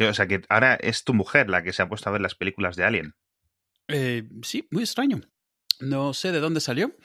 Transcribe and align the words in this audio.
Que, 0.00 0.08
o 0.08 0.14
sea, 0.14 0.26
que 0.26 0.40
ahora 0.48 0.76
es 0.76 1.04
tu 1.04 1.12
mujer 1.12 1.50
la 1.50 1.62
que 1.62 1.74
se 1.74 1.82
ha 1.82 1.88
puesto 1.90 2.08
a 2.08 2.12
ver 2.12 2.22
las 2.22 2.34
películas 2.34 2.74
de 2.74 2.84
Alien. 2.84 3.12
Eh, 3.86 4.22
sí, 4.40 4.66
muy 4.70 4.82
extraño. 4.82 5.20
No 5.78 6.14
sé 6.14 6.32
de 6.32 6.40
dónde 6.40 6.60
salió. 6.60 6.96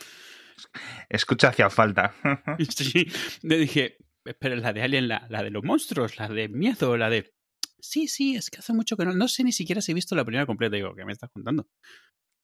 Escucha 1.10 1.50
hacia 1.50 1.70
falta. 1.70 2.16
sí, 2.70 3.08
le 3.42 3.58
dije, 3.58 3.98
pero 4.40 4.56
la 4.56 4.72
de 4.72 4.82
Alien, 4.82 5.10
la, 5.10 5.28
la 5.30 5.44
de 5.44 5.50
los 5.50 5.62
monstruos, 5.66 6.18
la 6.18 6.30
de 6.30 6.48
miedo, 6.48 6.96
la 6.96 7.10
de... 7.10 7.34
Sí, 7.82 8.08
sí, 8.08 8.38
es 8.38 8.50
que 8.50 8.60
hace 8.60 8.72
mucho 8.72 8.96
que 8.96 9.04
no... 9.04 9.12
No 9.12 9.28
sé 9.28 9.44
ni 9.44 9.52
siquiera 9.52 9.82
si 9.82 9.92
he 9.92 9.96
visto 9.96 10.16
la 10.16 10.24
primera 10.24 10.46
completa. 10.46 10.78
Digo, 10.78 10.96
¿qué 10.96 11.04
me 11.04 11.12
estás 11.12 11.30
contando? 11.34 11.68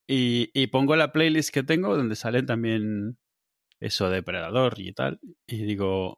Y, 0.06 0.52
y 0.54 0.68
pongo 0.68 0.98
la 0.98 1.14
playlist 1.14 1.54
que 1.54 1.64
tengo 1.64 1.96
donde 1.96 2.18
salen 2.18 2.46
también 2.46 3.18
eso 3.80 4.10
de 4.10 4.22
Predador 4.22 4.82
y 4.82 4.92
tal. 4.92 5.22
Y 5.48 5.64
digo... 5.64 6.18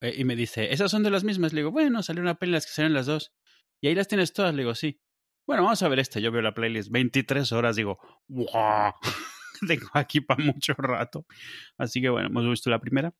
eh, 0.00 0.12
Y 0.18 0.24
me 0.24 0.34
dice, 0.34 0.72
¿esas 0.72 0.90
son 0.90 1.04
de 1.04 1.10
las 1.10 1.22
mismas? 1.22 1.52
Le 1.52 1.60
digo, 1.60 1.70
bueno, 1.70 2.02
salió 2.02 2.20
una 2.20 2.34
playlist 2.34 2.66
que 2.66 2.72
salen 2.74 2.94
las 2.94 3.06
dos. 3.06 3.32
Y 3.82 3.88
ahí 3.88 3.94
las 3.94 4.08
tienes 4.08 4.32
todas. 4.32 4.54
Le 4.54 4.62
digo, 4.62 4.74
sí. 4.74 5.00
Bueno, 5.46 5.62
vamos 5.64 5.82
a 5.82 5.88
ver 5.88 5.98
esta. 5.98 6.20
Yo 6.20 6.30
veo 6.30 6.42
la 6.42 6.54
playlist 6.54 6.90
23 6.90 7.50
horas. 7.52 7.76
Digo, 7.76 7.98
¡wow! 8.28 8.92
Tengo 9.66 9.88
aquí 9.94 10.20
para 10.20 10.42
mucho 10.44 10.74
rato. 10.74 11.26
Así 11.78 12.00
que 12.00 12.08
bueno, 12.08 12.28
hemos 12.28 12.48
visto 12.48 12.70
la 12.70 12.78
primera. 12.80 13.12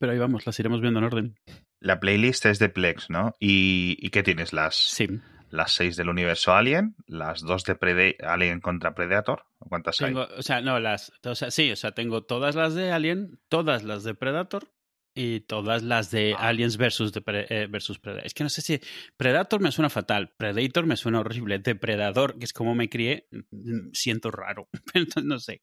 Pero 0.00 0.12
ahí 0.12 0.18
vamos, 0.18 0.46
las 0.46 0.58
iremos 0.58 0.80
viendo 0.80 0.98
en 0.98 1.04
orden. 1.04 1.34
La 1.80 2.00
playlist 2.00 2.46
es 2.46 2.58
de 2.58 2.68
Plex, 2.70 3.10
¿no? 3.10 3.32
¿Y, 3.38 3.96
y 4.00 4.10
qué 4.10 4.22
tienes? 4.22 4.52
Las, 4.52 4.74
Sí. 4.76 5.06
las 5.50 5.72
seis 5.72 5.96
del 5.96 6.08
universo 6.08 6.54
Alien, 6.54 6.96
las 7.06 7.42
dos 7.42 7.64
de 7.64 7.78
Prede- 7.78 8.16
Alien 8.24 8.60
contra 8.60 8.94
Predator. 8.94 9.44
¿Cuántas 9.58 10.00
hay? 10.00 10.08
Tengo, 10.08 10.26
o 10.36 10.42
sea, 10.42 10.60
no, 10.62 10.80
las. 10.80 11.12
O 11.24 11.34
sea, 11.34 11.50
sí, 11.50 11.70
o 11.70 11.76
sea, 11.76 11.92
tengo 11.92 12.24
todas 12.24 12.54
las 12.54 12.74
de 12.74 12.90
Alien, 12.92 13.38
todas 13.50 13.84
las 13.84 14.04
de 14.04 14.14
Predator 14.14 14.72
y 15.14 15.40
todas 15.40 15.82
las 15.82 16.10
de. 16.10 16.34
Aliens 16.36 16.76
versus, 16.76 17.12
eh, 17.26 17.68
versus 17.70 17.98
Predator. 17.98 18.26
Es 18.26 18.34
que 18.34 18.42
no 18.42 18.50
sé 18.50 18.62
si. 18.62 18.80
Predator 19.16 19.60
me 19.60 19.70
suena 19.70 19.90
fatal, 19.90 20.34
Predator 20.36 20.86
me 20.86 20.96
suena 20.96 21.20
horrible, 21.20 21.58
Depredador, 21.58 22.38
que 22.38 22.44
es 22.44 22.52
como 22.52 22.74
me 22.74 22.88
crié, 22.88 23.28
mm, 23.30 23.90
siento 23.92 24.30
raro. 24.30 24.68
Entonces, 24.94 25.24
no 25.24 25.38
sé. 25.38 25.62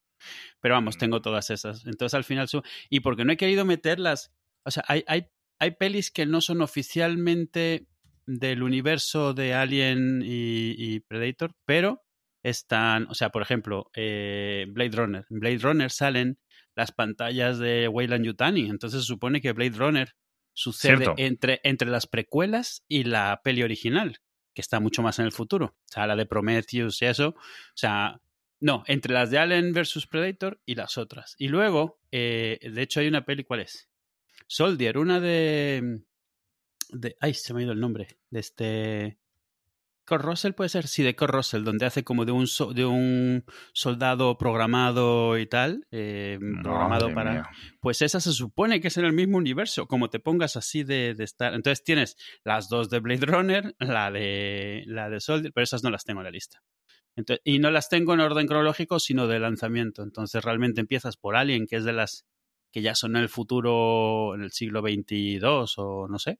Pero 0.59 0.75
vamos, 0.75 0.97
tengo 0.97 1.21
todas 1.21 1.49
esas. 1.49 1.85
Entonces 1.85 2.13
al 2.13 2.23
final. 2.23 2.47
Su... 2.47 2.61
Y 2.89 3.01
porque 3.01 3.25
no 3.25 3.33
he 3.33 3.37
querido 3.37 3.65
meterlas. 3.65 4.33
O 4.63 4.71
sea, 4.71 4.83
hay, 4.87 5.03
hay, 5.07 5.27
hay 5.59 5.71
pelis 5.71 6.11
que 6.11 6.25
no 6.25 6.41
son 6.41 6.61
oficialmente 6.61 7.87
del 8.25 8.63
universo 8.63 9.33
de 9.33 9.53
Alien 9.53 10.21
y, 10.23 10.75
y 10.77 10.99
Predator, 11.01 11.55
pero 11.65 12.03
están, 12.43 13.07
o 13.09 13.13
sea, 13.13 13.29
por 13.29 13.41
ejemplo, 13.41 13.91
eh, 13.95 14.65
Blade 14.69 14.95
Runner. 14.95 15.25
En 15.29 15.39
Blade 15.39 15.59
Runner 15.59 15.91
salen 15.91 16.39
las 16.75 16.91
pantallas 16.91 17.59
de 17.59 17.87
Weyland 17.87 18.25
Yutani, 18.25 18.69
entonces 18.69 19.01
se 19.01 19.07
supone 19.07 19.41
que 19.41 19.51
Blade 19.51 19.77
Runner 19.77 20.15
sucede 20.53 21.13
entre, 21.17 21.59
entre 21.63 21.89
las 21.89 22.07
precuelas 22.07 22.83
y 22.87 23.03
la 23.03 23.41
peli 23.43 23.63
original, 23.63 24.17
que 24.53 24.61
está 24.61 24.79
mucho 24.79 25.01
más 25.01 25.19
en 25.19 25.25
el 25.25 25.31
futuro. 25.31 25.65
O 25.65 25.93
sea, 25.93 26.07
la 26.07 26.15
de 26.15 26.25
Prometheus 26.25 27.01
y 27.01 27.05
eso. 27.05 27.29
O 27.29 27.75
sea, 27.75 28.21
no, 28.59 28.83
entre 28.87 29.13
las 29.13 29.31
de 29.31 29.39
Alien 29.39 29.73
vs 29.73 30.07
Predator 30.07 30.61
y 30.65 30.75
las 30.75 30.97
otras. 30.97 31.35
Y 31.37 31.47
luego, 31.47 31.99
eh, 32.11 32.59
de 32.61 32.81
hecho, 32.81 32.99
hay 32.99 33.07
una 33.07 33.25
peli, 33.25 33.43
¿cuál 33.43 33.61
es? 33.61 33.89
Soldier, 34.47 34.97
una 34.97 35.19
de. 35.19 36.03
de 36.89 37.15
ay, 37.19 37.33
se 37.33 37.53
me 37.53 37.61
ha 37.61 37.63
ido 37.63 37.71
el 37.71 37.79
nombre. 37.79 38.19
De 38.29 38.39
este. 38.39 39.17
Kurt 40.05 40.23
Russell 40.23 40.53
puede 40.53 40.69
ser, 40.69 40.87
sí, 40.87 41.03
de 41.03 41.15
Kurt 41.15 41.31
Russell, 41.33 41.63
donde 41.63 41.85
hace 41.85 42.03
como 42.03 42.25
de 42.25 42.31
un, 42.31 42.47
so- 42.47 42.73
de 42.73 42.85
un 42.85 43.45
soldado 43.73 44.37
programado 44.37 45.37
y 45.37 45.45
tal, 45.45 45.85
eh, 45.91 46.37
programado 46.63 47.13
para... 47.13 47.31
mía. 47.33 47.49
Pues 47.79 48.01
esa 48.01 48.19
se 48.19 48.31
supone 48.33 48.81
que 48.81 48.87
es 48.89 48.97
en 48.97 49.05
el 49.05 49.13
mismo 49.13 49.37
universo, 49.37 49.87
como 49.87 50.09
te 50.09 50.19
pongas 50.19 50.55
así 50.57 50.83
de, 50.83 51.13
de 51.13 51.23
estar. 51.23 51.53
Entonces 51.53 51.83
tienes 51.83 52.17
las 52.43 52.67
dos 52.67 52.89
de 52.89 52.99
Blade 52.99 53.25
Runner, 53.25 53.75
la 53.79 54.11
de, 54.11 54.83
la 54.87 55.09
de 55.09 55.19
Soldier, 55.19 55.51
pero 55.53 55.63
esas 55.63 55.83
no 55.83 55.89
las 55.89 56.03
tengo 56.03 56.19
en 56.21 56.25
la 56.25 56.31
lista. 56.31 56.61
Entonces, 57.15 57.41
y 57.43 57.59
no 57.59 57.71
las 57.71 57.89
tengo 57.89 58.13
en 58.13 58.21
orden 58.21 58.47
cronológico, 58.47 58.99
sino 58.99 59.27
de 59.27 59.39
lanzamiento. 59.39 60.01
Entonces 60.03 60.43
realmente 60.43 60.81
empiezas 60.81 61.17
por 61.17 61.35
Alien, 61.35 61.67
que 61.67 61.75
es 61.77 61.83
de 61.83 61.93
las 61.93 62.25
que 62.71 62.81
ya 62.81 62.95
son 62.95 63.17
en 63.17 63.23
el 63.23 63.29
futuro, 63.29 64.33
en 64.33 64.43
el 64.43 64.51
siglo 64.51 64.81
XXII 64.81 65.41
o 65.43 66.07
no 66.07 66.17
sé, 66.19 66.39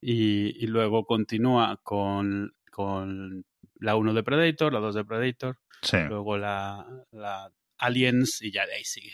y, 0.00 0.56
y 0.64 0.66
luego 0.66 1.04
continúa 1.04 1.78
con, 1.84 2.52
con 2.72 3.44
la 3.78 3.94
1 3.96 4.14
de 4.14 4.22
Predator, 4.24 4.72
la 4.72 4.80
2 4.80 4.94
de 4.96 5.04
Predator, 5.04 5.58
Sí. 5.82 5.98
luego 6.08 6.36
la, 6.38 6.86
la 7.12 7.52
Aliens 7.78 8.40
y 8.42 8.50
ya 8.50 8.66
de 8.66 8.74
ahí 8.74 8.84
sigue. 8.84 9.12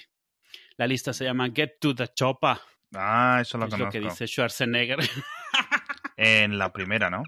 La 0.76 0.86
lista 0.86 1.12
se 1.12 1.24
llama 1.24 1.50
Get 1.54 1.78
to 1.80 1.94
the 1.94 2.08
Chopper, 2.14 2.56
Ah, 2.94 3.38
eso 3.42 3.58
lo 3.58 3.64
es 3.66 3.70
lo 3.72 3.76
conozco. 3.78 3.92
que 3.92 4.00
dice 4.00 4.26
Schwarzenegger. 4.26 4.98
En 6.16 6.58
la 6.58 6.72
primera, 6.72 7.10
¿no? 7.10 7.22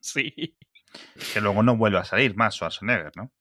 sí. 0.00 0.56
Que 1.34 1.40
luego 1.40 1.62
no 1.62 1.76
vuelve 1.76 1.98
a 1.98 2.04
salir 2.04 2.36
más 2.36 2.54
Schwarzenegger, 2.54 3.12
¿no? 3.16 3.32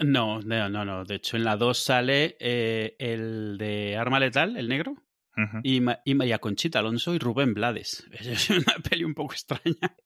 No, 0.00 0.40
no, 0.42 0.68
no, 0.68 0.84
no. 0.84 1.04
De 1.04 1.14
hecho, 1.16 1.36
en 1.36 1.44
la 1.44 1.56
2 1.56 1.78
sale 1.78 2.36
eh, 2.40 2.94
el 2.98 3.56
de 3.58 3.96
Arma 3.96 4.18
Letal, 4.20 4.56
el 4.56 4.68
negro, 4.68 4.92
Ujú. 5.36 5.60
y, 5.62 5.80
Ma- 5.80 6.00
y 6.04 6.14
María 6.14 6.38
Conchita 6.40 6.80
Alonso 6.80 7.14
y 7.14 7.18
Rubén 7.18 7.54
Blades. 7.54 8.06
Es 8.12 8.50
una 8.50 8.74
peli 8.88 9.04
un 9.04 9.14
poco 9.14 9.32
extraña. 9.32 9.96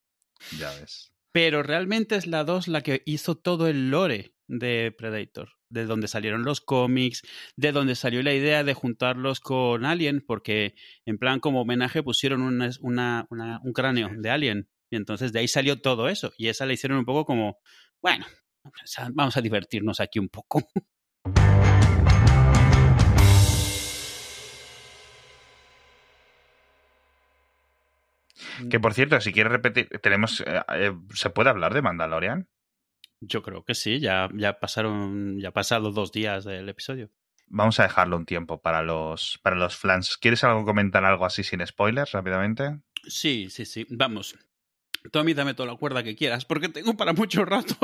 Ya 0.59 0.71
ves. 0.75 1.13
Pero 1.35 1.63
realmente 1.65 2.15
es 2.17 2.27
la 2.29 2.45
2 2.45 2.69
la 2.69 2.83
que 2.83 3.03
hizo 3.07 3.35
todo 3.37 3.67
el 3.67 3.91
lore 3.91 4.35
de 4.47 4.95
Predator, 4.97 5.49
de 5.69 5.85
donde 5.85 6.07
salieron 6.07 6.45
los 6.45 6.61
cómics, 6.61 7.23
de 7.57 7.73
donde 7.73 7.97
salió 7.97 8.23
la 8.23 8.35
idea 8.35 8.63
de 8.63 8.75
juntarlos 8.75 9.41
con 9.41 9.85
Alien, 9.85 10.23
porque 10.25 10.75
en 11.05 11.19
plan 11.19 11.41
como 11.41 11.63
homenaje 11.63 12.03
pusieron 12.05 12.43
una, 12.43 12.71
una- 12.81 13.27
una- 13.31 13.61
un 13.65 13.73
cráneo 13.73 14.11
de 14.17 14.31
Alien. 14.31 14.69
Y 14.91 14.97
entonces 14.97 15.33
de 15.33 15.41
ahí 15.41 15.49
salió 15.49 15.81
todo 15.81 16.09
eso. 16.09 16.33
Y 16.39 16.49
esa 16.49 16.67
la 16.67 16.73
hicieron 16.75 16.99
un 16.99 17.05
poco 17.05 17.25
como, 17.25 17.59
bueno, 18.01 18.27
vamos 19.15 19.37
a 19.37 19.41
divertirnos 19.43 19.99
aquí 20.01 20.21
un 20.21 20.29
poco. 20.29 20.61
Que 28.71 28.81
por 28.81 28.95
cierto, 28.95 29.21
si 29.21 29.33
quieres 29.33 29.53
repetir, 29.53 29.89
tenemos, 30.03 30.41
eh, 30.41 30.61
eh, 30.75 30.93
¿se 31.15 31.31
puede 31.31 31.51
hablar 31.51 31.75
de 31.75 31.83
Mandalorian? 31.83 32.49
Yo 33.21 33.43
creo 33.43 33.65
que 33.65 33.75
sí, 33.75 34.01
ya, 34.01 34.29
ya 34.35 34.59
pasaron, 34.61 35.41
ya 35.41 35.51
pasaron 35.51 35.95
dos 35.95 36.13
días 36.13 36.45
del 36.45 36.69
episodio. 36.69 37.11
Vamos 37.47 37.79
a 37.81 37.85
dejarlo 37.85 38.17
un 38.17 38.27
tiempo 38.27 38.61
para 38.61 38.83
los, 38.83 39.39
para 39.43 39.57
los 39.57 39.77
fans. 39.77 40.17
¿Quieres 40.17 40.45
algo 40.45 40.65
comentar 40.65 41.05
algo 41.05 41.25
así 41.27 41.43
sin 41.43 41.65
spoilers 41.67 42.13
rápidamente? 42.13 42.81
Sí, 43.07 43.49
sí, 43.51 43.65
sí. 43.65 43.87
Vamos. 43.91 44.37
Tú 45.13 45.19
a 45.19 45.25
mí 45.25 45.35
dame 45.35 45.55
toda 45.55 45.71
la 45.71 45.77
cuerda 45.79 46.03
que 46.03 46.17
quieras, 46.17 46.45
porque 46.45 46.69
tengo 46.69 46.97
para 46.97 47.13
mucho 47.13 47.45
rato. 47.45 47.75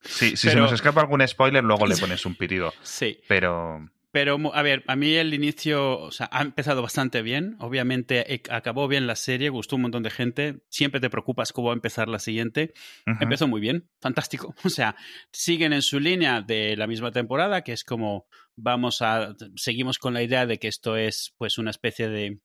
Sí, 0.00 0.36
si 0.36 0.50
se 0.50 0.56
nos 0.56 0.72
escapa 0.72 1.00
algún 1.00 1.26
spoiler, 1.26 1.62
luego 1.62 1.86
le 1.86 1.96
pones 1.98 2.26
un 2.26 2.34
pitido. 2.34 2.72
sí. 2.82 3.20
Pero 3.28 3.88
Pero, 4.12 4.38
a 4.54 4.62
ver, 4.62 4.84
a 4.86 4.94
mí 4.94 5.14
el 5.14 5.32
inicio, 5.32 5.98
o 5.98 6.10
sea, 6.10 6.28
ha 6.32 6.42
empezado 6.42 6.82
bastante 6.82 7.22
bien. 7.22 7.56
Obviamente 7.60 8.34
eh, 8.34 8.42
acabó 8.50 8.86
bien 8.86 9.06
la 9.06 9.16
serie, 9.16 9.48
gustó 9.48 9.76
un 9.76 9.82
montón 9.82 10.02
de 10.02 10.10
gente. 10.10 10.60
Siempre 10.68 11.00
te 11.00 11.08
preocupas 11.10 11.52
cómo 11.52 11.68
va 11.68 11.72
a 11.72 11.76
empezar 11.76 12.08
la 12.08 12.18
siguiente. 12.18 12.74
Empezó 13.20 13.48
muy 13.48 13.60
bien, 13.60 13.88
fantástico. 14.00 14.54
O 14.64 14.68
sea, 14.68 14.96
siguen 15.32 15.72
en 15.72 15.82
su 15.82 15.98
línea 15.98 16.42
de 16.42 16.76
la 16.76 16.86
misma 16.86 17.10
temporada, 17.10 17.62
que 17.62 17.72
es 17.72 17.84
como 17.84 18.26
vamos 18.54 19.00
a. 19.02 19.34
Seguimos 19.56 19.98
con 19.98 20.12
la 20.14 20.22
idea 20.22 20.44
de 20.46 20.58
que 20.58 20.68
esto 20.68 20.96
es, 20.96 21.34
pues, 21.38 21.56
una 21.58 21.70
especie 21.70 22.08
de 22.08 22.38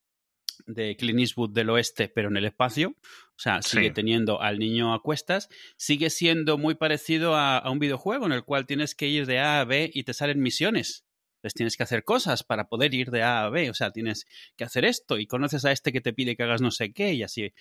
de 0.66 0.96
Clint 0.96 1.20
Eastwood 1.20 1.52
del 1.54 1.70
oeste, 1.70 2.10
pero 2.10 2.30
en 2.30 2.38
el 2.38 2.46
espacio. 2.46 2.96
O 3.00 3.40
sea, 3.40 3.62
sigue 3.62 3.90
Sí. 3.90 3.94
teniendo 3.94 4.42
al 4.42 4.58
niño 4.58 4.94
a 4.94 5.04
cuestas. 5.04 5.50
Sigue 5.78 6.10
siendo 6.10 6.58
muy 6.58 6.74
parecido 6.76 7.36
a, 7.36 7.58
a 7.60 7.70
un 7.70 7.78
videojuego 7.78 8.26
en 8.26 8.32
el 8.32 8.44
cual 8.44 8.66
tienes 8.66 8.96
que 8.96 9.08
ir 9.08 9.28
de 9.28 9.38
A 9.40 9.60
a 9.60 9.66
B 9.66 9.92
y 9.94 10.04
te 10.04 10.14
salen 10.14 10.42
misiones. 10.42 11.06
Tienes 11.54 11.78
que 11.78 11.84
hacer 11.84 12.04
cosas 12.04 12.44
para 12.44 12.68
poder 12.68 12.94
ir 12.94 13.12
de 13.12 13.24
A 13.24 13.44
a 13.44 13.50
B. 13.50 13.70
O 13.70 13.74
sea, 13.74 13.92
tienes 13.92 14.26
que 14.56 14.64
hacer 14.64 14.86
esto 14.86 15.18
y 15.18 15.28
conoces 15.28 15.66
a 15.66 15.72
este 15.72 15.92
que 15.92 16.02
te 16.02 16.14
pide 16.14 16.36
que 16.36 16.44
hagas 16.44 16.62
no 16.62 16.72
sé 16.72 16.94
qué 16.94 17.14
y 17.14 17.24
así. 17.24 17.54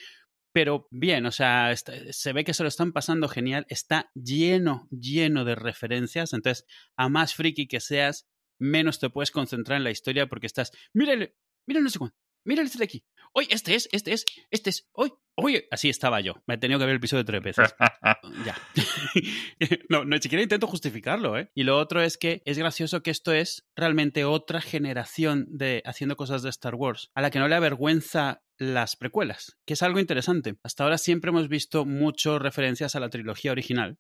Pero 0.53 0.89
bien, 0.91 1.27
o 1.27 1.33
sea, 1.33 1.75
se 1.77 2.33
ve 2.33 2.45
que 2.45 2.55
se 2.55 2.63
lo 2.63 2.69
están 2.69 2.93
pasando 2.93 3.29
genial. 3.29 3.67
Está 3.69 4.11
lleno, 4.15 4.89
lleno 4.91 5.45
de 5.45 5.55
referencias. 5.55 6.33
Entonces, 6.33 6.67
a 6.97 7.09
más 7.09 7.35
friki 7.35 7.67
que 7.69 7.81
seas, 7.81 8.27
menos 8.59 8.99
te 8.99 9.11
puedes 9.11 9.31
concentrar 9.31 9.77
en 9.77 9.85
la 9.85 9.91
historia 9.91 10.29
porque 10.29 10.47
estás, 10.47 10.73
mírale, 10.95 11.37
mira 11.67 11.81
no 11.81 11.91
sé 11.91 11.99
cuánto, 11.99 12.17
mira 12.47 12.63
este 12.63 12.79
de 12.79 12.85
aquí. 12.85 13.05
Hoy 13.33 13.47
este 13.51 13.75
es, 13.75 13.89
este 13.93 14.13
es, 14.13 14.25
este 14.51 14.71
es, 14.71 14.89
hoy, 14.93 15.13
hoy. 15.35 15.65
Así 15.71 15.91
estaba 15.91 16.21
yo. 16.21 16.35
Me 16.47 16.55
he 16.55 16.59
tenido 16.59 16.79
que 16.79 16.87
ver 16.87 16.93
el 16.93 16.99
episodio 16.99 17.25
tres 17.25 17.43
veces. 17.43 17.75
Ya. 18.45 18.57
no, 19.89 20.05
no, 20.05 20.17
ni 20.17 20.23
siquiera 20.23 20.43
intento 20.43 20.67
justificarlo, 20.67 21.39
¿eh? 21.39 21.51
Y 21.55 21.65
lo 21.65 21.79
otro 21.79 22.03
es 22.03 22.17
que 22.19 22.43
es 22.45 22.59
gracioso 22.59 23.03
que 23.03 23.11
esto 23.11 23.33
es 23.33 23.67
realmente 23.75 24.25
otra 24.25 24.61
generación 24.61 25.47
de 25.49 25.83
haciendo 25.85 26.17
cosas 26.17 26.43
de 26.43 26.51
Star 26.51 26.75
Wars, 26.75 27.11
a 27.15 27.23
la 27.23 27.31
que 27.31 27.39
no 27.39 27.49
le 27.49 27.55
avergüenza 27.55 28.43
las 28.59 28.97
precuelas, 28.97 29.57
que 29.67 29.75
es 29.75 29.83
algo 29.83 30.01
interesante. 30.01 30.57
Hasta 30.63 30.85
ahora 30.85 30.99
siempre 30.99 31.31
hemos 31.31 31.49
visto 31.49 31.85
muchas 31.85 32.41
referencias 32.41 32.97
a 32.97 33.01
la 33.01 33.11
trilogía 33.11 33.53
original, 33.53 33.99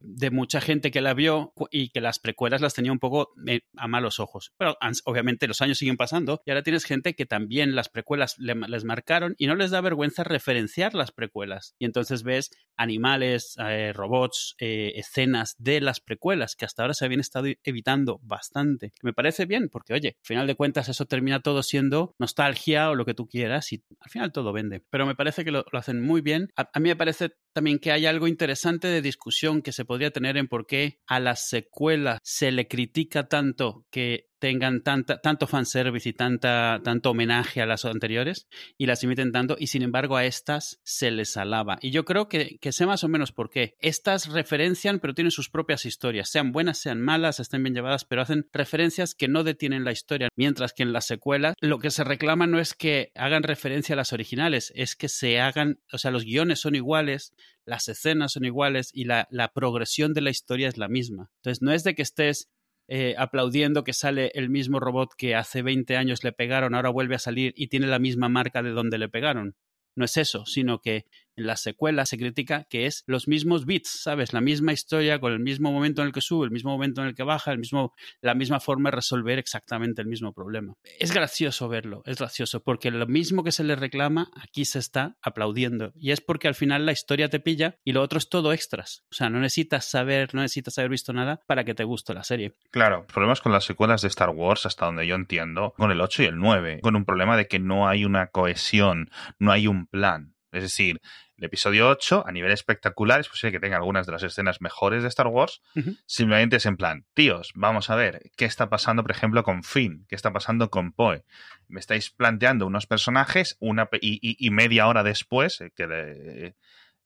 de 0.00 0.30
mucha 0.30 0.60
gente 0.60 0.90
que 0.90 1.00
la 1.00 1.14
vio 1.14 1.52
y 1.70 1.90
que 1.90 2.00
las 2.00 2.18
precuelas 2.18 2.60
las 2.60 2.74
tenía 2.74 2.92
un 2.92 2.98
poco 2.98 3.32
eh, 3.46 3.60
a 3.76 3.88
malos 3.88 4.20
ojos. 4.20 4.52
Pero 4.56 4.76
obviamente 5.04 5.48
los 5.48 5.60
años 5.60 5.78
siguen 5.78 5.96
pasando 5.96 6.40
y 6.44 6.50
ahora 6.50 6.62
tienes 6.62 6.84
gente 6.84 7.14
que 7.14 7.26
también 7.26 7.74
las 7.74 7.88
precuelas 7.88 8.36
les 8.38 8.84
marcaron 8.84 9.34
y 9.38 9.46
no 9.46 9.54
les 9.54 9.70
da 9.70 9.80
vergüenza 9.80 10.24
referenciar 10.24 10.94
las 10.94 11.12
precuelas. 11.12 11.74
Y 11.78 11.84
entonces 11.84 12.22
ves 12.22 12.50
animales, 12.76 13.56
eh, 13.58 13.92
robots, 13.92 14.54
eh, 14.58 14.92
escenas 14.96 15.54
de 15.58 15.80
las 15.80 16.00
precuelas 16.00 16.56
que 16.56 16.64
hasta 16.64 16.82
ahora 16.82 16.94
se 16.94 17.04
habían 17.04 17.20
estado 17.20 17.46
evitando 17.64 18.20
bastante. 18.22 18.92
Me 19.02 19.12
parece 19.12 19.46
bien 19.46 19.68
porque, 19.68 19.94
oye, 19.94 20.16
al 20.20 20.26
final 20.26 20.46
de 20.46 20.54
cuentas 20.54 20.88
eso 20.88 21.06
termina 21.06 21.40
todo 21.40 21.62
siendo 21.62 22.14
nostalgia 22.18 22.90
o 22.90 22.94
lo 22.94 23.04
que 23.04 23.14
tú 23.14 23.26
quieras 23.26 23.72
y 23.72 23.82
al 24.00 24.10
final 24.10 24.32
todo 24.32 24.52
vende. 24.52 24.84
Pero 24.90 25.06
me 25.06 25.14
parece 25.14 25.44
que 25.44 25.50
lo, 25.50 25.64
hacen 25.72 26.02
muy 26.02 26.20
bien. 26.20 26.48
A, 26.56 26.68
a, 26.72 26.80
mí 26.80 26.88
me 26.88 26.96
parece 26.96 27.30
también 27.52 27.78
que 27.78 27.92
hay 27.92 28.06
algo 28.06 28.28
interesante 28.28 28.88
de 28.88 29.02
discusión 29.02 29.62
que 29.62 29.72
se 29.72 29.84
podría 29.84 30.10
tener 30.10 30.36
en 30.36 30.48
por 30.48 30.66
qué 30.66 30.98
a 31.06 31.20
la 31.20 31.36
secuela 31.36 32.18
se 32.22 32.52
le 32.52 32.68
critica 32.68 33.28
tanto 33.28 33.84
que 33.90 34.26
tengan 34.38 34.82
tanta, 34.82 35.20
tanto 35.20 35.46
fanservice 35.46 36.08
y 36.08 36.12
tanta, 36.12 36.80
tanto 36.84 37.10
homenaje 37.10 37.62
a 37.62 37.66
las 37.66 37.84
anteriores 37.84 38.46
y 38.76 38.86
las 38.86 39.02
imiten 39.02 39.32
tanto 39.32 39.56
y 39.58 39.68
sin 39.68 39.82
embargo 39.82 40.16
a 40.16 40.24
estas 40.24 40.80
se 40.82 41.10
les 41.10 41.36
alaba. 41.36 41.78
Y 41.80 41.90
yo 41.90 42.04
creo 42.04 42.28
que, 42.28 42.58
que 42.60 42.72
sé 42.72 42.86
más 42.86 43.04
o 43.04 43.08
menos 43.08 43.32
por 43.32 43.50
qué. 43.50 43.74
Estas 43.80 44.28
referencian 44.28 45.00
pero 45.00 45.14
tienen 45.14 45.30
sus 45.30 45.48
propias 45.48 45.84
historias, 45.84 46.28
sean 46.28 46.52
buenas, 46.52 46.78
sean 46.78 47.00
malas, 47.00 47.40
estén 47.40 47.62
bien 47.62 47.74
llevadas, 47.74 48.04
pero 48.04 48.22
hacen 48.22 48.48
referencias 48.52 49.14
que 49.14 49.28
no 49.28 49.44
detienen 49.44 49.84
la 49.84 49.92
historia, 49.92 50.28
mientras 50.36 50.72
que 50.72 50.82
en 50.82 50.92
las 50.92 51.06
secuelas 51.06 51.54
lo 51.60 51.78
que 51.78 51.90
se 51.90 52.04
reclama 52.04 52.46
no 52.46 52.58
es 52.58 52.74
que 52.74 53.12
hagan 53.14 53.42
referencia 53.42 53.94
a 53.94 53.96
las 53.96 54.12
originales, 54.12 54.72
es 54.74 54.96
que 54.96 55.08
se 55.08 55.40
hagan, 55.40 55.80
o 55.92 55.98
sea, 55.98 56.10
los 56.10 56.24
guiones 56.24 56.60
son 56.60 56.74
iguales, 56.74 57.32
las 57.64 57.88
escenas 57.88 58.32
son 58.32 58.44
iguales 58.44 58.90
y 58.92 59.04
la, 59.04 59.26
la 59.30 59.52
progresión 59.52 60.14
de 60.14 60.20
la 60.20 60.30
historia 60.30 60.68
es 60.68 60.78
la 60.78 60.88
misma. 60.88 61.30
Entonces 61.38 61.62
no 61.62 61.72
es 61.72 61.84
de 61.84 61.94
que 61.94 62.02
estés 62.02 62.48
eh, 62.88 63.14
aplaudiendo 63.18 63.84
que 63.84 63.92
sale 63.92 64.30
el 64.34 64.48
mismo 64.48 64.80
robot 64.80 65.14
que 65.16 65.34
hace 65.34 65.62
20 65.62 65.96
años 65.96 66.22
le 66.24 66.32
pegaron, 66.32 66.74
ahora 66.74 66.90
vuelve 66.90 67.16
a 67.16 67.20
salir 67.20 67.52
y 67.56 67.68
tiene 67.68 67.86
la 67.86 67.98
misma 67.98 68.28
marca 68.28 68.62
de 68.62 68.70
donde 68.70 68.98
le 68.98 69.08
pegaron. 69.08 69.56
No 69.96 70.04
es 70.04 70.16
eso, 70.16 70.44
sino 70.46 70.80
que 70.80 71.06
la 71.36 71.56
secuela 71.56 72.06
se 72.06 72.18
critica 72.18 72.64
que 72.68 72.86
es 72.86 73.04
los 73.06 73.28
mismos 73.28 73.66
bits, 73.66 74.02
¿sabes? 74.02 74.32
La 74.32 74.40
misma 74.40 74.72
historia 74.72 75.20
con 75.20 75.32
el 75.32 75.40
mismo 75.40 75.70
momento 75.70 76.02
en 76.02 76.08
el 76.08 76.12
que 76.12 76.20
sube, 76.20 76.46
el 76.46 76.50
mismo 76.50 76.70
momento 76.70 77.02
en 77.02 77.08
el 77.08 77.14
que 77.14 77.22
baja, 77.22 77.52
el 77.52 77.58
mismo, 77.58 77.94
la 78.20 78.34
misma 78.34 78.60
forma 78.60 78.90
de 78.90 78.96
resolver 78.96 79.38
exactamente 79.38 80.02
el 80.02 80.08
mismo 80.08 80.32
problema. 80.32 80.74
Es 80.98 81.12
gracioso 81.12 81.68
verlo, 81.68 82.02
es 82.06 82.18
gracioso, 82.18 82.62
porque 82.62 82.90
lo 82.90 83.06
mismo 83.06 83.44
que 83.44 83.52
se 83.52 83.64
le 83.64 83.76
reclama, 83.76 84.30
aquí 84.34 84.64
se 84.64 84.78
está 84.78 85.16
aplaudiendo. 85.22 85.92
Y 85.94 86.10
es 86.10 86.20
porque 86.20 86.48
al 86.48 86.54
final 86.54 86.86
la 86.86 86.92
historia 86.92 87.28
te 87.28 87.40
pilla 87.40 87.78
y 87.84 87.92
lo 87.92 88.02
otro 88.02 88.18
es 88.18 88.28
todo 88.28 88.52
extras. 88.52 89.04
O 89.10 89.14
sea, 89.14 89.30
no 89.30 89.40
necesitas 89.40 89.84
saber, 89.84 90.34
no 90.34 90.42
necesitas 90.42 90.78
haber 90.78 90.90
visto 90.90 91.12
nada 91.12 91.40
para 91.46 91.64
que 91.64 91.74
te 91.74 91.84
guste 91.84 92.14
la 92.14 92.24
serie. 92.24 92.54
Claro, 92.70 93.06
problemas 93.06 93.40
con 93.40 93.52
las 93.52 93.64
secuelas 93.64 94.02
de 94.02 94.08
Star 94.08 94.30
Wars, 94.30 94.66
hasta 94.66 94.86
donde 94.86 95.06
yo 95.06 95.14
entiendo, 95.14 95.74
con 95.76 95.90
el 95.90 96.00
8 96.00 96.22
y 96.22 96.26
el 96.26 96.38
9, 96.38 96.80
con 96.82 96.96
un 96.96 97.04
problema 97.04 97.36
de 97.36 97.46
que 97.46 97.58
no 97.58 97.88
hay 97.88 98.04
una 98.04 98.28
cohesión, 98.28 99.10
no 99.38 99.52
hay 99.52 99.66
un 99.66 99.86
plan. 99.86 100.35
Es 100.52 100.62
decir, 100.62 101.00
el 101.36 101.44
episodio 101.44 101.88
8, 101.88 102.24
a 102.26 102.32
nivel 102.32 102.52
espectacular, 102.52 103.20
es 103.20 103.28
posible 103.28 103.52
que 103.52 103.60
tenga 103.60 103.76
algunas 103.76 104.06
de 104.06 104.12
las 104.12 104.22
escenas 104.22 104.60
mejores 104.60 105.02
de 105.02 105.08
Star 105.08 105.26
Wars. 105.26 105.60
Simplemente 106.06 106.56
es 106.56 106.66
en 106.66 106.76
plan, 106.76 107.04
tíos, 107.14 107.52
vamos 107.54 107.90
a 107.90 107.96
ver 107.96 108.30
qué 108.36 108.44
está 108.44 108.70
pasando, 108.70 109.02
por 109.02 109.10
ejemplo, 109.10 109.42
con 109.42 109.62
Finn, 109.62 110.06
qué 110.08 110.14
está 110.14 110.32
pasando 110.32 110.70
con 110.70 110.92
Poe. 110.92 111.24
Me 111.68 111.80
estáis 111.80 112.10
planteando 112.10 112.66
unos 112.66 112.86
personajes 112.86 113.56
una 113.60 113.88
y, 114.00 114.50
media 114.50 114.86
hora 114.86 115.02
después 115.02 115.60
eh, 115.60 115.72
que 115.74 116.54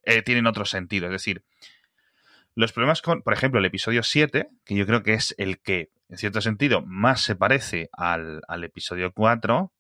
eh, 0.05 0.23
tienen 0.23 0.47
otro 0.47 0.65
sentido. 0.65 1.07
Es 1.07 1.13
decir, 1.13 1.43
los 2.55 2.73
problemas 2.73 3.03
con, 3.03 3.23
por 3.23 3.33
ejemplo, 3.33 3.59
el 3.59 3.67
episodio 3.67 4.03
7, 4.03 4.49
que 4.65 4.75
yo 4.75 4.87
creo 4.87 5.03
que 5.03 5.15
es 5.15 5.35
el 5.39 5.61
que, 5.61 5.91
en 6.09 6.19
cierto 6.19 6.41
sentido, 6.41 6.83
más 6.83 7.23
se 7.23 7.37
parece 7.37 7.89
al, 7.93 8.43
al 8.49 8.65
episodio 8.65 9.13
4, 9.13 9.73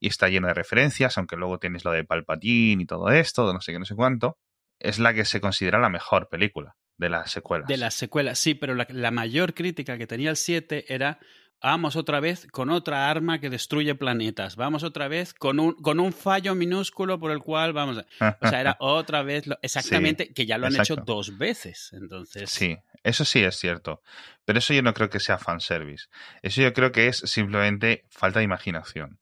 y 0.00 0.08
está 0.08 0.28
lleno 0.28 0.48
de 0.48 0.54
referencias, 0.54 1.16
aunque 1.18 1.36
luego 1.36 1.58
tienes 1.58 1.84
lo 1.84 1.92
de 1.92 2.04
Palpatine 2.04 2.82
y 2.82 2.86
todo 2.86 3.10
esto, 3.10 3.52
no 3.52 3.60
sé 3.60 3.72
qué, 3.72 3.78
no 3.78 3.84
sé 3.84 3.94
cuánto, 3.94 4.38
es 4.78 4.98
la 4.98 5.12
que 5.12 5.26
se 5.26 5.40
considera 5.40 5.78
la 5.78 5.90
mejor 5.90 6.28
película 6.28 6.74
de 6.96 7.10
las 7.10 7.30
secuelas. 7.30 7.68
De 7.68 7.76
las 7.76 7.94
secuelas, 7.94 8.38
sí, 8.38 8.54
pero 8.54 8.74
la, 8.74 9.10
mayor 9.10 9.54
crítica 9.54 9.98
que 9.98 10.06
tenía 10.06 10.30
el 10.30 10.36
7 10.36 10.92
era 10.92 11.18
vamos 11.62 11.96
otra 11.96 12.20
vez 12.20 12.46
con 12.50 12.70
otra 12.70 13.10
arma 13.10 13.38
que 13.38 13.50
destruye 13.50 13.94
planetas, 13.94 14.56
vamos 14.56 14.82
otra 14.82 15.08
vez 15.08 15.34
con 15.34 15.60
un, 15.60 15.74
con 15.74 16.00
un 16.00 16.14
fallo 16.14 16.54
minúsculo 16.54 17.20
por 17.20 17.30
el 17.30 17.40
cual 17.40 17.74
vamos 17.74 17.98
a... 17.98 18.06
O 18.40 18.48
sea, 18.48 18.60
era 18.62 18.76
otra 18.80 19.22
vez 19.22 19.44
exactamente, 19.60 20.32
que 20.32 20.46
ya 20.46 20.56
lo 20.56 20.66
han 20.66 20.80
hecho 20.80 20.96
dos 20.96 21.36
veces, 21.36 21.90
entonces... 21.92 22.48
Sí, 22.48 22.78
eso 23.02 23.26
sí 23.26 23.42
es 23.42 23.56
cierto, 23.56 24.02
pero 24.46 24.58
eso 24.58 24.72
yo 24.72 24.82
no 24.82 24.94
creo 24.94 25.10
que 25.10 25.20
sea 25.20 25.36
fanservice, 25.36 26.06
eso 26.40 26.62
yo 26.62 26.72
creo 26.72 26.92
que 26.92 27.08
es 27.08 27.18
simplemente 27.18 28.06
falta 28.08 28.38
de 28.38 28.46
imaginación 28.46 29.20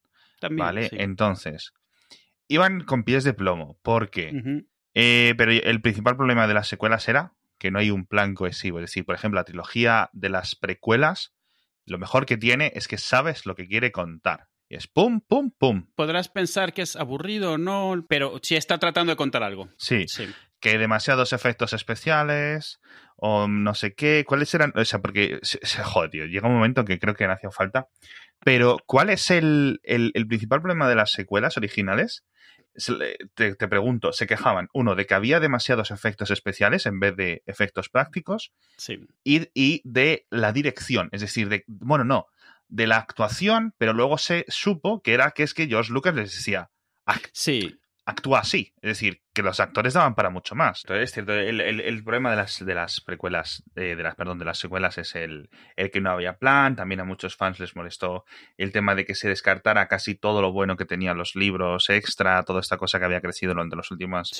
vale, 0.51 0.89
entonces, 0.93 1.73
iban 2.49 2.83
con 2.85 3.05
pies 3.05 3.25
de 3.25 3.35
plomo, 3.35 3.79
porque... 3.83 4.65
Eh, 4.95 5.35
pero 5.37 5.53
el 5.53 5.81
principal 5.81 6.17
problema 6.17 6.49
de 6.49 6.55
las 6.55 6.67
secuelas 6.67 7.09
era 7.09 7.35
que 7.59 7.71
no 7.71 7.79
hay 7.79 7.91
un 7.91 8.07
plan 8.07 8.35
cohesivo. 8.35 8.79
Es 8.79 8.85
decir, 8.85 9.05
por 9.05 9.15
ejemplo, 9.15 9.39
la 9.39 9.45
trilogía 9.45 10.11
de 10.13 10.29
las 10.29 10.57
precuelas, 10.57 11.35
lo 11.85 11.99
mejor 11.99 12.27
que 12.27 12.37
tiene 12.37 12.73
es 12.75 12.89
que 12.89 12.99
sabes 12.99 13.47
lo 13.47 13.55
que 13.55 13.67
quiere 13.67 13.93
contar. 13.93 14.49
Y 14.69 14.77
es 14.77 14.87
pum, 14.87 15.21
pum, 15.21 15.51
pum. 15.51 15.87
Podrás 15.95 16.29
pensar 16.29 16.73
que 16.73 16.83
es 16.83 16.95
aburrido 16.97 17.53
o 17.53 17.59
no, 17.59 18.05
pero 18.09 18.39
si 18.43 18.57
está 18.57 18.79
tratando 18.79 19.13
de 19.13 19.17
contar 19.17 19.43
algo. 19.43 19.69
Sí. 19.79 20.05
sí. 20.09 20.27
Que 20.61 20.79
demasiados 20.79 21.33
efectos 21.33 21.73
especiales 21.73 22.81
o 23.17 23.47
no 23.49 23.75
sé 23.75 23.95
qué. 23.95 24.25
¿Cuáles 24.27 24.53
eran? 24.55 24.73
O 24.75 24.85
sea, 24.85 25.01
porque, 25.01 25.41
joder, 25.85 26.11
tío, 26.11 26.27
llega 26.27 26.49
un 26.49 26.55
momento 26.55 26.85
que 26.85 26.99
creo 26.99 27.15
que 27.15 27.27
no 27.27 27.33
hacía 27.33 27.51
falta 27.51 27.89
pero, 28.45 28.79
¿cuál 28.87 29.11
es 29.11 29.31
el, 29.31 29.81
principal 30.29 30.61
problema 30.61 30.89
de 30.89 30.95
las 30.95 31.13
secuelas 31.13 31.57
originales? 31.57 32.25
Te, 33.35 33.55
pregunto, 33.57 34.13
se 34.13 34.27
quejaban, 34.29 34.69
uno, 34.73 34.95
de 34.95 35.07
que 35.07 35.15
había 35.15 35.41
demasiados 35.41 35.91
efectos 35.91 36.31
especiales 36.31 36.87
en 36.87 37.01
vez 37.01 37.17
de 37.17 37.43
efectos 37.47 37.89
prácticos. 37.89 38.53
Sí. 38.77 39.01
Y, 39.25 39.49
y 39.55 39.83
de 39.85 40.27
la 40.31 40.53
dirección, 40.53 41.09
es 41.13 41.21
decir, 41.21 41.49
de, 41.49 41.65
bueno, 41.67 42.05
no, 42.05 42.27
de 42.69 42.87
la 42.87 42.99
actuación, 42.99 43.75
pero 43.77 43.93
luego 43.93 44.19
se 44.19 44.45
supo 44.49 45.03
que 45.03 45.15
era 45.15 45.33
que 45.33 45.43
es 45.43 45.55
que 45.55 45.67
George 45.67 45.93
Lucas 45.93 46.15
les 46.15 46.33
decía, 46.35 46.71
sí 47.33 47.79
actúa 48.09 48.41
así. 48.41 48.73
Es 48.81 48.89
decir, 48.89 49.21
que 49.35 49.43
los 49.43 49.61
actores 49.61 49.93
daban 49.93 50.15
para 50.15 50.31
mucho 50.31 50.55
más. 50.55 50.83
Entonces, 50.85 51.11
es 51.11 51.13
cierto, 51.13 51.35
el, 51.35 52.03
problema 52.05 52.31
de 52.31 52.37
las, 52.37 52.65
de 52.65 52.75
las 52.75 53.03
precuelas, 53.03 53.63
eh, 53.77 53.97
de 53.97 54.03
las, 54.03 54.15
perdón, 54.15 54.39
de 54.39 54.47
las 54.47 54.59
secuelas 54.59 54.97
es 54.97 55.15
el, 55.15 55.51
el 55.77 55.91
que 55.91 56.01
no 56.01 56.11
había 56.11 56.39
plan. 56.39 56.75
También 56.75 57.01
a 57.01 57.05
muchos 57.05 57.37
fans 57.37 57.61
les 57.61 57.77
molestó 57.77 58.25
el 58.57 58.73
tema 58.73 58.95
de 58.95 59.05
que 59.05 59.15
se 59.15 59.29
descartara 59.29 59.89
casi 59.89 60.15
todo 60.15 60.41
lo 60.41 60.53
bueno 60.53 60.77
que 60.77 60.87
tenían 60.87 61.19
los 61.19 61.37
libros 61.37 61.91
extra, 61.91 62.43
toda 62.45 62.61
esta 62.61 62.79
cosa 62.79 62.99
que 62.99 63.05
había 63.05 63.21
crecido 63.21 63.53
durante 63.53 63.77
las 63.77 63.91
últimas 63.91 64.31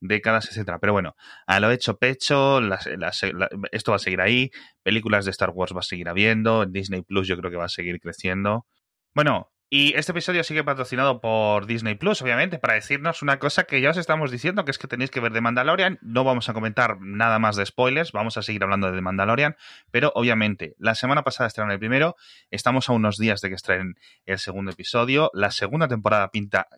décadas, 0.00 0.50
etcétera. 0.50 0.78
Pero 0.78 0.92
bueno, 0.92 1.16
a 1.46 1.60
lo 1.60 1.70
hecho 1.70 1.96
pecho, 1.96 2.60
esto 3.72 3.92
va 3.92 3.96
a 3.96 3.98
seguir 3.98 4.20
ahí. 4.20 4.50
Películas 4.82 5.24
de 5.24 5.30
Star 5.30 5.50
Wars 5.50 5.74
va 5.74 5.80
a 5.80 5.82
seguir 5.82 6.10
habiendo. 6.10 6.66
Disney 6.66 7.00
Plus 7.00 7.26
yo 7.26 7.38
creo 7.38 7.50
que 7.50 7.56
va 7.56 7.64
a 7.64 7.70
seguir 7.70 7.98
creciendo. 8.00 8.66
Bueno, 9.14 9.53
y 9.76 9.92
este 9.96 10.12
episodio 10.12 10.44
sigue 10.44 10.62
patrocinado 10.62 11.20
por 11.20 11.66
Disney 11.66 11.96
Plus, 11.96 12.22
obviamente, 12.22 12.60
para 12.60 12.74
decirnos 12.74 13.22
una 13.22 13.40
cosa 13.40 13.64
que 13.64 13.80
ya 13.80 13.90
os 13.90 13.96
estamos 13.96 14.30
diciendo, 14.30 14.64
que 14.64 14.70
es 14.70 14.78
que 14.78 14.86
tenéis 14.86 15.10
que 15.10 15.18
ver 15.18 15.32
The 15.32 15.40
Mandalorian. 15.40 15.98
No 16.00 16.22
vamos 16.22 16.48
a 16.48 16.52
comentar 16.52 17.00
nada 17.00 17.40
más 17.40 17.56
de 17.56 17.66
spoilers, 17.66 18.12
vamos 18.12 18.36
a 18.36 18.42
seguir 18.42 18.62
hablando 18.62 18.86
de 18.86 18.96
The 18.96 19.02
Mandalorian, 19.02 19.56
pero 19.90 20.12
obviamente, 20.14 20.76
la 20.78 20.94
semana 20.94 21.24
pasada 21.24 21.48
estrenaron 21.48 21.72
el 21.72 21.80
primero, 21.80 22.14
estamos 22.52 22.88
a 22.88 22.92
unos 22.92 23.18
días 23.18 23.40
de 23.40 23.48
que 23.48 23.56
estrenen 23.56 23.96
el 24.26 24.38
segundo 24.38 24.70
episodio. 24.70 25.32
La 25.34 25.50
segunda 25.50 25.88
temporada 25.88 26.30
pinta 26.30 26.68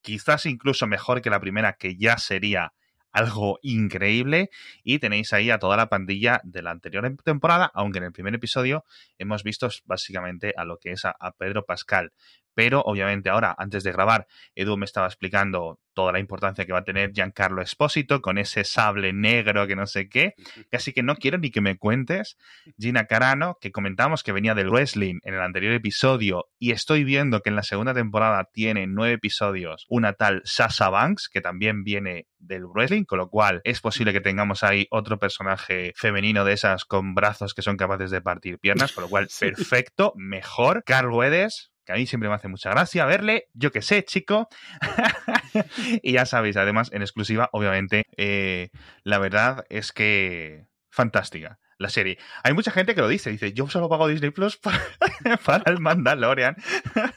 quizás 0.00 0.46
incluso 0.46 0.86
mejor 0.86 1.20
que 1.20 1.28
la 1.28 1.40
primera, 1.40 1.74
que 1.74 1.98
ya 1.98 2.16
sería 2.16 2.72
algo 3.16 3.58
increíble 3.62 4.50
y 4.84 4.98
tenéis 4.98 5.32
ahí 5.32 5.50
a 5.50 5.58
toda 5.58 5.76
la 5.78 5.88
pandilla 5.88 6.42
de 6.44 6.60
la 6.60 6.70
anterior 6.70 7.16
temporada, 7.24 7.70
aunque 7.72 7.98
en 7.98 8.04
el 8.04 8.12
primer 8.12 8.34
episodio 8.34 8.84
hemos 9.18 9.42
visto 9.42 9.68
básicamente 9.86 10.52
a 10.54 10.64
lo 10.64 10.78
que 10.78 10.92
es 10.92 11.06
a, 11.06 11.14
Pedro 11.38 11.64
Pascal. 11.64 12.12
Pero 12.56 12.80
obviamente 12.80 13.28
ahora, 13.28 13.54
antes 13.58 13.84
de 13.84 13.92
grabar, 13.92 14.26
Edu 14.54 14.78
me 14.78 14.86
estaba 14.86 15.06
explicando 15.06 15.78
toda 15.92 16.12
la 16.12 16.20
importancia 16.20 16.64
que 16.64 16.72
va 16.72 16.78
a 16.80 16.84
tener 16.84 17.12
Giancarlo 17.12 17.60
Espósito 17.60 18.22
con 18.22 18.38
ese 18.38 18.64
sable 18.64 19.12
negro 19.12 19.66
que 19.66 19.76
no 19.76 19.86
sé 19.86 20.08
qué. 20.08 20.34
Así 20.72 20.94
que 20.94 21.02
no 21.02 21.16
quiero 21.16 21.36
ni 21.36 21.50
que 21.50 21.60
me 21.60 21.76
cuentes. 21.76 22.38
Gina 22.78 23.04
Carano, 23.04 23.58
que 23.60 23.72
comentamos 23.72 24.22
que 24.22 24.32
venía 24.32 24.54
del 24.54 24.70
wrestling 24.70 25.20
en 25.22 25.34
el 25.34 25.40
anterior 25.42 25.74
episodio 25.74 26.46
y 26.58 26.70
estoy 26.70 27.04
viendo 27.04 27.40
que 27.40 27.50
en 27.50 27.56
la 27.56 27.62
segunda 27.62 27.92
temporada 27.92 28.48
tiene 28.52 28.86
nueve 28.86 29.14
episodios 29.14 29.84
una 29.88 30.14
tal 30.14 30.40
Sasha 30.44 30.88
Banks, 30.88 31.28
que 31.28 31.42
también 31.42 31.84
viene 31.84 32.26
del 32.38 32.64
wrestling, 32.64 33.04
con 33.04 33.18
lo 33.18 33.28
cual 33.28 33.60
es 33.64 33.80
posible 33.80 34.12
que 34.12 34.20
tengamos 34.20 34.62
ahí 34.62 34.86
otro 34.90 35.18
personaje 35.18 35.92
femenino 35.94 36.44
de 36.44 36.54
esas 36.54 36.84
con 36.84 37.14
brazos 37.14 37.52
que 37.54 37.62
son 37.62 37.76
capaces 37.76 38.10
de 38.10 38.20
partir 38.20 38.58
piernas, 38.58 38.92
con 38.92 39.02
lo 39.02 39.10
cual 39.10 39.28
perfecto, 39.40 40.12
mejor. 40.16 40.82
Carl 40.84 41.10
Wedes, 41.10 41.70
que 41.86 41.92
a 41.92 41.96
mí 41.96 42.06
siempre 42.06 42.28
me 42.28 42.34
hace 42.34 42.48
mucha 42.48 42.70
gracia 42.70 43.06
verle, 43.06 43.48
yo 43.54 43.70
que 43.70 43.80
sé, 43.80 44.04
chico. 44.04 44.48
y 46.02 46.12
ya 46.12 46.26
sabéis, 46.26 46.56
además, 46.56 46.90
en 46.92 47.02
exclusiva, 47.02 47.48
obviamente, 47.52 48.02
eh, 48.16 48.70
la 49.04 49.18
verdad 49.18 49.64
es 49.70 49.92
que 49.92 50.66
fantástica 50.90 51.58
la 51.78 51.88
serie. 51.88 52.18
Hay 52.42 52.54
mucha 52.54 52.72
gente 52.72 52.94
que 52.94 53.00
lo 53.00 53.08
dice, 53.08 53.30
dice, 53.30 53.52
yo 53.52 53.68
solo 53.68 53.88
pago 53.88 54.08
Disney 54.08 54.30
Plus 54.30 54.56
para, 55.44 55.62
el 55.66 55.78
Mandalorian. 55.78 56.56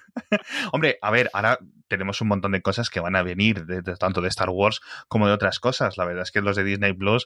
Hombre, 0.72 1.00
a 1.02 1.12
ver, 1.12 1.30
ahora 1.34 1.60
tenemos 1.90 2.22
un 2.22 2.30
montón 2.30 2.54
de 2.54 2.62
cosas 2.62 2.90
que 2.90 3.02
van 3.02 3.16
a 3.16 3.24
venir, 3.24 3.66
tanto 4.00 4.22
de 4.22 4.30
Star 4.30 4.50
Wars 4.50 4.80
como 5.08 5.28
de 5.28 5.34
otras 5.34 5.60
cosas. 5.60 5.98
La 5.98 6.06
verdad 6.06 6.24
es 6.24 6.32
que 6.32 6.42
los 6.42 6.56
de 6.56 6.64
Disney 6.64 6.94
Plus 6.94 7.26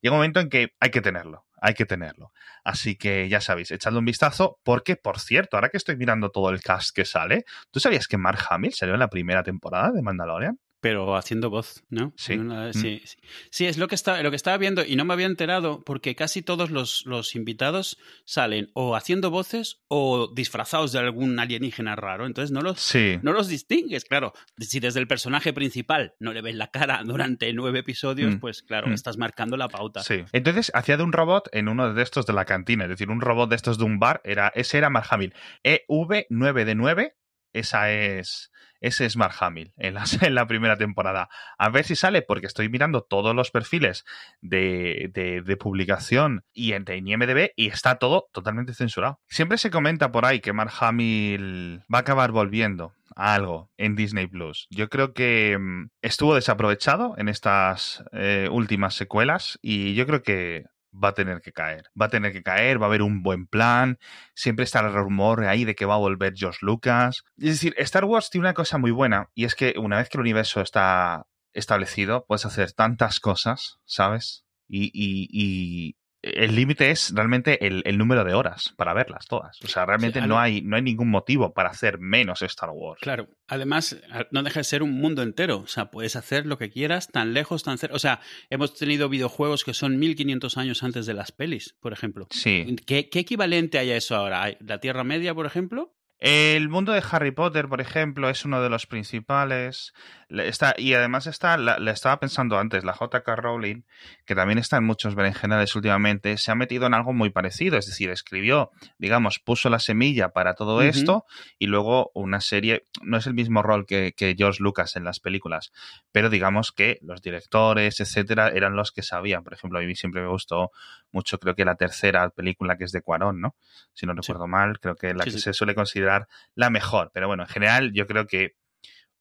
llega 0.00 0.14
un 0.14 0.18
momento 0.18 0.40
en 0.40 0.48
que 0.48 0.72
hay 0.80 0.90
que 0.90 1.00
tenerlo, 1.02 1.44
hay 1.60 1.74
que 1.74 1.84
tenerlo. 1.84 2.32
Así 2.64 2.96
que 2.96 3.28
ya 3.28 3.40
sabéis, 3.40 3.70
echadle 3.70 3.98
un 3.98 4.04
vistazo, 4.04 4.58
porque, 4.62 4.96
por 4.96 5.18
cierto, 5.18 5.56
ahora 5.56 5.68
que 5.68 5.76
estoy 5.76 5.96
mirando 5.96 6.30
todo 6.30 6.50
el 6.50 6.62
cast 6.62 6.94
que 6.94 7.04
sale, 7.04 7.44
¿tú 7.70 7.80
sabías 7.80 8.06
que 8.06 8.16
Mark 8.16 8.38
Hamill 8.48 8.72
salió 8.72 8.94
en 8.94 9.00
la 9.00 9.08
primera 9.10 9.42
temporada 9.42 9.90
de 9.92 10.02
Mandalorian? 10.02 10.58
Pero 10.84 11.16
haciendo 11.16 11.48
voz, 11.48 11.82
¿no? 11.88 12.12
Sí. 12.14 12.36
Mm. 12.36 12.74
sí, 12.74 13.02
sí. 13.48 13.64
es 13.64 13.78
lo 13.78 13.88
que, 13.88 13.94
está, 13.94 14.22
lo 14.22 14.28
que 14.28 14.36
estaba 14.36 14.58
viendo 14.58 14.84
y 14.84 14.96
no 14.96 15.06
me 15.06 15.14
había 15.14 15.24
enterado 15.24 15.82
porque 15.82 16.14
casi 16.14 16.42
todos 16.42 16.70
los, 16.70 17.06
los, 17.06 17.34
invitados 17.34 17.96
salen 18.26 18.70
o 18.74 18.94
haciendo 18.94 19.30
voces 19.30 19.80
o 19.88 20.30
disfrazados 20.34 20.92
de 20.92 20.98
algún 20.98 21.38
alienígena 21.38 21.96
raro. 21.96 22.26
Entonces 22.26 22.50
no 22.50 22.60
los, 22.60 22.94
no 23.22 23.32
los 23.32 23.48
distingues. 23.48 24.04
Claro, 24.04 24.34
si 24.58 24.78
desde 24.78 25.00
el 25.00 25.06
personaje 25.06 25.54
principal 25.54 26.12
no 26.20 26.34
le 26.34 26.42
ves 26.42 26.54
la 26.54 26.66
cara 26.66 27.00
durante 27.02 27.50
nueve 27.54 27.78
episodios, 27.78 28.34
mm. 28.34 28.38
pues 28.40 28.62
claro, 28.62 28.88
mm. 28.88 28.92
estás 28.92 29.16
marcando 29.16 29.56
la 29.56 29.68
pauta. 29.68 30.02
Sí. 30.02 30.22
Entonces 30.32 30.70
hacía 30.74 30.98
de 30.98 31.02
un 31.02 31.14
robot 31.14 31.48
en 31.52 31.68
uno 31.68 31.94
de 31.94 32.02
estos 32.02 32.26
de 32.26 32.34
la 32.34 32.44
cantina, 32.44 32.84
es 32.84 32.90
decir, 32.90 33.08
un 33.08 33.22
robot 33.22 33.48
de 33.48 33.56
estos 33.56 33.78
de 33.78 33.84
un 33.84 33.98
bar, 33.98 34.20
era, 34.22 34.52
ese 34.54 34.76
era 34.76 34.90
Mark 34.90 35.06
Hamill. 35.08 35.32
EV9 35.62 36.64
de 36.64 36.74
9, 36.74 37.14
esa 37.54 37.90
es 37.90 38.50
ese 38.84 39.06
es 39.06 39.16
Mark 39.16 39.34
Hamill 39.40 39.72
en 39.78 39.94
la, 39.94 40.04
en 40.20 40.34
la, 40.34 40.46
primera 40.46 40.76
temporada. 40.76 41.28
A 41.56 41.70
ver 41.70 41.84
si 41.84 41.96
sale, 41.96 42.20
porque 42.20 42.46
estoy 42.46 42.68
mirando 42.68 43.02
todos 43.02 43.34
los 43.34 43.50
perfiles 43.50 44.04
de, 44.42 45.10
de, 45.12 45.56
publicación 45.56 46.44
y 46.52 46.72
en, 46.72 46.84
en 46.88 47.08
IMDB 47.08 47.52
y 47.56 47.68
está 47.68 47.96
todo 47.96 48.28
totalmente 48.32 48.74
censurado. 48.74 49.20
Siempre 49.28 49.56
se 49.56 49.70
comenta 49.70 50.12
por 50.12 50.26
ahí 50.26 50.40
que 50.40 50.52
Mark 50.52 50.72
Hamill 50.80 51.82
va 51.92 51.98
a 51.98 52.00
acabar 52.02 52.32
volviendo 52.32 52.92
a 53.16 53.34
algo 53.34 53.70
en 53.78 53.96
Disney 53.96 54.26
Plus. 54.26 54.66
Yo 54.70 54.90
creo 54.90 55.14
que 55.14 55.56
mm, 55.58 55.90
estuvo 56.02 56.34
desaprovechado 56.34 57.14
en 57.16 57.28
estas 57.28 58.04
eh, 58.12 58.48
últimas 58.50 58.94
secuelas 58.94 59.58
y 59.62 59.94
yo 59.94 60.06
creo 60.06 60.22
que 60.22 60.64
va 60.94 61.08
a 61.08 61.14
tener 61.14 61.40
que 61.40 61.52
caer. 61.52 61.90
Va 62.00 62.06
a 62.06 62.10
tener 62.10 62.32
que 62.32 62.42
caer, 62.42 62.80
va 62.80 62.86
a 62.86 62.88
haber 62.88 63.02
un 63.02 63.22
buen 63.22 63.46
plan. 63.46 63.98
Siempre 64.34 64.64
está 64.64 64.80
el 64.80 64.92
rumor 64.92 65.44
ahí 65.44 65.64
de 65.64 65.74
que 65.74 65.86
va 65.86 65.94
a 65.94 65.98
volver 65.98 66.34
George 66.36 66.58
Lucas. 66.62 67.24
Es 67.36 67.50
decir, 67.50 67.74
Star 67.78 68.04
Wars 68.04 68.30
tiene 68.30 68.46
una 68.46 68.54
cosa 68.54 68.78
muy 68.78 68.90
buena 68.90 69.30
y 69.34 69.44
es 69.44 69.54
que 69.54 69.74
una 69.78 69.98
vez 69.98 70.08
que 70.08 70.18
el 70.18 70.22
universo 70.22 70.60
está 70.60 71.26
establecido, 71.52 72.24
puedes 72.26 72.46
hacer 72.46 72.72
tantas 72.72 73.20
cosas, 73.20 73.78
¿sabes? 73.84 74.44
Y, 74.68 74.90
y, 74.92 75.96
el 76.24 76.56
límite 76.56 76.90
es 76.90 77.12
realmente 77.14 77.66
el, 77.66 77.98
número 77.98 78.24
de 78.24 78.32
horas 78.32 78.72
para 78.76 78.94
verlas 78.94 79.26
todas. 79.26 79.58
O 79.62 79.68
sea, 79.68 79.84
realmente 79.84 80.20
no, 80.22 80.38
hay, 80.38 80.62
no 80.62 80.76
hay 80.76 80.82
ningún 80.82 81.10
motivo 81.10 81.52
para 81.52 81.68
hacer 81.68 81.98
menos 81.98 82.40
Star 82.42 82.70
Wars. 82.70 83.00
Claro, 83.02 83.28
además 83.46 84.00
no 84.30 84.42
deja 84.42 84.60
de 84.60 84.64
ser 84.64 84.82
un 84.82 84.92
mundo 84.92 85.22
entero. 85.22 85.58
O 85.58 85.66
sea, 85.66 85.90
puedes 85.90 86.16
hacer 86.16 86.46
lo 86.46 86.56
que 86.56 86.70
quieras, 86.70 87.08
tan 87.08 87.34
lejos, 87.34 87.62
tan 87.62 87.76
cerca. 87.76 87.94
O 87.94 87.98
sea, 87.98 88.20
hemos 88.48 88.74
tenido 88.74 89.10
videojuegos 89.10 89.64
que 89.64 89.74
son 89.74 89.98
1500 89.98 90.56
años 90.56 90.82
antes 90.82 91.04
de 91.04 91.14
las 91.14 91.30
pelis, 91.30 91.76
por 91.80 91.92
ejemplo. 91.92 92.26
Sí. 92.30 92.74
¿Qué, 92.86 93.10
qué 93.10 93.18
equivalente 93.18 93.78
hay 93.78 93.90
a 93.90 93.96
eso 93.96 94.16
ahora? 94.16 94.56
¿La 94.60 94.80
Tierra 94.80 95.04
Media, 95.04 95.34
por 95.34 95.44
ejemplo? 95.44 95.94
El 96.24 96.70
mundo 96.70 96.92
de 96.92 97.02
Harry 97.10 97.32
Potter, 97.32 97.68
por 97.68 97.82
ejemplo, 97.82 98.30
es 98.30 98.46
uno 98.46 98.62
de 98.62 98.70
los 98.70 98.86
principales. 98.86 99.92
Está, 100.42 100.74
y 100.76 100.94
además 100.94 101.26
está, 101.26 101.56
le 101.56 101.90
estaba 101.90 102.18
pensando 102.18 102.58
antes, 102.58 102.84
la 102.84 102.94
JK 102.94 103.26
Rowling, 103.36 103.82
que 104.24 104.34
también 104.34 104.58
está 104.58 104.76
en 104.78 104.84
muchos 104.84 105.14
berenjenales 105.14 105.74
últimamente, 105.76 106.36
se 106.38 106.50
ha 106.50 106.54
metido 106.54 106.86
en 106.86 106.94
algo 106.94 107.12
muy 107.12 107.30
parecido. 107.30 107.78
Es 107.78 107.86
decir, 107.86 108.10
escribió, 108.10 108.70
digamos, 108.98 109.38
puso 109.38 109.70
la 109.70 109.78
semilla 109.78 110.30
para 110.30 110.54
todo 110.54 110.82
esto 110.82 111.24
y 111.58 111.66
luego 111.66 112.10
una 112.14 112.40
serie. 112.40 112.84
No 113.02 113.16
es 113.16 113.26
el 113.26 113.34
mismo 113.34 113.62
rol 113.62 113.86
que, 113.86 114.12
que, 114.16 114.34
George 114.36 114.62
Lucas 114.62 114.96
en 114.96 115.04
las 115.04 115.20
películas, 115.20 115.72
pero 116.12 116.30
digamos 116.30 116.72
que 116.72 116.98
los 117.02 117.22
directores, 117.22 118.00
etcétera, 118.00 118.48
eran 118.48 118.76
los 118.76 118.92
que 118.92 119.02
sabían. 119.02 119.44
Por 119.44 119.54
ejemplo, 119.54 119.78
a 119.78 119.82
mí 119.82 119.94
siempre 119.94 120.22
me 120.22 120.28
gustó 120.28 120.70
mucho, 121.12 121.38
creo 121.38 121.54
que 121.54 121.64
la 121.64 121.76
tercera 121.76 122.28
película 122.30 122.76
que 122.76 122.84
es 122.84 122.92
de 122.92 123.02
Cuarón, 123.02 123.40
¿no? 123.40 123.54
Si 123.92 124.06
no 124.06 124.14
recuerdo 124.14 124.46
mal, 124.46 124.80
creo 124.80 124.96
que 124.96 125.14
la 125.14 125.24
que 125.24 125.30
se 125.30 125.52
suele 125.52 125.74
considerar 125.74 126.26
la 126.54 126.70
mejor. 126.70 127.10
Pero 127.14 127.28
bueno, 127.28 127.44
en 127.44 127.48
general 127.48 127.92
yo 127.92 128.06
creo 128.06 128.26
que 128.26 128.56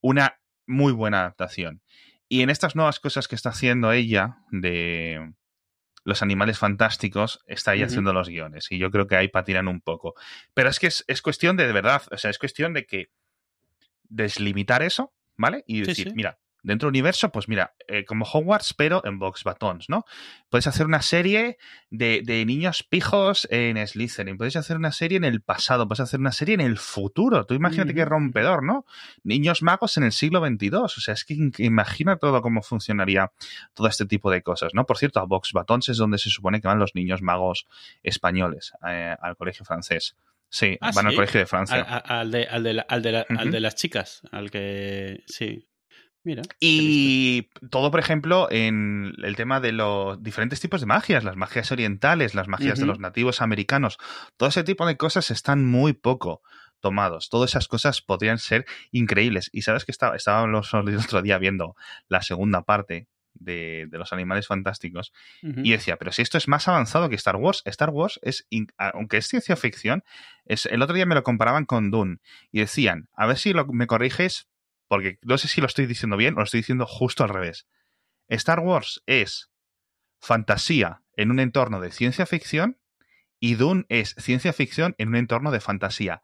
una 0.02 0.40
muy 0.66 0.94
buena 0.94 1.22
adaptación. 1.22 1.82
Y 2.30 2.42
en 2.42 2.50
estas 2.50 2.76
nuevas 2.76 3.00
cosas 3.00 3.28
que 3.28 3.36
está 3.36 3.50
haciendo 3.50 3.92
ella 3.92 4.38
de 4.52 5.34
los 6.06 6.22
animales 6.22 6.60
fantásticos, 6.60 7.40
está 7.48 7.72
ahí 7.72 7.84
haciendo 7.84 8.14
los 8.14 8.28
guiones. 8.28 8.68
Y 8.72 8.78
yo 8.78 8.92
creo 8.92 9.08
que 9.08 9.16
ahí 9.16 9.28
patinan 9.28 9.68
un 9.68 9.82
poco. 9.82 10.16
Pero 10.54 10.70
es 10.70 10.80
que 10.80 10.88
es, 10.88 11.22
cuestión 11.22 11.56
de, 11.56 11.68
de 11.68 11.74
verdad, 11.74 12.02
o 12.12 12.18
sea, 12.18 12.30
es 12.30 12.40
cuestión 12.40 12.74
de 12.74 12.86
que 12.86 13.10
deslimitar 14.04 14.84
eso, 14.84 15.14
¿vale? 15.38 15.64
Y 15.66 15.82
decir, 15.82 16.14
mira, 16.16 16.40
dentro 16.64 16.88
del 16.88 16.94
universo, 16.94 17.30
pues 17.30 17.48
mira, 17.48 17.76
eh, 17.88 18.06
como 18.06 18.26
Hogwarts, 18.26 18.74
pero 18.74 19.02
en 19.06 19.20
Box 19.20 19.44
Batons, 19.44 19.90
¿no? 19.90 20.06
Puedes 20.50 20.66
hacer 20.68 20.86
una 20.86 21.02
serie 21.02 21.58
de, 21.90 22.22
niños 22.46 22.84
pijos 22.84 23.48
en 23.52 23.86
Slytherin, 23.86 24.38
puedes 24.38 24.56
hacer 24.56 24.78
una 24.78 24.92
serie 24.92 25.18
en 25.18 25.26
el 25.26 25.42
pasado, 25.42 25.88
puedes 25.88 26.00
hacer 26.00 26.20
una 26.20 26.32
serie 26.32 26.56
en 26.56 26.62
el 26.62 26.78
futuro. 26.78 27.46
Tú 27.46 27.54
imagínate 27.54 27.94
qué 27.94 28.06
rompedor, 28.06 28.64
¿no? 28.64 28.86
Niños 29.24 29.62
magos 29.62 29.98
en 29.98 30.04
el 30.04 30.12
siglo 30.12 30.46
XXII. 30.46 30.76
O 30.76 30.88
sea, 30.88 31.14
es 31.14 31.26
que 31.26 31.36
imagina 31.58 32.18
todo 32.18 32.42
cómo 32.42 32.62
funcionaría 32.62 33.32
todo 33.74 33.88
este 33.88 34.06
tipo 34.06 34.32
de 34.32 34.42
cosas, 34.42 34.74
¿no? 34.74 34.86
Por 34.86 34.98
cierto, 34.98 35.20
a 35.20 35.26
Box 35.26 35.52
Batons 35.54 35.90
es 35.90 35.98
donde 35.98 36.18
se 36.18 36.30
supone 36.30 36.62
que 36.62 36.68
van 36.68 36.80
los 36.80 36.96
niños 36.96 37.22
magos 37.22 37.68
españoles 38.02 38.74
eh, 38.88 39.16
al 39.22 39.36
colegio 39.36 39.66
francés. 39.66 40.16
Sí, 40.54 40.78
ah, 40.82 40.92
van 40.94 41.08
al 41.08 41.16
colegio 41.16 41.40
de 41.40 41.48
Francia. 41.48 41.82
al, 41.82 42.30
de, 42.30 42.46
al, 42.46 42.62
de 42.62 42.86
al, 43.28 43.52
de 43.52 43.60
las 43.60 43.74
chicas, 43.74 44.22
al 44.32 44.52
que. 44.52 45.24
Sí. 45.26 45.68
Y 46.60 47.50
todo, 47.70 47.92
por 47.92 48.00
ejemplo, 48.00 48.48
en 48.50 49.14
el 49.24 49.36
tema 49.36 49.60
de 49.60 49.72
los 49.72 50.22
diferentes 50.22 50.60
tipos 50.60 50.82
de 50.82 50.88
magias, 50.88 51.24
las 51.24 51.36
magias 51.36 51.72
orientales, 51.72 52.34
las 52.34 52.48
magias 52.48 52.80
de 52.80 52.86
los 52.86 53.00
nativos 53.00 53.42
americanos, 53.42 53.98
todo 54.38 54.50
ese 54.50 54.64
tipo 54.64 54.86
de 54.86 54.98
cosas 54.98 55.32
están 55.32 55.66
muy 55.66 55.94
poco 55.94 56.42
tomados. 56.80 57.30
Todas 57.30 57.52
esas 57.52 57.68
cosas 57.68 58.02
podrían 58.02 58.38
ser 58.38 58.66
increíbles. 58.92 59.50
Y 59.54 59.62
sabes 59.62 59.86
que 59.86 59.92
estaba, 59.92 60.16
estábamos 60.16 60.74
el 60.74 60.98
otro 60.98 61.22
día 61.22 61.38
viendo 61.38 61.76
la 62.08 62.22
segunda 62.22 62.64
parte 62.64 63.08
de, 63.34 63.88
los 63.92 64.14
animales 64.14 64.48
fantásticos 64.48 65.12
y 65.42 65.72
decía, 65.72 65.98
pero 65.98 66.12
si 66.12 66.22
esto 66.22 66.38
es 66.38 66.48
más 66.48 66.68
avanzado 66.68 67.10
que 67.10 67.16
Star 67.16 67.36
Wars, 67.36 67.62
Star 67.66 67.90
Wars 67.90 68.20
es, 68.22 68.48
aunque 68.78 69.18
es 69.18 69.28
ciencia 69.28 69.56
ficción, 69.56 70.04
es, 70.46 70.66
el 70.68 70.82
otro 70.82 70.96
día 70.96 71.06
me 71.06 71.16
lo 71.16 71.24
comparaban 71.24 71.66
con 71.66 71.92
Dune 71.92 72.18
y 72.52 72.60
decían, 72.60 73.10
a 73.14 73.26
ver 73.26 73.38
si 73.38 73.54
me 73.72 73.88
corriges, 73.88 74.48
porque 74.94 75.18
no 75.24 75.40
sé 75.40 75.48
si 75.48 75.60
lo 75.60 75.66
estoy 75.66 75.88
diciendo 75.88 76.18
bien 76.18 76.36
o 76.36 76.38
lo 76.38 76.44
estoy 76.44 76.60
diciendo 76.60 76.86
justo 76.86 77.24
al 77.24 77.30
revés. 77.30 77.66
Star 78.28 78.60
Wars 78.60 79.02
es 79.08 79.50
fantasía 80.22 81.02
en 81.18 81.32
un 81.32 81.40
entorno 81.40 81.80
de 81.80 81.92
ciencia 81.92 82.28
ficción 82.28 82.78
y 83.40 83.56
Dune 83.56 83.86
es 83.90 84.14
ciencia 84.20 84.54
ficción 84.54 84.94
en 85.00 85.08
un 85.10 85.16
entorno 85.16 85.50
de 85.50 85.62
fantasía. 85.62 86.22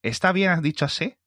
¿Está 0.00 0.32
bien 0.32 0.62
dicho 0.62 0.86
así? 0.86 1.18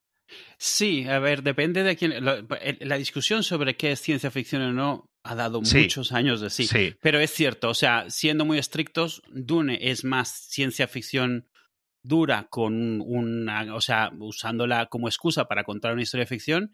Sí, 0.57 1.07
a 1.07 1.19
ver, 1.19 1.43
depende 1.43 1.83
de 1.83 1.95
quién. 1.95 2.25
La, 2.25 2.97
discusión 2.97 3.43
sobre 3.43 3.75
qué 3.75 3.91
es 3.91 4.01
ciencia 4.01 4.31
ficción 4.31 4.63
o 4.63 4.73
no 4.73 5.11
ha 5.21 5.35
dado 5.35 5.61
muchos 5.61 6.11
años 6.11 6.41
de 6.41 6.49
sí, 6.49 6.65
sí. 6.65 6.95
Pero 7.03 7.19
es 7.19 7.31
cierto, 7.31 7.69
o 7.69 7.75
sea, 7.75 8.09
siendo 8.09 8.45
muy 8.45 8.57
estrictos, 8.57 9.21
Dune 9.27 9.77
es 9.79 10.03
más 10.03 10.29
ciencia 10.49 10.87
ficción 10.87 11.47
dura 12.03 12.47
con 12.49 13.01
una, 13.01 13.75
o 13.75 13.81
sea, 13.81 14.11
usándola 14.19 14.87
como 14.87 15.07
excusa 15.07 15.45
para 15.45 15.63
contar 15.63 15.93
una 15.93 16.01
historia 16.01 16.23
de 16.23 16.29
ficción 16.29 16.73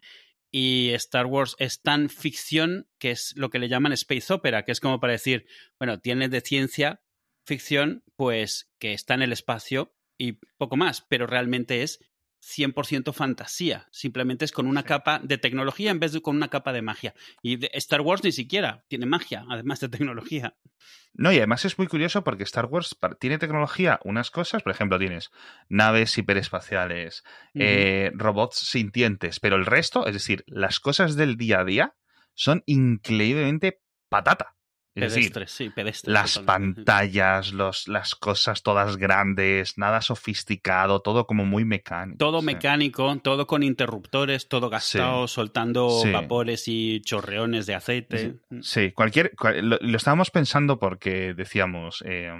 y 0.51 0.91
Star 0.91 1.25
Wars 1.25 1.55
es 1.59 1.81
tan 1.81 2.09
ficción 2.09 2.87
que 2.97 3.11
es 3.11 3.33
lo 3.35 3.49
que 3.49 3.59
le 3.59 3.67
llaman 3.67 3.91
space 3.93 4.33
opera, 4.33 4.63
que 4.63 4.71
es 4.71 4.79
como 4.79 4.99
para 4.99 5.13
decir, 5.13 5.45
bueno, 5.79 5.99
tiene 5.99 6.29
de 6.29 6.41
ciencia 6.41 7.01
ficción, 7.45 8.03
pues 8.15 8.71
que 8.79 8.93
está 8.93 9.15
en 9.15 9.21
el 9.21 9.33
espacio 9.33 9.95
y 10.17 10.39
poco 10.57 10.77
más, 10.77 11.05
pero 11.09 11.27
realmente 11.27 11.83
es 11.83 11.99
100% 12.45 13.11
fantasía, 13.11 13.87
simplemente 13.91 14.45
es 14.45 14.51
con 14.51 14.67
una 14.67 14.83
capa 14.83 15.19
de 15.23 15.37
tecnología 15.37 15.89
en 15.89 15.99
vez 15.99 16.11
de 16.11 16.21
con 16.21 16.35
una 16.35 16.49
capa 16.49 16.73
de 16.73 16.83
magia. 16.83 17.15
Y 17.41 17.59
Star 17.77 18.01
Wars 18.01 18.23
ni 18.23 18.31
siquiera 18.31 18.83
tiene 18.87 19.07
magia, 19.07 19.45
además 19.49 19.79
de 19.79 19.89
tecnología. 19.89 20.55
No, 21.13 21.31
y 21.31 21.37
además 21.37 21.65
es 21.65 21.77
muy 21.77 21.87
curioso 21.87 22.23
porque 22.23 22.43
Star 22.43 22.65
Wars 22.65 22.95
tiene 23.19 23.39
tecnología, 23.39 23.99
unas 24.03 24.29
cosas, 24.29 24.61
por 24.61 24.71
ejemplo, 24.71 24.99
tienes 24.99 25.31
naves 25.69 26.17
hiperespaciales, 26.17 27.23
eh, 27.55 28.11
robots 28.13 28.57
sintientes, 28.57 29.39
pero 29.39 29.55
el 29.55 29.65
resto, 29.65 30.05
es 30.05 30.13
decir, 30.13 30.43
las 30.45 30.79
cosas 30.79 31.15
del 31.15 31.37
día 31.37 31.61
a 31.61 31.65
día, 31.65 31.95
son 32.33 32.63
increíblemente 32.67 33.81
patata 34.09 34.54
Es 34.95 35.13
decir, 35.13 35.33
Pedestres, 35.33 35.51
sí, 35.51 35.69
pedestres. 35.71 36.13
las 36.13 36.33
totalmente. 36.35 36.83
pantallas, 36.83 37.51
los, 37.51 37.89
las 37.89 38.15
cosas 38.15 38.63
todas 38.63 38.95
grandes, 38.95 39.77
nada 39.77 40.01
sofisticado, 40.01 41.01
todo 41.01 41.27
como 41.27 41.43
muy 41.43 41.65
mecánico. 41.65 42.17
Todo 42.17 42.39
sí. 42.39 42.45
mecánico, 42.45 43.13
todo 43.21 43.45
con 43.45 43.61
interruptores, 43.63 44.47
todo 44.47 44.69
gastado, 44.69 45.27
soltando 45.27 45.89
Sí. 46.01 46.11
vapores 46.11 46.63
y 46.69 47.01
chorreones 47.01 47.65
de 47.65 47.75
aceite. 47.75 48.35
Sí, 48.61 48.93
cualquier. 48.93 49.35
cual- 49.35 49.69
lo, 49.69 49.77
lo 49.81 49.97
estábamos 49.97 50.31
pensando 50.31 50.79
porque 50.79 51.33
decíamos. 51.33 52.01
eh, 52.05 52.31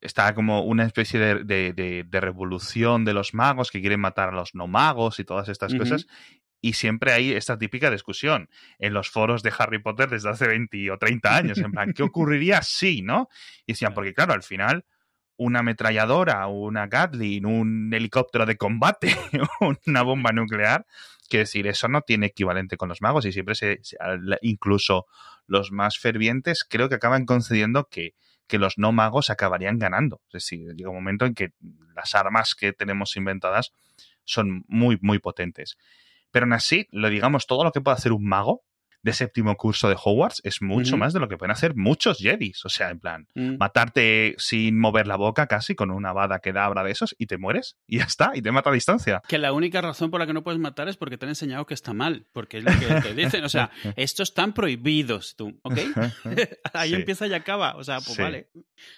está 0.00 0.34
como 0.34 0.62
una 0.62 0.84
especie 0.84 1.18
de, 1.18 1.44
de- 1.44 1.72
de- 1.72 2.04
de 2.06 2.20
revolución 2.20 3.04
de 3.04 3.14
los 3.14 3.32
magos 3.34 3.70
que 3.70 3.80
quieren 3.80 4.00
matar 4.00 4.28
a 4.28 4.32
los 4.32 4.54
no 4.54 4.66
magos 4.66 5.18
y 5.18 5.24
todas 5.24 5.48
estas 5.48 5.74
cosas. 5.74 6.06
Y 6.60 6.72
siempre 6.72 7.12
hay 7.12 7.32
esta 7.32 7.56
típica 7.58 7.90
discusión 7.90 8.48
en 8.78 8.92
los 8.94 9.10
foros 9.10 9.42
de 9.42 9.52
Harry 9.56 9.78
Potter 9.78 10.10
desde 10.10 10.30
hace 10.30 10.46
20 10.46 10.90
o 10.90 10.98
30 10.98 11.36
años. 11.36 11.58
En 11.58 11.70
plan, 11.70 11.92
¿qué 11.92 12.02
ocurriría 12.04 12.62
si, 12.62 13.02
no? 13.02 13.28
Y 13.66 13.72
decían, 13.72 13.94
porque 13.94 14.14
claro, 14.14 14.32
al 14.32 14.42
final, 14.42 14.84
una 15.36 15.60
ametralladora, 15.60 16.46
una 16.48 16.88
Gatling, 16.88 17.46
un 17.46 17.94
helicóptero 17.94 18.44
de 18.44 18.56
combate, 18.56 19.16
una 19.86 20.02
bomba 20.02 20.32
nuclear, 20.32 20.84
quiero 21.28 21.42
decir, 21.44 21.66
eso 21.66 21.88
no 21.88 22.02
tiene 22.02 22.26
equivalente 22.26 22.76
con 22.76 22.88
los 22.88 23.00
magos 23.00 23.24
y 23.24 23.32
siempre 23.32 23.54
se, 23.54 23.80
incluso 24.42 25.06
los 25.46 25.70
más 25.70 25.98
fervientes 25.98 26.64
creo 26.68 26.88
que 26.88 26.96
acaban 26.96 27.24
concediendo 27.24 27.88
que, 27.88 28.14
que 28.48 28.58
los 28.58 28.78
no 28.78 28.92
magos 28.92 29.30
acabarían 29.30 29.78
ganando. 29.78 30.20
Es 30.28 30.44
decir, 30.44 30.74
llega 30.74 30.90
un 30.90 30.96
momento 30.96 31.26
en 31.26 31.34
que 31.34 31.52
las 31.94 32.14
armas 32.14 32.54
que 32.54 32.72
tenemos 32.72 33.16
inventadas 33.16 33.72
son 34.24 34.64
muy, 34.66 34.98
muy 35.00 35.18
potentes. 35.18 35.76
Pero 36.30 36.44
aún 36.44 36.52
así, 36.52 36.86
lo 36.90 37.08
digamos, 37.10 37.46
todo 37.46 37.64
lo 37.64 37.72
que 37.72 37.80
puede 37.80 37.96
hacer 37.96 38.12
un 38.12 38.24
mago 38.26 38.62
de 39.00 39.12
séptimo 39.12 39.54
curso 39.56 39.88
de 39.88 39.94
Hogwarts 39.96 40.40
es 40.42 40.60
mucho 40.60 40.96
más 40.96 41.12
de 41.12 41.20
lo 41.20 41.28
que 41.28 41.38
pueden 41.38 41.52
hacer 41.52 41.76
muchos 41.76 42.18
Jedis. 42.18 42.64
O 42.64 42.68
sea, 42.68 42.90
en 42.90 42.98
plan, 42.98 43.28
Mm. 43.36 43.54
matarte 43.56 44.34
sin 44.38 44.76
mover 44.76 45.06
la 45.06 45.14
boca 45.14 45.46
casi 45.46 45.76
con 45.76 45.92
una 45.92 46.12
bada 46.12 46.40
que 46.40 46.52
da 46.52 46.64
abra 46.64 46.82
de 46.82 46.90
esos 46.90 47.14
y 47.16 47.26
te 47.26 47.38
mueres 47.38 47.76
y 47.86 47.98
ya 47.98 48.04
está, 48.04 48.32
y 48.34 48.42
te 48.42 48.50
mata 48.50 48.70
a 48.70 48.72
distancia. 48.72 49.22
Que 49.28 49.38
la 49.38 49.52
única 49.52 49.80
razón 49.80 50.10
por 50.10 50.18
la 50.18 50.26
que 50.26 50.32
no 50.32 50.42
puedes 50.42 50.58
matar 50.60 50.88
es 50.88 50.96
porque 50.96 51.16
te 51.16 51.26
han 51.26 51.30
enseñado 51.30 51.64
que 51.64 51.74
está 51.74 51.92
mal, 51.94 52.26
porque 52.32 52.58
es 52.58 52.64
lo 52.64 52.72
que 52.72 53.00
te 53.00 53.14
dicen. 53.14 53.44
O 53.44 53.48
sea, 53.48 53.70
estos 53.96 54.30
están 54.30 54.52
prohibidos, 54.52 55.36
tú, 55.36 55.56
¿ok? 55.62 55.78
Ahí 56.74 56.90
Sí. 56.90 56.94
empieza 56.96 57.28
y 57.28 57.34
acaba. 57.34 57.76
O 57.76 57.84
sea, 57.84 57.98
pues 58.00 58.16
Sí. 58.16 58.22
vale. 58.22 58.50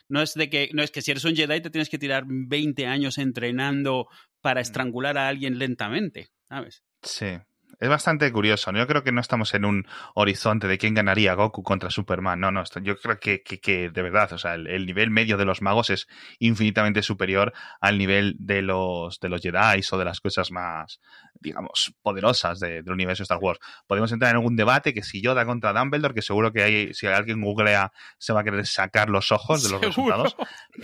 No 0.08 0.22
es 0.22 0.32
de 0.32 0.49
que, 0.49 0.70
no 0.72 0.82
es 0.82 0.90
que 0.90 1.02
si 1.02 1.10
eres 1.10 1.25
un 1.26 1.37
Jedi 1.37 1.60
te 1.60 1.68
tienes 1.70 1.90
que 1.90 1.99
tirar 1.99 2.25
20 2.26 2.87
años 2.87 3.18
entrenando 3.18 4.06
Mm. 4.10 4.40
para 4.40 4.62
estrangular 4.62 5.18
a 5.18 5.28
alguien 5.28 5.58
lentamente, 5.58 6.30
¿sabes? 6.49 6.82
Sí. 7.02 7.40
Es 7.80 7.88
bastante 7.88 8.30
curioso. 8.30 8.70
¿no? 8.72 8.78
Yo 8.78 8.87
creo 8.87 9.02
que 9.02 9.10
no 9.10 9.20
estamos 9.20 9.54
en 9.54 9.64
un 9.64 9.87
horizonte 10.14 10.68
de 10.68 10.76
quién 10.78 10.94
ganaría 10.94 11.34
Goku 11.34 11.62
contra 11.62 11.90
Superman. 11.90 12.38
No, 12.38 12.50
no. 12.52 12.62
Yo 12.82 12.96
creo 12.99 13.18
que, 13.18 13.42
que- 13.42 13.58
que, 13.58 13.88
de 13.90 14.02
verdad, 14.02 14.32
o 14.34 14.38
sea, 14.38 14.54
el, 14.54 14.66
el 14.66 14.87
nivel 14.87 15.10
medio 15.10 15.37
de 15.37 15.44
los 15.46 15.62
magos 15.62 15.88
es 15.90 16.06
infinitamente 16.38 17.02
superior 17.02 17.52
al 17.80 17.96
nivel 17.99 18.37
de 18.38 18.62
los, 18.62 19.18
de 19.18 19.28
los 19.30 19.40
Jedi 19.40 19.80
o 19.90 19.99
de 19.99 20.04
las 20.04 20.20
cosas 20.20 20.50
más, 20.50 21.00
digamos, 21.40 21.94
poderosas 22.02 22.60
de- 22.60 22.82
del 22.82 22.92
universo 22.92 23.22
de 23.22 23.25
Star 23.25 23.38
Wars. 23.40 23.58
Podemos 23.87 24.12
entrar 24.12 24.30
en 24.30 24.37
algún 24.37 24.56
debate 24.56 24.92
que 24.92 25.02
si 25.02 25.22
Yoda 25.22 25.46
contra 25.46 25.72
Dumbledore, 25.72 26.12
que 26.14 26.22
seguro 26.22 26.52
que 26.52 26.62
hay, 26.62 26.94
si 26.94 27.06
alguien 27.06 27.40
googlea, 27.40 27.92
se 28.18 28.32
va 28.34 28.40
a 28.40 28.44
querer 28.44 28.66
sacar 28.66 29.08
los 29.08 29.32
ojos 29.32 29.62
de 29.62 29.70
los 29.70 29.80
Seguro. 29.80 30.16
resultados. 30.25 30.37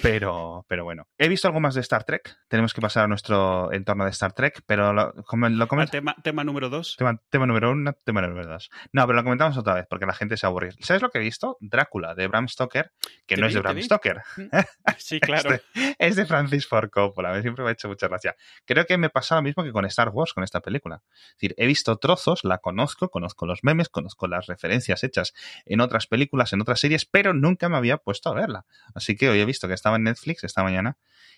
Pero, 0.02 0.64
pero 0.68 0.84
bueno. 0.84 1.06
He 1.18 1.28
visto 1.28 1.48
algo 1.48 1.60
más 1.60 1.74
de 1.74 1.80
Star 1.82 2.04
Trek. 2.04 2.36
Tenemos 2.48 2.72
que 2.74 2.80
pasar 2.80 3.04
a 3.04 3.08
nuestro 3.08 3.72
entorno 3.72 4.04
de 4.04 4.10
Star 4.10 4.32
Trek, 4.32 4.62
pero 4.66 4.92
lo, 4.92 5.12
lo 5.14 5.68
comento. 5.68 5.90
tema, 5.90 6.16
tema 6.22 6.42
número 6.44 6.68
dos. 6.68 6.85
Tema, 6.96 7.20
tema 7.30 7.46
número 7.46 7.72
uno, 7.72 7.92
tema 8.04 8.20
número 8.20 8.46
dos. 8.46 8.70
No, 8.92 9.06
pero 9.06 9.16
lo 9.16 9.24
comentamos 9.24 9.56
otra 9.56 9.74
vez 9.74 9.86
porque 9.88 10.06
la 10.06 10.14
gente 10.14 10.36
se 10.36 10.46
aburre. 10.46 10.70
¿Sabes 10.80 11.02
lo 11.02 11.10
que 11.10 11.18
he 11.18 11.20
visto? 11.20 11.56
Drácula, 11.60 12.14
de 12.14 12.28
Bram 12.28 12.48
Stoker, 12.48 12.92
que 13.26 13.36
no 13.36 13.42
vi, 13.42 13.48
es 13.48 13.54
de 13.54 13.60
Bram 13.60 13.76
vi. 13.76 13.82
Stoker, 13.82 14.22
Sí, 14.98 15.18
claro. 15.20 15.58
Es 15.98 16.16
de 16.16 16.26
Francis 16.26 16.66
Ford 16.68 16.90
Coppola. 16.90 17.32
Me 17.32 17.42
siempre 17.42 17.64
me 17.64 17.70
ha 17.70 17.72
hecho 17.72 17.88
mucha 17.88 18.08
gracia. 18.08 18.36
Creo 18.64 18.86
que 18.86 18.98
me 18.98 19.10
pasa 19.10 19.36
lo 19.36 19.42
mismo 19.42 19.64
que 19.64 19.72
con 19.72 19.84
Star 19.86 20.10
Wars, 20.10 20.32
con 20.32 20.44
esta 20.44 20.60
película. 20.60 21.02
Es 21.12 21.34
decir, 21.36 21.54
he 21.56 21.66
visto 21.66 21.96
trozos, 21.96 22.44
la 22.44 22.58
conozco, 22.58 23.08
conozco 23.08 23.46
los 23.46 23.64
memes, 23.64 23.88
conozco 23.88 24.28
las 24.28 24.46
referencias 24.46 25.02
hechas 25.02 25.32
en 25.64 25.80
otras 25.80 26.06
películas, 26.06 26.52
en 26.52 26.60
otras 26.60 26.80
series, 26.80 27.06
pero 27.06 27.34
nunca 27.34 27.68
me 27.68 27.76
había 27.76 27.96
puesto 27.96 28.30
a 28.30 28.34
verla. 28.34 28.66
Así 28.94 29.16
que 29.16 29.28
hoy 29.28 29.40
he 29.40 29.44
visto 29.44 29.68
que 29.68 29.74
estaba 29.74 29.96
en 29.96 30.04
Netflix 30.04 30.44
esta 30.44 30.62
mañana 30.62 30.96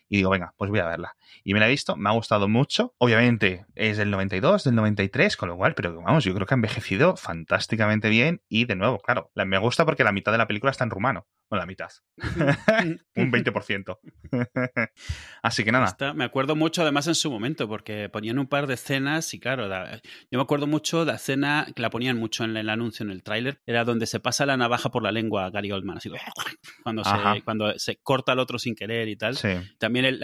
y 0.09 0.17
digo, 0.17 0.31
venga, 0.31 0.55
pues 0.57 0.71
voy 0.71 0.81
a 0.81 0.87
verla. 0.87 1.17
Y 1.45 1.52
me 1.52 1.61
la 1.61 1.67
he 1.67 1.71
visto, 1.71 1.97
me 1.97 2.09
ha 2.09 2.12
gustado 2.12 2.49
mucho. 2.49 2.95
Obviamente 2.99 3.67
es 3.75 3.99
del 3.99 4.11
92, 4.11 4.64
del 4.64 4.75
93, 4.75 5.37
con 5.38 5.49
lo 5.49 5.57
cual, 5.57 5.75
pero 5.75 5.95
vamos, 6.02 6.25
yo 6.25 6.35
creo 6.35 6.47
que 6.47 6.54
ha 6.54 6.57
envejecido 6.57 7.16
fantásticamente 7.16 8.09
bien. 8.11 8.42
Y 8.49 8.64
de 8.66 8.76
nuevo, 8.76 8.99
claro, 9.00 9.30
la- 9.35 9.45
me 9.47 9.59
gusta 9.59 9.85
porque 9.87 10.04
la 10.04 10.12
mitad 10.12 10.33
de 10.33 10.38
la 10.38 10.47
película 10.49 10.71
está 10.73 10.85
en 10.85 10.90
rumano. 10.90 11.26
Bueno, 11.50 11.62
la 11.62 11.67
mitad, 11.67 11.88
un 13.16 13.33
20%. 13.33 13.99
Así 15.42 15.64
que 15.64 15.73
nada, 15.73 15.87
Está- 15.87 16.12
me 16.14 16.25
acuerdo 16.25 16.57
mucho 16.57 16.83
además 16.83 17.07
en 17.07 17.14
su 17.14 17.31
momento, 17.31 17.68
porque 17.68 18.09
ponían 18.09 18.38
un 18.38 18.46
par 18.46 18.66
de 18.66 18.75
escenas 18.75 19.33
y 19.35 19.40
claro, 19.40 19.66
yo 19.68 20.38
me 20.38 20.42
acuerdo 20.42 20.66
mucho 20.66 21.01
de 21.01 21.12
la 21.12 21.14
escena 21.16 21.66
que 21.75 21.83
la 21.83 21.90
ponían 21.90 22.18
mucho 22.18 22.44
en 22.44 22.57
el 22.57 22.68
anuncio, 22.68 23.05
en 23.05 23.11
el 23.11 23.23
tráiler, 23.23 23.61
era 23.66 23.85
donde 23.85 24.07
se 24.07 24.20
pasa 24.20 24.46
la 24.46 24.57
navaja 24.57 24.90
por 24.90 25.03
la 25.03 25.12
lengua 25.12 25.46
a 25.46 25.51
Gary 25.51 25.73
Oldman, 25.73 25.99
así 25.99 26.11
cuando 26.85 27.05
se, 27.05 27.42
cuando 27.44 27.79
se 27.79 27.96
corta 27.96 28.33
al 28.33 28.38
otro 28.40 28.59
sin 28.59 28.75
querer 28.75 29.09
y 29.09 29.16
tal. 29.16 29.37
sí. 29.37 29.49
También 29.79 30.05
el- 30.05 30.23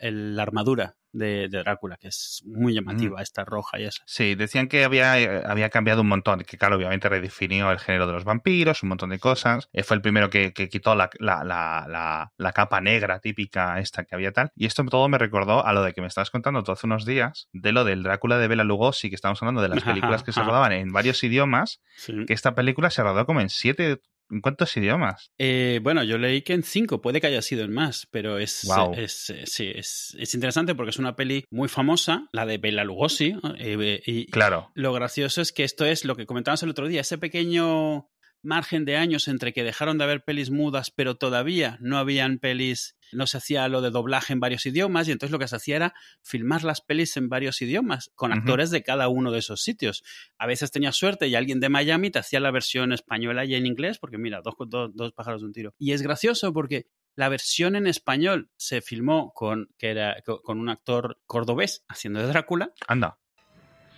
el- 0.00 0.36
la 0.36 0.42
armadura 0.42 0.96
de, 1.14 1.48
de 1.50 1.58
Drácula, 1.58 1.98
que 1.98 2.08
es 2.08 2.42
muy 2.46 2.72
llamativa, 2.72 3.18
Mm. 3.18 3.22
esta 3.22 3.44
roja 3.44 3.78
y 3.78 3.84
esa. 3.84 4.02
Sí, 4.06 4.34
decían 4.34 4.66
que 4.68 4.82
había, 4.84 5.12
había 5.44 5.68
cambiado 5.68 6.00
un 6.00 6.08
montón, 6.08 6.40
que 6.40 6.56
claro, 6.56 6.76
obviamente 6.76 7.06
redefinió 7.10 7.70
el 7.70 7.78
género 7.78 8.06
de 8.06 8.14
los 8.14 8.24
vampiros, 8.24 8.82
un 8.82 8.88
montón 8.90 9.10
de 9.10 9.18
cosas. 9.18 9.68
Eh, 9.74 9.82
fue 9.82 9.96
el 9.96 10.00
primero 10.02 10.30
que, 10.30 10.54
que 10.54 10.61
quitó 10.68 10.94
la, 10.94 11.10
la, 11.18 11.44
la, 11.44 12.32
la, 12.36 12.52
capa 12.52 12.80
negra 12.80 13.20
típica 13.20 13.78
esta 13.78 14.04
que 14.04 14.14
había 14.14 14.32
tal. 14.32 14.50
Y 14.54 14.66
esto 14.66 14.84
todo 14.84 15.08
me 15.08 15.18
recordó 15.18 15.64
a 15.64 15.72
lo 15.72 15.82
de 15.82 15.92
que 15.92 16.00
me 16.00 16.06
estabas 16.06 16.30
contando 16.30 16.62
tú 16.62 16.72
hace 16.72 16.86
unos 16.86 17.04
días, 17.06 17.48
de 17.52 17.72
lo 17.72 17.84
del 17.84 18.02
Drácula 18.02 18.38
de 18.38 18.48
Bela 18.48 18.64
Lugosi, 18.64 19.08
que 19.08 19.14
estamos 19.16 19.40
hablando 19.42 19.62
de 19.62 19.68
las 19.68 19.82
películas 19.84 20.22
que 20.22 20.32
se 20.32 20.42
rodaban 20.42 20.72
en 20.72 20.92
varios 20.92 21.22
idiomas, 21.24 21.80
Sí. 21.96 22.12
que 22.26 22.32
esta 22.34 22.54
película 22.54 22.90
se 22.90 23.02
rodó 23.02 23.26
como 23.26 23.40
en 23.40 23.48
siete... 23.48 24.00
¿En 24.30 24.40
cuántos 24.40 24.74
idiomas? 24.78 25.30
Eh, 25.36 25.78
bueno, 25.82 26.02
yo 26.04 26.16
leí 26.16 26.40
que 26.40 26.54
en 26.54 26.62
cinco, 26.62 27.02
puede 27.02 27.20
que 27.20 27.26
haya 27.26 27.42
sido 27.42 27.64
en 27.64 27.72
más, 27.72 28.08
pero 28.10 28.38
es, 28.38 28.66
es, 28.96 29.28
eh, 29.28 29.78
es, 29.78 30.16
es 30.18 30.34
interesante 30.34 30.74
porque 30.74 30.88
es 30.88 30.98
una 30.98 31.16
peli 31.16 31.44
muy 31.50 31.68
famosa, 31.68 32.28
la 32.32 32.46
de 32.46 32.56
Bela 32.56 32.82
Lugosi, 32.82 33.34
eh, 33.58 34.02
y, 34.06 34.26
Claro. 34.30 34.70
Lo 34.74 34.94
gracioso 34.94 35.42
es 35.42 35.52
que 35.52 35.64
esto 35.64 35.84
es 35.84 36.06
lo 36.06 36.16
que 36.16 36.24
comentábamos 36.24 36.62
el 36.62 36.70
otro 36.70 36.88
día, 36.88 37.02
ese 37.02 37.18
pequeño 37.18 38.08
margen 38.42 38.84
de 38.84 38.96
años 38.96 39.28
entre 39.28 39.52
que 39.52 39.64
dejaron 39.64 39.98
de 39.98 40.04
haber 40.04 40.24
pelis 40.24 40.50
mudas, 40.50 40.90
pero 40.90 41.16
todavía 41.16 41.78
no 41.80 41.98
habían 41.98 42.38
pelis, 42.38 42.96
no 43.12 43.26
se 43.26 43.38
hacía 43.38 43.68
lo 43.68 43.80
de 43.80 43.90
doblaje 43.90 44.32
en 44.32 44.40
varios 44.40 44.66
idiomas, 44.66 45.08
y 45.08 45.12
entonces 45.12 45.32
lo 45.32 45.38
que 45.38 45.48
se 45.48 45.56
hacía 45.56 45.76
era 45.76 45.94
filmar 46.22 46.64
las 46.64 46.80
pelis 46.80 47.16
en 47.16 47.28
varios 47.28 47.62
idiomas, 47.62 48.10
con 48.14 48.32
actores 48.32 48.70
de 48.70 48.82
cada 48.82 49.08
uno 49.08 49.30
de 49.30 49.38
esos 49.38 49.62
sitios. 49.62 50.02
A 50.38 50.46
veces 50.46 50.70
tenías 50.70 50.96
suerte 50.96 51.28
y 51.28 51.34
alguien 51.34 51.60
de 51.60 51.68
Miami 51.68 52.10
te 52.10 52.18
hacía 52.18 52.40
la 52.40 52.50
versión 52.50 52.92
española 52.92 53.44
y 53.44 53.54
en 53.54 53.66
inglés, 53.66 53.98
porque 53.98 54.18
mira, 54.18 54.40
dos, 54.42 54.54
dos, 54.66 54.90
dos 54.94 55.12
pájaros 55.12 55.42
de 55.42 55.46
un 55.46 55.52
tiro. 55.52 55.74
Y 55.78 55.92
es 55.92 56.02
gracioso 56.02 56.52
porque 56.52 56.86
la 57.14 57.28
versión 57.28 57.76
en 57.76 57.86
español 57.86 58.50
se 58.56 58.80
filmó 58.80 59.32
con, 59.34 59.68
que 59.78 59.90
era, 59.90 60.16
con 60.22 60.58
un 60.58 60.68
actor 60.68 61.18
cordobés 61.26 61.84
haciendo 61.88 62.20
de 62.20 62.26
Drácula, 62.26 62.72
Anda. 62.88 63.18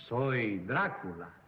Soy 0.07 0.59
Drácula. 0.59 1.44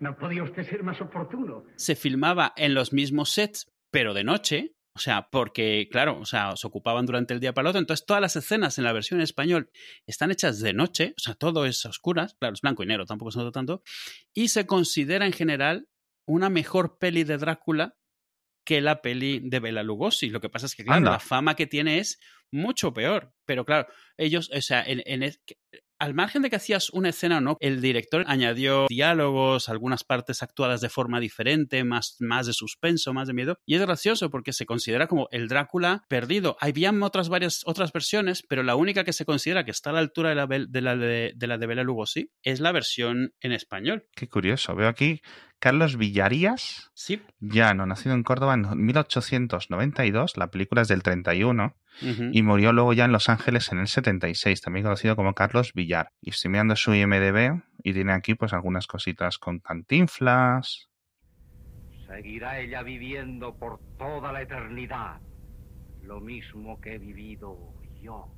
No 0.00 0.16
podía 0.16 0.42
usted 0.42 0.62
ser 0.68 0.82
más 0.82 1.00
oportuno. 1.00 1.64
se 1.76 1.96
filmaba 1.96 2.52
en 2.56 2.74
los 2.74 2.92
mismos 2.92 3.30
sets, 3.30 3.70
pero 3.90 4.14
de 4.14 4.24
noche. 4.24 4.74
O 4.94 5.00
sea, 5.00 5.28
porque, 5.30 5.88
claro, 5.92 6.18
o 6.18 6.24
sea, 6.24 6.56
se 6.56 6.66
ocupaban 6.66 7.06
durante 7.06 7.32
el 7.32 7.38
día 7.38 7.54
para 7.54 7.66
el 7.66 7.70
otro. 7.70 7.78
Entonces, 7.78 8.04
todas 8.04 8.20
las 8.20 8.34
escenas 8.34 8.78
en 8.78 8.84
la 8.84 8.92
versión 8.92 9.20
en 9.20 9.24
español 9.24 9.70
están 10.06 10.32
hechas 10.32 10.58
de 10.60 10.72
noche. 10.72 11.14
O 11.16 11.20
sea, 11.20 11.34
todo 11.34 11.66
es 11.66 11.86
a 11.86 11.90
oscuras. 11.90 12.34
Claro, 12.40 12.54
es 12.54 12.60
blanco 12.62 12.82
y 12.82 12.86
negro, 12.86 13.06
tampoco 13.06 13.30
se 13.30 13.38
nota 13.38 13.52
tanto. 13.52 13.82
Y 14.34 14.48
se 14.48 14.66
considera 14.66 15.24
en 15.24 15.32
general 15.32 15.88
una 16.26 16.50
mejor 16.50 16.98
peli 16.98 17.22
de 17.22 17.38
Drácula 17.38 17.94
que 18.64 18.80
la 18.80 19.00
peli 19.00 19.40
de 19.42 19.60
Bela 19.60 19.84
Lugosi. 19.84 20.30
Lo 20.30 20.40
que 20.40 20.50
pasa 20.50 20.66
es 20.66 20.74
que, 20.74 20.84
claro, 20.84 20.98
Anda. 20.98 21.12
la 21.12 21.20
fama 21.20 21.54
que 21.54 21.68
tiene 21.68 21.98
es 22.00 22.18
mucho 22.50 22.92
peor. 22.92 23.32
Pero 23.46 23.64
claro, 23.64 23.86
ellos, 24.16 24.50
o 24.52 24.60
sea, 24.60 24.82
en, 24.82 25.02
en 25.06 25.32
al 25.98 26.14
margen 26.14 26.42
de 26.42 26.50
que 26.50 26.56
hacías 26.56 26.90
una 26.90 27.10
escena 27.10 27.38
o 27.38 27.40
no, 27.40 27.56
el 27.60 27.80
director 27.80 28.24
añadió 28.26 28.86
diálogos, 28.88 29.68
algunas 29.68 30.04
partes 30.04 30.42
actuadas 30.42 30.80
de 30.80 30.88
forma 30.88 31.20
diferente, 31.20 31.84
más, 31.84 32.16
más 32.20 32.46
de 32.46 32.52
suspenso, 32.52 33.12
más 33.12 33.28
de 33.28 33.34
miedo. 33.34 33.58
Y 33.66 33.74
es 33.74 33.80
gracioso 33.80 34.30
porque 34.30 34.52
se 34.52 34.66
considera 34.66 35.06
como 35.06 35.28
el 35.30 35.48
Drácula 35.48 36.04
perdido. 36.08 36.56
Habían 36.60 37.02
otras 37.02 37.28
varias 37.28 37.62
otras 37.64 37.92
versiones, 37.92 38.42
pero 38.48 38.62
la 38.62 38.76
única 38.76 39.04
que 39.04 39.12
se 39.12 39.24
considera 39.24 39.64
que 39.64 39.70
está 39.70 39.90
a 39.90 39.94
la 39.94 40.00
altura 40.00 40.30
de 40.30 40.34
la, 40.34 40.46
de 40.46 40.80
la 40.80 40.96
de 40.96 41.46
la 41.46 41.58
de 41.58 41.66
Bela 41.66 41.82
Lugosi 41.82 42.30
es 42.42 42.60
la 42.60 42.72
versión 42.72 43.34
en 43.40 43.52
español. 43.52 44.06
Qué 44.14 44.28
curioso. 44.28 44.74
Veo 44.74 44.88
aquí 44.88 45.20
Carlos 45.60 45.96
Villarías. 45.96 46.90
Sí. 46.94 47.20
Llano, 47.40 47.86
nacido 47.86 48.14
en 48.14 48.22
Córdoba 48.22 48.54
en 48.54 48.84
1892, 48.84 50.36
la 50.36 50.50
película 50.50 50.82
es 50.82 50.88
del 50.88 51.02
31, 51.02 51.74
Ujú. 52.02 52.30
y 52.32 52.42
murió 52.42 52.72
luego 52.72 52.92
ya 52.92 53.04
en 53.04 53.12
Los 53.12 53.28
Ángeles 53.28 53.72
en 53.72 53.78
el 53.78 53.88
76, 53.88 54.60
también 54.60 54.84
conocido 54.84 55.16
como 55.16 55.34
Carlos 55.34 55.72
Villar. 55.74 56.12
Y 56.20 56.30
estoy 56.30 56.50
mirando 56.50 56.76
su 56.76 56.94
IMDB 56.94 57.60
y 57.82 57.92
tiene 57.92 58.12
aquí 58.12 58.34
pues 58.34 58.52
algunas 58.52 58.86
cositas 58.86 59.38
con 59.38 59.58
Cantinflas. 59.60 60.88
Seguirá 62.06 62.60
ella 62.60 62.82
viviendo 62.82 63.54
por 63.56 63.80
toda 63.98 64.32
la 64.32 64.42
eternidad, 64.42 65.20
lo 66.02 66.20
mismo 66.20 66.80
que 66.80 66.94
he 66.94 66.98
vivido 66.98 67.74
yo. 68.00 68.32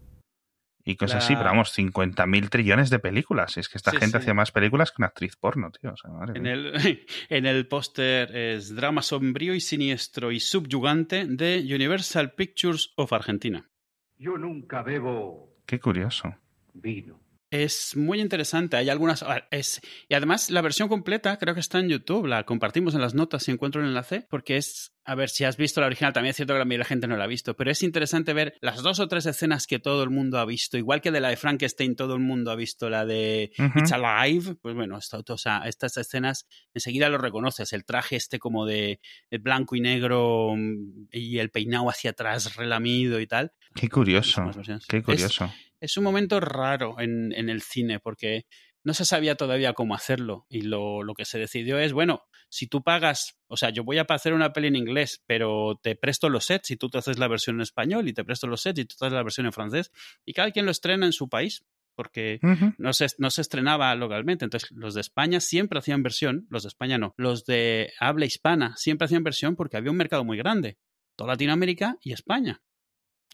Y 0.85 0.97
cosas 0.97 1.17
La- 1.17 1.25
así, 1.25 1.35
pero 1.37 1.47
vamos, 1.51 1.73
50.000 1.77 2.49
trillones 2.49 2.89
de 2.91 2.99
películas. 2.99 3.57
Es 3.59 3.69
que 3.69 3.77
esta 3.77 3.91
Sí, 3.91 3.99
gente 3.99 4.19
sí. 4.19 4.23
hace 4.23 4.35
más 4.35 4.51
películas 4.51 4.91
que 4.91 4.97
una 4.99 5.09
actriz 5.09 5.37
porno, 5.37 5.71
tío. 5.71 5.93
O 5.93 5.97
sea, 5.97 6.11
madre 6.11 6.39
En 6.39 6.47
el, 6.47 6.73
en 7.29 7.47
el 7.47 7.67
póster 7.67 8.35
es 8.35 8.75
drama 8.75 9.03
sombrío 9.03 9.55
y 9.55 9.61
siniestro 9.61 10.33
y 10.33 10.41
subyugante 10.41 11.27
de 11.27 11.59
Universal 11.75 12.33
Pictures 12.33 12.93
of 12.97 13.13
Argentina. 13.13 13.69
Yo 14.17 14.39
nunca 14.39 14.83
bebo 14.83 15.55
Qué 15.67 15.79
curioso. 15.79 16.35
vino. 16.73 17.21
Es 17.51 17.97
muy 17.97 18.21
interesante. 18.21 18.77
Hay 18.77 18.89
algunas. 18.89 19.25
Es, 19.51 19.81
y 20.09 20.15
además, 20.15 20.51
la 20.51 20.63
versión 20.63 20.89
completa 20.89 21.37
creo 21.37 21.55
que 21.55 21.61
está 21.61 21.81
en 21.81 21.89
YouTube. 21.89 22.27
La 22.27 22.45
compartimos 22.45 22.95
en 22.95 23.01
las 23.01 23.15
notas 23.15 23.43
si 23.43 23.51
encuentro 23.51 23.81
el 23.81 23.89
enlace. 23.89 24.27
Porque 24.31 24.57
es. 24.57 24.95
A 25.05 25.17
ver, 25.17 25.31
si 25.31 25.45
has 25.45 25.57
visto 25.57 25.81
la 25.81 25.89
original, 25.89 26.13
también 26.13 26.31
es 26.31 26.37
cierto 26.37 26.53
que 26.55 26.59
la 26.59 26.65
mayoría 26.65 26.85
de 26.85 26.85
la 26.85 26.89
gente 26.89 27.09
no 27.09 27.17
la 27.17 27.25
ha 27.25 27.27
visto. 27.27 27.57
Pero 27.57 27.73
es 27.73 27.83
interesante 27.83 28.33
ver 28.35 28.55
las 28.61 28.83
dos 28.83 29.01
o 29.01 29.09
tres 29.09 29.27
escenas 29.27 29.67
que 29.67 29.81
todo 29.81 30.05
el 30.05 30.11
mundo 30.11 30.39
ha 30.39 30.45
visto. 30.45 30.79
Igual 30.79 31.01
que 31.01 31.11
de 31.11 31.21
la 31.21 31.31
de 31.31 31.37
Frankenstein, 31.37 31.97
todo 31.97 32.15
el 32.15 32.21
mundo 32.21 32.53
ha 32.53 32.57
visto 32.57 32.89
la 32.89 33.05
de. 33.05 33.51
It's 33.75 33.91
Alive. 33.91 34.55
Pues 34.63 34.77
bueno, 34.77 34.97
esto, 34.97 35.25
o 35.27 35.39
sea, 35.39 35.63
estas 35.67 35.97
escenas 35.97 36.47
enseguida 36.73 37.09
lo 37.09 37.19
reconoces. 37.19 37.73
El 37.73 37.85
traje 37.85 38.15
este 38.15 38.39
como 38.39 38.65
de, 38.65 39.01
de 39.29 39.39
blanco 39.39 39.75
y 39.75 39.81
negro 39.81 40.55
mm, 40.57 41.09
y 41.11 41.39
el 41.39 41.51
peinado 41.51 41.91
hacia 41.91 42.11
atrás 42.11 42.55
relamido 42.55 43.19
y 43.19 43.27
tal. 43.27 43.53
Qué 43.75 43.89
curioso. 43.89 44.49
Qué 44.89 45.03
curioso. 45.03 45.45
es 45.47 45.70
un 45.97 46.05
momento 46.05 46.41
raro 46.41 47.01
en, 47.01 47.33
en 47.33 47.49
el 47.49 47.63
cine 47.63 48.01
porque 48.01 48.47
no 48.83 48.95
se 48.95 49.05
sabía 49.05 49.35
todavía 49.35 49.75
cómo 49.75 49.95
hacerlo 49.95 50.47
y 50.49 50.63
lo, 50.63 51.03
lo 51.03 51.15
que 51.15 51.25
se 51.25 51.39
decidió 51.39 51.79
es, 51.79 51.93
bueno, 51.93 52.23
si 52.49 52.67
tú 52.67 52.83
pagas, 52.83 53.39
o 53.47 53.57
sea, 53.57 53.71
yo 53.71 53.85
voy 53.85 53.99
a 53.99 54.07
hacer 54.09 54.33
una 54.33 54.53
peli 54.53 54.69
en 54.69 54.77
inglés, 54.77 55.23
pero 55.27 55.79
te 55.83 55.97
presto 55.97 56.29
los 56.29 56.47
sets 56.47 56.71
y 56.71 56.77
tú 56.77 56.89
te 56.89 56.99
haces 56.99 57.19
la 57.19 57.29
versión 57.29 57.57
en 57.57 57.63
español 57.63 58.09
y 58.09 58.13
te 58.13 58.25
presto 58.25 58.47
los 58.47 58.63
sets 58.63 58.81
y 58.81 58.85
tú 58.87 58.97
te 58.99 59.07
haces 59.07 59.15
la 59.15 59.23
versión 59.23 59.47
en 59.47 59.53
francés 59.53 59.93
y 60.25 60.33
cada 60.33 60.51
quien 60.51 60.65
lo 60.65 60.71
estrena 60.71 61.07
en 61.07 61.13
su 61.13 61.29
país 61.29 61.65
porque 61.95 62.41
no 62.79 62.95
se, 62.95 63.09
no 63.19 63.31
se 63.31 63.43
estrenaba 63.43 63.95
localmente. 63.95 64.47
Entonces, 64.47 64.71
los 64.71 64.95
de 64.95 65.03
España 65.03 65.39
siempre 65.39 65.79
hacían 65.79 66.03
versión, 66.03 66.47
los 66.49 66.63
de 66.63 66.69
España 66.69 66.97
no. 66.97 67.15
Los 67.19 67.45
de 67.45 67.93
habla 68.01 68.25
hispana 68.25 68.75
siempre 68.77 69.05
hacían 69.05 69.23
versión 69.23 69.55
porque 69.55 69.77
había 69.77 69.91
un 69.91 69.99
mercado 69.99 70.25
muy 70.25 70.39
grande. 70.39 70.79
Toda 71.15 71.33
Latinoamérica 71.33 71.99
y 72.01 72.13
España. 72.13 72.63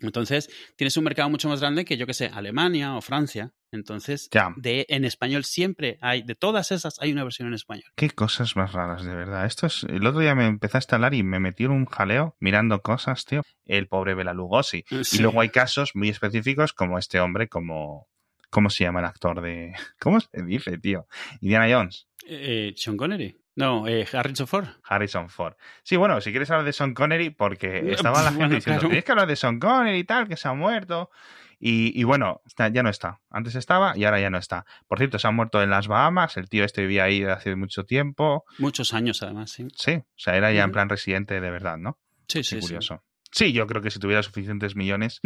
Entonces, 0.01 0.51
tienes 0.77 0.97
un 0.97 1.05
mercado 1.05 1.31
mucho 1.31 1.49
más 1.49 1.61
grande 1.61 1.85
que, 1.85 1.97
yo 1.97 2.07
que 2.07 2.13
sé, 2.15 2.27
Alemania 2.33 2.97
o 2.97 3.01
Francia. 3.01 3.53
Entonces, 3.73 4.29
Ya. 4.31 4.53
de, 4.57 4.85
en 4.89 5.05
español 5.05 5.45
siempre 5.45 5.99
hay, 6.03 6.23
de 6.23 6.35
todas 6.35 6.71
esas, 6.71 7.01
hay 7.01 7.13
una 7.13 7.25
versión 7.25 7.49
en 7.49 7.55
español. 7.55 7.85
Qué 7.97 8.11
cosas 8.11 8.57
más 8.57 8.73
raras, 8.73 9.05
de 9.05 9.15
verdad. 9.15 9.47
Esto 9.47 9.67
es. 9.67 9.85
El 9.85 10.07
otro 10.07 10.21
día 10.21 10.35
me 10.35 10.47
empezaste 10.47 10.95
a 10.95 10.97
hablar 10.97 11.15
y 11.15 11.23
me 11.23 11.41
metí 11.41 11.65
en 11.65 11.71
un 11.71 11.87
jaleo 11.87 12.37
mirando 12.41 12.81
cosas, 12.83 13.25
tío. 13.25 13.43
El 13.65 13.89
pobre 13.89 14.15
Bela 14.15 14.35
Lugosi. 14.35 14.85
Sí. 15.05 15.17
Y 15.19 15.23
luego 15.23 15.41
hay 15.41 15.49
casos 15.49 15.93
muy 15.95 16.09
específicos 16.11 16.73
como 16.73 16.99
este 16.99 17.19
hombre, 17.21 17.49
como. 17.49 18.07
¿Cómo 18.51 18.71
se 18.71 18.85
llama 18.85 19.01
el 19.01 19.07
actor 19.07 19.41
de.? 19.43 19.73
¿Cómo 19.99 20.21
se 20.21 20.29
dice, 20.47 20.79
tío? 20.79 21.07
Indiana 21.41 21.67
Jones. 21.71 22.07
Eh, 22.29 22.73
Sean 22.77 22.97
Connery. 22.97 23.37
No, 23.57 23.89
eh, 23.89 24.07
Harrison 24.13 24.47
Ford. 24.47 24.67
Harrison 24.85 25.29
Ford. 25.31 25.55
Sí, 25.83 25.97
bueno, 25.97 26.21
si 26.21 26.31
quieres 26.31 26.51
hablar 26.51 26.65
de 26.67 26.73
Sean 26.73 26.95
Connery, 26.95 27.31
porque 27.31 27.79
estaba 27.93 28.19
la 28.23 28.29
gente 28.29 28.39
Bueno, 28.39 28.55
diciendo, 28.55 28.81
claro. 28.81 28.89
tienes 28.91 29.05
que 29.05 29.13
hablar 29.13 29.27
de 29.27 29.37
Sean 29.37 29.59
Connery 29.59 29.99
y 29.99 30.05
tal, 30.05 30.29
que 30.29 30.37
se 30.37 30.47
ha 30.49 30.53
muerto. 30.53 31.11
Y, 31.59 31.99
y 31.99 32.05
bueno, 32.05 32.43
ya 32.71 32.83
no 32.83 32.91
está. 32.91 33.21
Antes 33.31 33.55
estaba 33.55 33.97
y 33.97 34.05
ahora 34.05 34.21
ya 34.21 34.29
no 34.29 34.37
está. 34.37 34.67
Por 34.87 34.99
cierto, 34.99 35.19
se 35.19 35.27
ha 35.27 35.31
muerto 35.31 35.63
en 35.63 35.71
las 35.71 35.89
Bahamas. 35.89 36.37
El 36.37 36.51
tío 36.51 36.65
este 36.65 36.83
vivía 36.83 37.05
ahí 37.05 37.25
hace 37.25 37.57
mucho 37.57 37.85
tiempo. 37.87 38.45
Muchos 38.59 38.93
años, 38.93 39.23
además, 39.23 39.53
sí. 39.53 39.67
Sí, 39.75 39.93
o 39.95 40.05
sea, 40.17 40.37
era 40.37 40.53
ya 40.53 40.65
en 40.65 40.73
plan 40.73 40.91
residente 40.91 41.41
de 41.41 41.51
verdad, 41.51 41.79
¿no? 41.79 41.99
Sí, 42.29 42.41
Qué 42.41 42.45
sí, 42.45 42.57
sí. 42.57 42.61
curioso. 42.61 42.97
Sí, 42.97 43.16
yo 43.53 43.67
creo 43.67 43.83
que 43.83 43.91
si 43.91 43.99
tuviera 43.99 44.23
suficientes 44.23 44.77
millones 44.77 45.21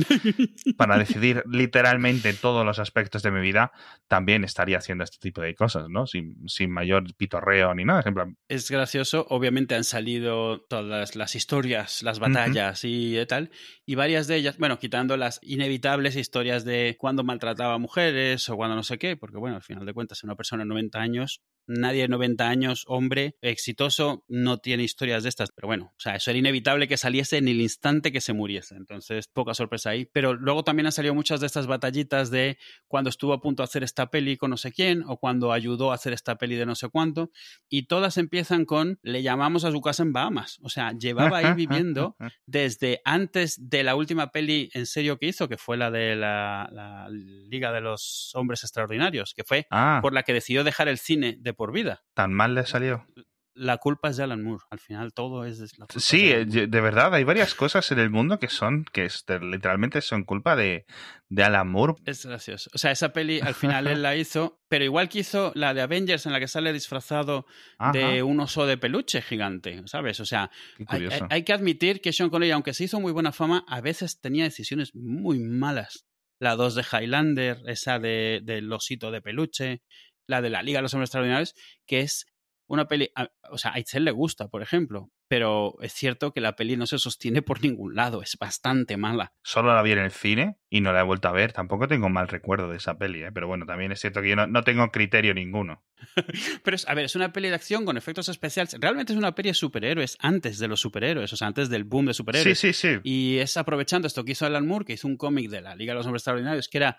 para 0.77 0.99
decidir 0.99 1.43
literalmente 1.51 2.33
todos 2.33 2.65
los 2.65 2.79
aspectos 2.79 3.23
de 3.23 3.31
mi 3.31 3.41
vida, 3.41 3.73
también 4.09 4.45
estaría 4.45 4.79
haciendo 4.79 5.05
este 5.05 5.19
tipo 5.19 5.41
de 5.41 5.55
cosas, 5.55 5.89
¿no? 5.89 6.07
Sin, 6.07 6.37
sin 6.49 6.71
mayor 6.71 7.05
pitorreo 7.15 7.75
ni 7.75 7.85
nada. 7.85 8.03
Es 8.49 8.71
gracioso, 8.71 9.27
obviamente 9.31 9.75
han 9.75 9.85
salido 9.85 10.61
todas 10.63 11.15
las 11.17 11.35
historias, 11.35 12.03
las 12.03 12.19
batallas 12.19 12.81
y 12.85 13.17
tal, 13.27 13.51
y 13.87 13.95
varias 13.95 14.27
de 14.27 14.37
ellas, 14.37 14.59
bueno, 14.59 14.79
quitando 14.79 15.17
las 15.17 15.41
inevitables 15.43 16.17
historias 16.17 16.65
de 16.65 16.97
cuando 16.99 17.25
maltrataba 17.25 17.75
a 17.75 17.79
mujeres 17.79 18.49
o 18.49 18.57
cuando 18.57 18.77
no 18.77 18.83
sé 18.83 18.99
qué, 18.99 19.17
porque 19.17 19.39
bueno, 19.39 19.57
al 19.57 19.63
final 19.63 19.87
de 19.87 19.93
cuentas, 19.93 20.25
una 20.25 20.37
persona 20.37 20.63
de 20.63 20.69
90 20.69 20.99
años, 20.99 21.43
nadie 21.71 22.03
de 22.03 22.09
90 22.09 22.49
años, 22.49 22.85
hombre, 22.87 23.37
exitoso, 23.41 24.25
no 24.29 24.59
tiene 24.59 24.83
historias 24.83 25.23
de 25.23 25.29
estas, 25.29 25.51
pero 25.53 25.69
bueno, 25.69 25.93
o 25.97 26.01
sea, 26.01 26.17
eso 26.17 26.31
era 26.31 26.39
inevitable 26.39 26.89
que 26.89 26.97
saliese 26.97 27.39
en 27.39 27.49
el 27.49 27.61
instante 27.61 28.13
que 28.13 28.21
se 28.21 28.33
muriese, 28.33 28.77
entonces 28.77 29.29
poca 29.29 29.55
sorpresa 29.55 29.91
ahí, 29.91 30.07
pero 30.07 30.35
luego 30.35 30.65
también 30.65 30.87
han 30.87 30.93
salido 30.93 31.15
muchas 31.15 31.41
de 31.41 31.47
estas 31.47 31.67
batallitas 31.67 32.31
de 32.31 32.59
cuando 32.89 33.11
estuvo 33.11 33.33
a 33.33 33.41
punto 33.41 33.63
de 33.63 33.65
hacer 33.65 33.83
esta 33.83 34.11
peli 34.11 34.37
con 34.37 34.51
no 34.51 34.57
sé 34.57 34.73
quién, 34.73 35.03
o 35.07 35.19
cuando 35.19 35.53
ayudó 35.53 35.93
a 35.93 35.95
hacer 35.95 36.13
esta 36.13 36.37
peli 36.37 36.57
de 36.57 36.67
no 36.67 36.75
sé 36.75 36.89
cuánto, 36.89 37.31
y 37.69 37.87
todas 37.87 38.19
empiezan 38.19 38.65
con 38.65 38.99
le 39.03 39.23
llamamos 39.23 39.65
a 39.65 39.71
su 39.71 39.81
casa 39.81 40.03
en 40.03 40.13
Bahamas. 40.13 40.59
O 40.63 40.69
sea, 40.69 40.93
llevaba 40.93 41.39
ahí 41.39 41.55
viviendo 41.55 42.17
desde 42.47 43.01
antes 43.05 43.71
de 43.71 43.83
la 43.83 43.95
última 43.95 44.31
peli 44.31 44.71
en 44.75 44.87
serio 44.87 45.19
que 45.19 45.27
hizo, 45.27 45.49
que 45.49 45.57
fue 45.57 45.77
la 45.77 45.91
de 45.91 46.17
la, 46.17 46.69
la 46.73 47.09
Liga 47.11 47.73
de 47.73 47.81
los 47.81 48.33
Hombres 48.35 48.63
Extraordinarios, 48.65 49.35
que 49.35 49.45
fue 49.45 49.67
Ah, 49.71 50.01
por 50.03 50.13
la 50.13 50.23
que 50.23 50.33
decidió 50.33 50.65
dejar 50.65 50.89
el 50.89 50.99
cine 50.99 51.37
de 51.39 51.55
por 51.61 51.73
vida. 51.75 52.03
tan 52.14 52.33
mal 52.33 52.55
le 52.55 52.64
salió. 52.64 53.05
La 53.53 53.77
culpa 53.77 54.09
es 54.09 54.16
de 54.16 54.23
Alan 54.23 54.42
Moore. 54.42 54.64
Al 54.70 54.79
final 54.79 55.12
todo 55.12 55.44
es 55.44 55.59
la 55.77 55.85
culpa 55.87 56.01
Sí, 56.01 56.29
de 56.29 56.62
eh, 56.62 56.66
de 56.66 56.81
verdad, 56.81 57.12
hay 57.12 57.25
varias 57.25 57.55
cosas 57.55 57.90
en 57.92 57.99
el 57.99 58.09
mundo 58.09 58.38
que 58.38 58.49
son, 58.49 58.87
que 58.90 59.09
literalmente 59.42 60.01
son 60.01 60.25
culpa 60.25 60.57
de, 60.57 60.87
de 61.29 61.42
Alan 61.42 61.68
Moore. 61.68 61.94
Es 62.07 62.25
gracioso. 62.25 62.70
O 62.73 62.79
sea, 62.79 62.92
esa 62.92 63.12
peli 63.12 63.40
al 63.40 63.55
final 63.55 63.87
él 63.88 64.01
la 64.01 64.16
hizo, 64.16 64.62
pero 64.68 64.85
igual 64.85 65.11
que 65.11 65.18
hizo 65.18 65.53
la 65.55 65.75
de 65.75 65.83
Avengers 65.83 66.25
en 66.25 66.33
la 66.33 66.40
que 66.40 66.49
sale 66.49 66.73
disfrazado 66.73 67.44
Ajá, 67.77 67.92
de 67.92 68.23
un 68.23 68.40
oso 68.40 68.64
de 68.64 68.79
peluche 68.79 69.20
gigante, 69.20 69.83
¿sabes? 69.85 70.20
O 70.20 70.25
sea, 70.25 70.51
hay 71.29 71.42
que 71.42 71.53
admitir 71.53 72.01
que 72.01 72.14
Sean 72.14 72.31
Connery, 72.31 72.53
aunque 72.53 72.73
se 72.73 72.85
hizo 72.85 73.01
muy 73.01 73.12
buena 73.12 73.33
fama, 73.33 73.64
a 73.68 73.83
veces 73.83 74.20
tenía 74.20 74.44
decisiones 74.44 74.94
muy 74.94 75.38
malas. 75.40 76.07
La 76.38 76.57
2 76.57 76.75
de 76.75 76.85
Highlander, 76.90 77.59
esa 77.66 77.99
de, 77.99 78.40
del 78.42 78.73
osito 78.73 79.11
de 79.11 79.20
peluche, 79.20 79.83
la 80.31 80.40
de 80.43 80.51
la 80.51 80.62
Liga 80.62 80.79
de 80.79 80.83
los 80.83 80.95
Hombres 80.95 81.09
Extraordinarios, 81.09 81.55
que 81.87 82.01
es 82.01 82.27
una 82.66 82.87
peli. 82.88 83.11
a- 83.16 83.31
O 83.51 83.59
sea, 83.59 83.73
a 83.75 83.81
Itzel 83.81 84.05
le 84.05 84.12
gusta, 84.12 84.49
por 84.49 84.62
ejemplo, 84.62 85.11
pero 85.29 85.75
es 85.83 85.93
cierto 85.93 86.33
que 86.33 86.40
la 86.40 86.55
peli 86.55 86.77
no 86.77 86.87
se 86.87 86.99
sostiene 86.99 87.43
por 87.43 87.62
ningún 87.62 87.97
lado, 87.97 88.23
es 88.23 88.37
bastante 88.38 88.97
mala. 88.97 89.33
Solo 89.43 89.75
la 89.75 89.83
vi 89.83 89.90
en 89.93 89.99
el 89.99 90.12
cine 90.12 90.57
y 90.69 90.81
no 90.81 90.93
la 90.93 91.01
he 91.01 91.03
vuelto 91.05 91.27
a 91.29 91.33
ver. 91.33 91.53
Tampoco 91.53 91.88
tengo 91.88 92.09
mal 92.09 92.29
recuerdo 92.29 92.69
de 92.71 92.77
esa 92.77 92.97
peli, 92.97 93.23
¿eh? 93.25 93.33
pero 93.33 93.49
bueno, 93.49 93.66
también 93.66 93.90
es 93.90 94.01
cierto 94.01 94.23
que 94.23 94.29
yo 94.29 94.37
no, 94.37 94.47
no 94.47 94.62
tengo 94.62 94.88
criterio 94.93 95.35
ninguno. 95.35 95.85
Pero 96.64 96.75
es, 96.75 96.88
a 96.88 96.95
ver, 96.95 97.05
es 97.07 97.14
una 97.16 97.33
peli 97.33 97.49
de 97.49 97.55
acción 97.57 97.85
con 97.85 97.97
efectos 97.99 98.29
especiales. 98.29 98.75
Realmente 98.81 99.12
es 99.12 99.19
una 99.19 99.35
peli 99.35 99.51
de 99.51 99.55
superhéroes 99.55 100.16
antes 100.21 100.59
de 100.59 100.66
los 100.69 100.81
superhéroes, 100.81 101.33
o 101.33 101.37
sea, 101.37 101.49
antes 101.49 101.69
del 101.69 101.85
boom 101.85 102.07
de 102.07 102.14
Sí, 102.14 102.19
superhéroes. 102.19 102.59
sí, 102.59 102.73
sí. 102.73 102.99
Y 103.03 103.38
es 103.38 103.57
aprovechando 103.57 104.07
esto 104.07 104.25
que 104.25 104.33
hizo 104.33 104.47
Alan 104.47 104.66
Moore, 104.66 104.85
que 104.87 104.93
hizo 104.95 105.07
un 105.09 105.16
cómic 105.19 105.51
de 105.51 105.61
la 105.61 105.75
Liga 105.75 105.93
de 105.93 105.99
los 105.99 106.07
Hombres 106.07 106.21
Extraordinarios, 106.23 106.69
que 106.69 106.79
era 106.79 106.99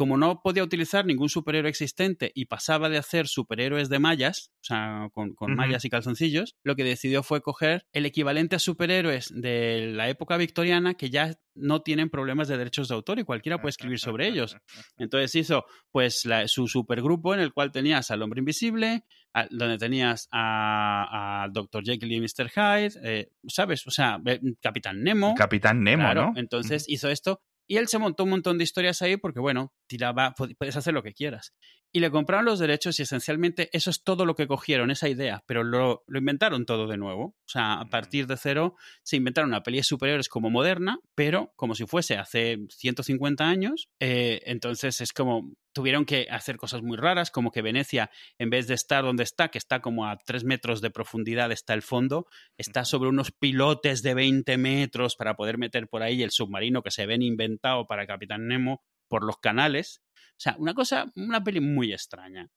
como 0.00 0.16
no 0.16 0.40
podía 0.40 0.62
utilizar 0.64 1.04
ningún 1.04 1.28
superhéroe 1.28 1.68
existente 1.68 2.32
y 2.34 2.46
pasaba 2.46 2.88
de 2.88 2.96
hacer 2.96 3.28
superhéroes 3.28 3.90
de 3.90 3.98
mallas, 3.98 4.50
o 4.62 4.64
sea, 4.64 5.10
con, 5.12 5.34
mallas 5.54 5.84
y 5.84 5.90
calzoncillos, 5.90 6.54
lo 6.64 6.74
que 6.74 6.84
decidió 6.84 7.22
fue 7.22 7.42
coger 7.42 7.84
el 7.92 8.06
equivalente 8.06 8.56
a 8.56 8.60
superhéroes 8.60 9.30
de 9.30 9.92
la 9.94 10.08
época 10.08 10.38
victoriana 10.38 10.94
que 10.94 11.10
ya 11.10 11.34
no 11.54 11.82
tienen 11.82 12.08
problemas 12.08 12.48
de 12.48 12.56
derechos 12.56 12.88
de 12.88 12.94
autor 12.94 13.18
y 13.18 13.24
cualquiera 13.24 13.58
puede 13.60 13.72
escribir 13.72 13.98
sobre 13.98 14.26
ellos. 14.26 14.56
Entonces 14.96 15.34
hizo 15.34 15.66
pues 15.90 16.24
la- 16.24 16.48
su 16.48 16.66
supergrupo 16.66 17.34
en 17.34 17.40
el 17.40 17.52
cual 17.52 17.70
tenías 17.70 18.10
al 18.10 18.22
hombre 18.22 18.38
invisible, 18.38 19.04
a- 19.34 19.48
donde 19.50 19.76
tenías 19.76 20.28
a, 20.32 21.42
a 21.44 21.48
Dr. 21.50 21.84
Jekyll 21.84 22.10
y 22.10 22.20
Mr. 22.22 22.48
Hyde, 22.48 22.92
eh, 23.04 23.32
¿sabes? 23.48 23.86
O 23.86 23.90
sea, 23.90 24.18
Capitán 24.62 25.02
Nemo. 25.02 25.34
Capitán 25.34 25.84
Nemo, 25.84 26.04
Claro, 26.04 26.32
¿no? 26.32 26.40
entonces 26.40 26.86
hizo 26.88 27.10
esto 27.10 27.42
y 27.70 27.76
él 27.78 27.88
se 27.88 27.98
montó 27.98 28.24
un 28.24 28.30
montón 28.30 28.58
de 28.58 28.64
historias 28.64 29.00
ahí 29.02 29.16
porque, 29.16 29.40
bueno, 29.40 29.72
tiraba, 29.88 30.34
pu- 30.34 30.56
puedes 30.58 30.76
hacer 30.76 30.92
lo 30.94 31.02
que 31.04 31.12
quieras. 31.14 31.54
Y 31.92 32.00
le 32.00 32.10
compraron 32.10 32.44
los 32.44 32.58
derechos 32.58 32.98
y 32.98 33.02
esencialmente 33.02 33.68
eso 33.72 33.90
es 33.90 34.04
todo 34.04 34.24
lo 34.24 34.34
que 34.34 34.46
cogieron, 34.46 34.90
esa 34.90 35.08
idea, 35.08 35.42
pero 35.46 35.64
lo, 35.64 36.04
lo 36.06 36.18
inventaron 36.18 36.66
todo 36.66 36.86
de 36.86 36.96
nuevo. 36.96 37.24
O 37.24 37.48
sea, 37.48 37.80
a 37.80 37.84
partir 37.86 38.26
de 38.26 38.36
cero 38.36 38.76
se 39.02 39.16
inventaron 39.16 39.50
una 39.50 39.62
peli 39.62 39.78
de 39.78 39.84
superhéroes 39.84 40.28
como 40.28 40.50
moderna, 40.50 41.00
pero 41.14 41.52
como 41.56 41.74
si 41.74 41.86
fuese 41.86 42.16
hace 42.16 42.58
150 42.68 43.48
años. 43.48 43.88
eh, 43.98 44.40
entonces 44.46 45.00
es 45.00 45.12
como 45.12 45.52
tuvieron 45.72 46.04
que 46.04 46.26
hacer 46.30 46.56
cosas 46.56 46.82
muy 46.82 46.96
raras, 46.96 47.30
como 47.30 47.50
que 47.50 47.62
Venecia, 47.62 48.10
en 48.38 48.50
vez 48.50 48.66
de 48.66 48.74
estar 48.74 49.04
donde 49.04 49.22
está, 49.22 49.48
que 49.48 49.58
está 49.58 49.80
como 49.80 50.06
a 50.06 50.16
3 50.16 50.44
metros 50.44 50.80
de 50.80 50.90
profundidad, 50.90 51.52
está 51.52 51.74
el 51.74 51.82
fondo, 51.82 52.26
está 52.56 52.84
sobre 52.84 53.08
unos 53.08 53.30
pilotes 53.30 54.02
de 54.02 54.14
20 54.14 54.56
metros 54.58 55.16
para 55.16 55.36
poder 55.36 55.58
meter 55.58 55.88
por 55.88 56.02
ahí 56.02 56.22
el 56.22 56.30
submarino 56.30 56.82
que 56.82 56.90
se 56.90 57.06
ven 57.06 57.22
inventado 57.22 57.86
para 57.86 58.06
Capitán 58.06 58.48
Nemo 58.48 58.82
por 59.10 59.24
los 59.24 59.38
canales. 59.38 60.02
O 60.14 60.38
sea, 60.38 60.56
una 60.58 60.72
cosa, 60.72 61.12
una 61.16 61.44
peli 61.44 61.60
muy 61.60 61.92
extraña. 61.92 62.48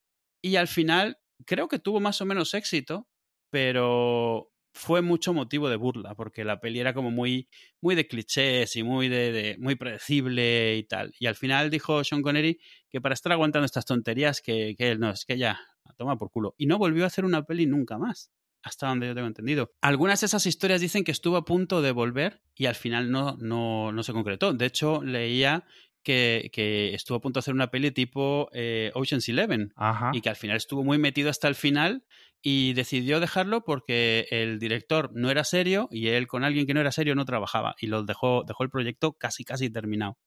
Y 0.42 0.56
al 0.56 0.68
final, 0.68 1.18
creo 1.46 1.68
que 1.68 1.80
tuvo 1.80 2.00
más 2.00 2.22
o 2.22 2.26
menos 2.26 2.54
éxito, 2.54 3.10
pero 3.50 4.52
fue 4.74 5.02
mucho 5.02 5.34
motivo 5.34 5.70
de 5.70 5.76
burla, 5.76 6.16
porque 6.16 6.44
la 6.44 6.60
peli 6.60 6.80
era 6.80 6.94
como 6.94 7.12
muy, 7.12 7.50
muy 7.82 7.96
de 7.96 8.08
clichés 8.08 8.76
y 8.76 8.84
muy 8.84 9.10
de, 9.10 9.58
muy 9.60 9.76
predecible 9.76 10.78
y 10.78 10.84
tal. 10.84 11.14
Y 11.20 11.26
al 11.28 11.36
final 11.36 11.70
dijo 11.70 12.04
Sean 12.04 12.22
Connery 12.22 12.60
que 12.90 13.02
para 13.02 13.14
estar 13.14 13.32
aguantando 13.32 13.66
estas 13.66 13.86
tonterías, 13.86 14.42
que, 14.42 14.76
que 14.78 14.92
él 14.92 15.00
no, 15.00 15.12
es 15.12 15.26
que 15.26 15.38
ya, 15.38 15.60
toma 15.98 16.18
por 16.18 16.32
culo. 16.32 16.56
Y 16.58 16.68
no 16.68 16.78
volvió 16.78 17.04
a 17.04 17.08
hacer 17.08 17.26
una 17.26 17.44
peli 17.44 17.66
nunca 17.66 17.98
más 17.98 18.32
hasta 18.64 18.88
donde 18.88 19.08
yo 19.08 19.14
tengo 19.14 19.28
entendido. 19.28 19.72
Algunas 19.82 20.22
de 20.22 20.28
esas 20.28 20.46
historias 20.46 20.80
dicen 20.80 21.04
que 21.04 21.12
estuvo 21.12 21.36
a 21.36 21.46
punto 21.46 21.82
de 21.82 21.92
volver 21.92 22.42
y 22.56 22.66
al 22.66 22.76
final 22.76 23.12
no, 23.12 23.36
no, 23.38 23.92
no 23.92 24.04
se 24.04 24.14
concretó. 24.14 24.54
De 24.54 24.66
hecho, 24.66 25.04
leía 25.04 25.66
que, 26.04 26.50
que, 26.54 26.94
estuvo 26.94 27.18
a 27.18 27.22
punto 27.22 27.38
de 27.38 27.42
hacer 27.42 27.54
una 27.54 27.72
peli 27.72 27.92
tipo 27.92 28.50
eh, 28.54 28.92
Ocean's 28.94 29.28
Eleven 29.30 29.74
Ajá. 29.76 30.12
y 30.14 30.22
que 30.22 30.30
al 30.30 30.36
final 30.36 30.58
estuvo 30.58 30.84
muy 30.84 30.98
metido 30.98 31.30
hasta 31.30 31.48
el 31.48 31.56
final 31.56 32.06
y 32.42 32.74
decidió 32.74 33.20
dejarlo 33.20 33.64
porque 33.64 34.28
el 34.30 34.60
director 34.60 35.12
no 35.14 35.32
era 35.32 35.44
serio 35.44 35.88
y 35.92 36.10
él 36.10 36.28
con 36.28 36.44
alguien 36.44 36.68
que 36.68 36.74
no 36.74 36.82
era 36.82 36.92
serio 36.92 37.16
no 37.16 37.26
trabajaba 37.26 37.76
y 37.80 37.88
lo 37.88 38.04
dejó, 38.04 38.44
dejó 38.46 38.64
el 38.64 38.70
proyecto 38.70 39.14
casi 39.14 39.46
casi 39.46 39.70
terminado. 39.70 40.18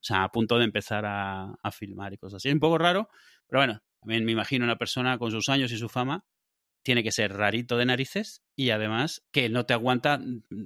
O 0.00 0.04
sea, 0.06 0.24
a 0.24 0.32
punto 0.32 0.58
de 0.58 0.64
empezar 0.64 1.04
a, 1.04 1.54
a 1.62 1.70
filmar 1.72 2.12
y 2.12 2.18
cosas 2.18 2.36
así. 2.36 2.48
Es 2.48 2.54
un 2.54 2.60
poco 2.60 2.78
raro, 2.78 3.08
pero 3.46 3.60
bueno, 3.60 3.82
también 4.00 4.24
me 4.24 4.32
imagino 4.32 4.64
una 4.64 4.76
persona 4.76 5.18
con 5.18 5.30
sus 5.30 5.48
años 5.48 5.70
y 5.72 5.78
su 5.78 5.88
fama 5.88 6.24
tiene 6.86 7.02
que 7.02 7.10
ser 7.10 7.32
rarito 7.32 7.76
de 7.76 7.84
narices 7.84 8.44
y 8.54 8.70
además 8.70 9.26
que 9.32 9.48
no 9.48 9.66
te 9.66 9.74
aguanta 9.74 10.20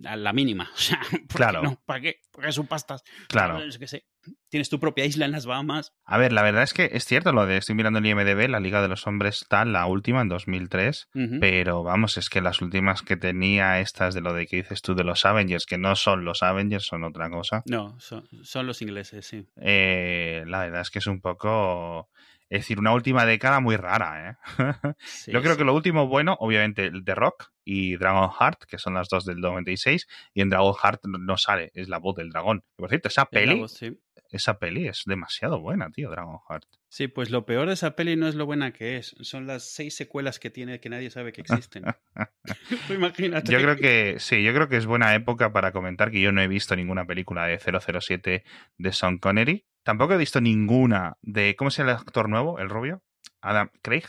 a 0.05 0.17
la 0.17 0.33
mínima. 0.35 0.71
O 0.75 0.79
sea, 0.79 1.01
claro. 1.29 1.63
No? 1.63 1.83
¿Para 1.87 2.03
qué? 2.03 2.21
Porque 2.31 2.53
son 2.53 2.67
pastas. 2.67 3.03
Claro. 3.27 3.59
Es 3.63 3.79
que 3.79 3.87
sé. 3.87 4.05
Tienes 4.49 4.69
tu 4.69 4.81
propia 4.81 5.05
isla 5.05 5.25
en 5.27 5.33
las 5.33 5.47
Bahamas. 5.47 5.93
A 6.05 6.19
ver, 6.19 6.33
la 6.33 6.43
verdad 6.43 6.65
es 6.65 6.75
que 6.75 6.91
es 6.93 7.05
cierto 7.05 7.33
lo 7.33 7.47
de, 7.47 7.57
estoy 7.57 7.75
mirando 7.75 8.01
el 8.01 8.07
IMDB, 8.07 8.49
la 8.49 8.61
Liga 8.61 8.83
de 8.83 8.89
los 8.89 9.07
Hombres 9.07 9.47
tal, 9.49 9.73
la 9.73 9.87
última 9.87 10.21
en 10.23 10.29
2003, 10.29 11.09
uh 11.15 11.19
-huh. 11.19 11.41
pero 11.41 11.83
vamos, 11.83 12.17
es 12.19 12.29
que 12.29 12.41
las 12.41 12.61
últimas 12.61 13.03
que 13.03 13.17
tenía 13.17 13.81
estas 13.81 14.15
de 14.15 14.21
lo 14.21 14.35
de 14.35 14.47
que 14.47 14.57
dices 14.57 14.83
tú 14.83 14.95
de 14.95 15.05
los 15.05 15.25
Avengers, 15.25 15.67
que 15.67 15.79
no 15.79 15.95
son 15.95 16.25
los 16.25 16.43
Avengers, 16.43 16.85
son 16.85 17.05
otra 17.05 17.31
cosa. 17.31 17.63
No, 17.67 17.99
son, 18.01 18.27
son 18.43 18.67
los 18.67 18.83
ingleses, 18.83 19.27
sí. 19.27 19.47
Eh, 19.57 20.43
la 20.47 20.61
verdad 20.65 20.81
es 20.83 20.91
que 20.91 20.99
es 20.99 21.07
un 21.07 21.21
poco... 21.21 22.09
Es 22.49 22.63
decir, 22.63 22.81
una 22.81 22.93
última 22.93 23.25
década 23.25 23.61
muy 23.61 23.77
rara, 23.77 24.31
¿eh? 24.31 24.37
Sí, 25.05 25.31
Yo 25.31 25.41
creo 25.41 25.53
sí. 25.53 25.59
que 25.59 25.65
lo 25.65 25.73
último 25.73 26.09
bueno, 26.09 26.37
obviamente, 26.41 26.87
el 26.87 27.05
The 27.05 27.15
Rock 27.15 27.53
y 27.65 27.97
Dragon 27.97 28.29
Heart, 28.29 28.65
que 28.65 28.77
son 28.77 28.95
las 28.95 29.09
dos 29.09 29.25
del 29.25 29.39
96, 29.41 30.09
y 30.35 30.41
en 30.41 30.49
Dragon 30.49 30.75
Heart 30.75 31.05
no 31.05 31.37
sale, 31.37 31.71
es 31.75 31.89
la 31.89 31.99
voz 31.99 32.17
del 32.17 32.31
dragón. 32.31 32.65
Por 32.75 32.89
cierto, 32.89 33.07
esa 33.07 33.27
peli, 33.27 33.61
voz, 33.61 33.75
sí. 33.75 33.97
Esa 34.31 34.59
peli 34.59 34.87
es 34.89 35.03
demasiado 35.07 35.61
buena, 35.61 35.91
tío, 35.91 36.11
Dragon 36.11 36.39
Heart. 36.49 36.65
Sí, 36.89 37.09
pues 37.09 37.31
lo 37.31 37.47
peor 37.47 37.69
de 37.69 37.75
esa 37.75 37.95
peli 37.95 38.17
no 38.17 38.27
es 38.27 38.35
lo 38.35 38.47
buena 38.47 38.73
que 38.73 38.97
es, 38.97 39.15
son 39.21 39.47
las 39.47 39.73
seis 39.73 39.95
secuelas 39.97 40.39
que 40.39 40.51
tiene 40.51 40.81
que 40.81 40.89
nadie 40.89 41.11
sabe 41.11 41.33
que 41.33 41.41
existen. 41.43 41.85
Imagínate. 42.91 43.53
Yo 43.53 43.61
creo 43.61 43.77
que 43.77 44.17
sí, 44.19 44.43
yo 44.43 44.53
creo 44.53 44.69
que 44.69 44.77
es 44.77 44.87
buena 44.87 45.15
época 45.15 45.53
para 45.53 45.73
comentar 45.73 46.11
que 46.11 46.21
yo 46.21 46.33
no 46.33 46.41
he 46.43 46.49
visto 46.49 46.75
ninguna 46.77 47.07
película 47.07 47.47
de 47.47 47.59
007 47.59 48.45
de 48.79 48.93
Sean 48.93 49.19
Connery. 49.19 49.67
Tampoco 49.83 50.15
he 50.15 50.19
visto 50.19 50.41
ninguna 50.41 51.17
de. 51.23 51.57
¿Cómo 51.57 51.71
se 51.71 51.83
llama 51.83 51.93
el 51.93 51.99
actor 51.99 52.29
nuevo? 52.29 52.59
¿El 52.59 52.69
rubio? 52.69 53.03
Adam. 53.41 53.71
Craig. 53.83 54.05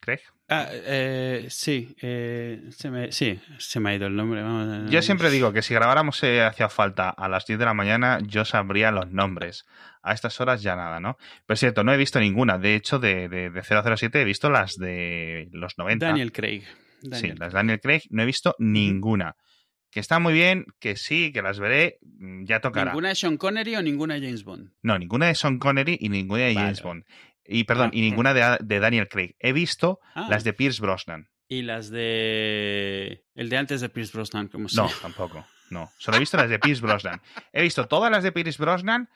Craig. 0.00 0.20
Ah, 0.60 0.68
eh, 0.70 1.46
sí, 1.48 1.94
eh, 2.00 2.62
se 2.70 2.90
me, 2.90 3.12
sí, 3.12 3.40
se 3.58 3.80
me 3.80 3.90
ha 3.90 3.94
ido 3.94 4.06
el 4.06 4.16
nombre. 4.16 4.42
Vamos, 4.42 4.90
yo 4.90 5.02
siempre 5.02 5.30
digo 5.30 5.52
que 5.52 5.62
si 5.62 5.74
grabáramos 5.74 6.22
eh, 6.22 6.42
hacía 6.42 6.68
falta 6.68 7.10
a 7.10 7.28
las 7.28 7.46
10 7.46 7.58
de 7.58 7.64
la 7.64 7.74
mañana, 7.74 8.18
yo 8.22 8.44
sabría 8.44 8.90
los 8.90 9.10
nombres. 9.10 9.64
A 10.02 10.12
estas 10.12 10.40
horas 10.40 10.62
ya 10.62 10.76
nada, 10.76 11.00
¿no? 11.00 11.16
Pero 11.46 11.54
es 11.54 11.60
cierto, 11.60 11.82
no 11.82 11.92
he 11.92 11.96
visto 11.96 12.20
ninguna. 12.20 12.58
De 12.58 12.74
hecho, 12.74 12.98
de, 12.98 13.28
de, 13.28 13.50
de 13.50 13.62
007 13.62 14.20
he 14.20 14.24
visto 14.24 14.50
las 14.50 14.76
de 14.76 15.48
los 15.52 15.78
90. 15.78 16.06
Daniel 16.06 16.30
Craig. 16.32 16.64
Daniel. 17.02 17.32
Sí, 17.32 17.38
las 17.38 17.52
Daniel 17.52 17.80
Craig 17.80 18.02
no 18.10 18.22
he 18.22 18.26
visto 18.26 18.54
ninguna. 18.58 19.36
Que 19.90 20.00
está 20.00 20.18
muy 20.18 20.34
bien, 20.34 20.66
que 20.80 20.96
sí, 20.96 21.32
que 21.32 21.40
las 21.40 21.60
veré, 21.60 21.98
mm, 22.02 22.44
ya 22.44 22.60
tocará. 22.60 22.90
¿Ninguna 22.90 23.10
de 23.10 23.14
Sean 23.14 23.36
Connery 23.36 23.76
o 23.76 23.82
ninguna 23.82 24.14
de 24.14 24.22
James 24.22 24.42
Bond? 24.42 24.72
No, 24.82 24.98
ninguna 24.98 25.26
de 25.26 25.36
Sean 25.36 25.58
Connery 25.58 25.96
y 26.00 26.08
ninguna 26.08 26.42
de 26.46 26.54
James. 26.54 26.82
Bond. 26.82 27.04
Y 27.46 27.64
perdón, 27.64 27.90
ah, 27.92 27.96
y 27.96 28.00
ninguna 28.00 28.34
de, 28.34 28.58
de, 28.60 28.80
Daniel 28.80 29.08
Craig. 29.08 29.36
He 29.38 29.52
visto 29.52 30.00
ah. 30.14 30.26
las 30.30 30.44
de 30.44 30.52
Pierce 30.52 30.80
Brosnan. 30.80 31.28
¿Y 31.48 31.62
las 31.62 31.90
de. 31.90 33.24
el 33.34 33.48
de 33.48 33.56
antes 33.56 33.80
de 33.80 33.88
Pierce 33.88 34.12
Brosnan? 34.12 34.48
¿cómo 34.48 34.68
se 34.68 34.76
No, 34.76 34.88
tampoco. 35.02 35.46
No. 35.70 35.90
Solo 35.98 36.16
he 36.16 36.20
visto 36.20 36.36
las 36.36 36.48
de 36.48 36.58
Pierce 36.58 36.82
Brosnan. 36.82 37.20
He 37.52 37.62
visto 37.62 37.86
todas 37.86 38.10
las 38.10 38.22
de 38.22 38.32
Pierce 38.32 38.62
Brosnan 38.62 39.08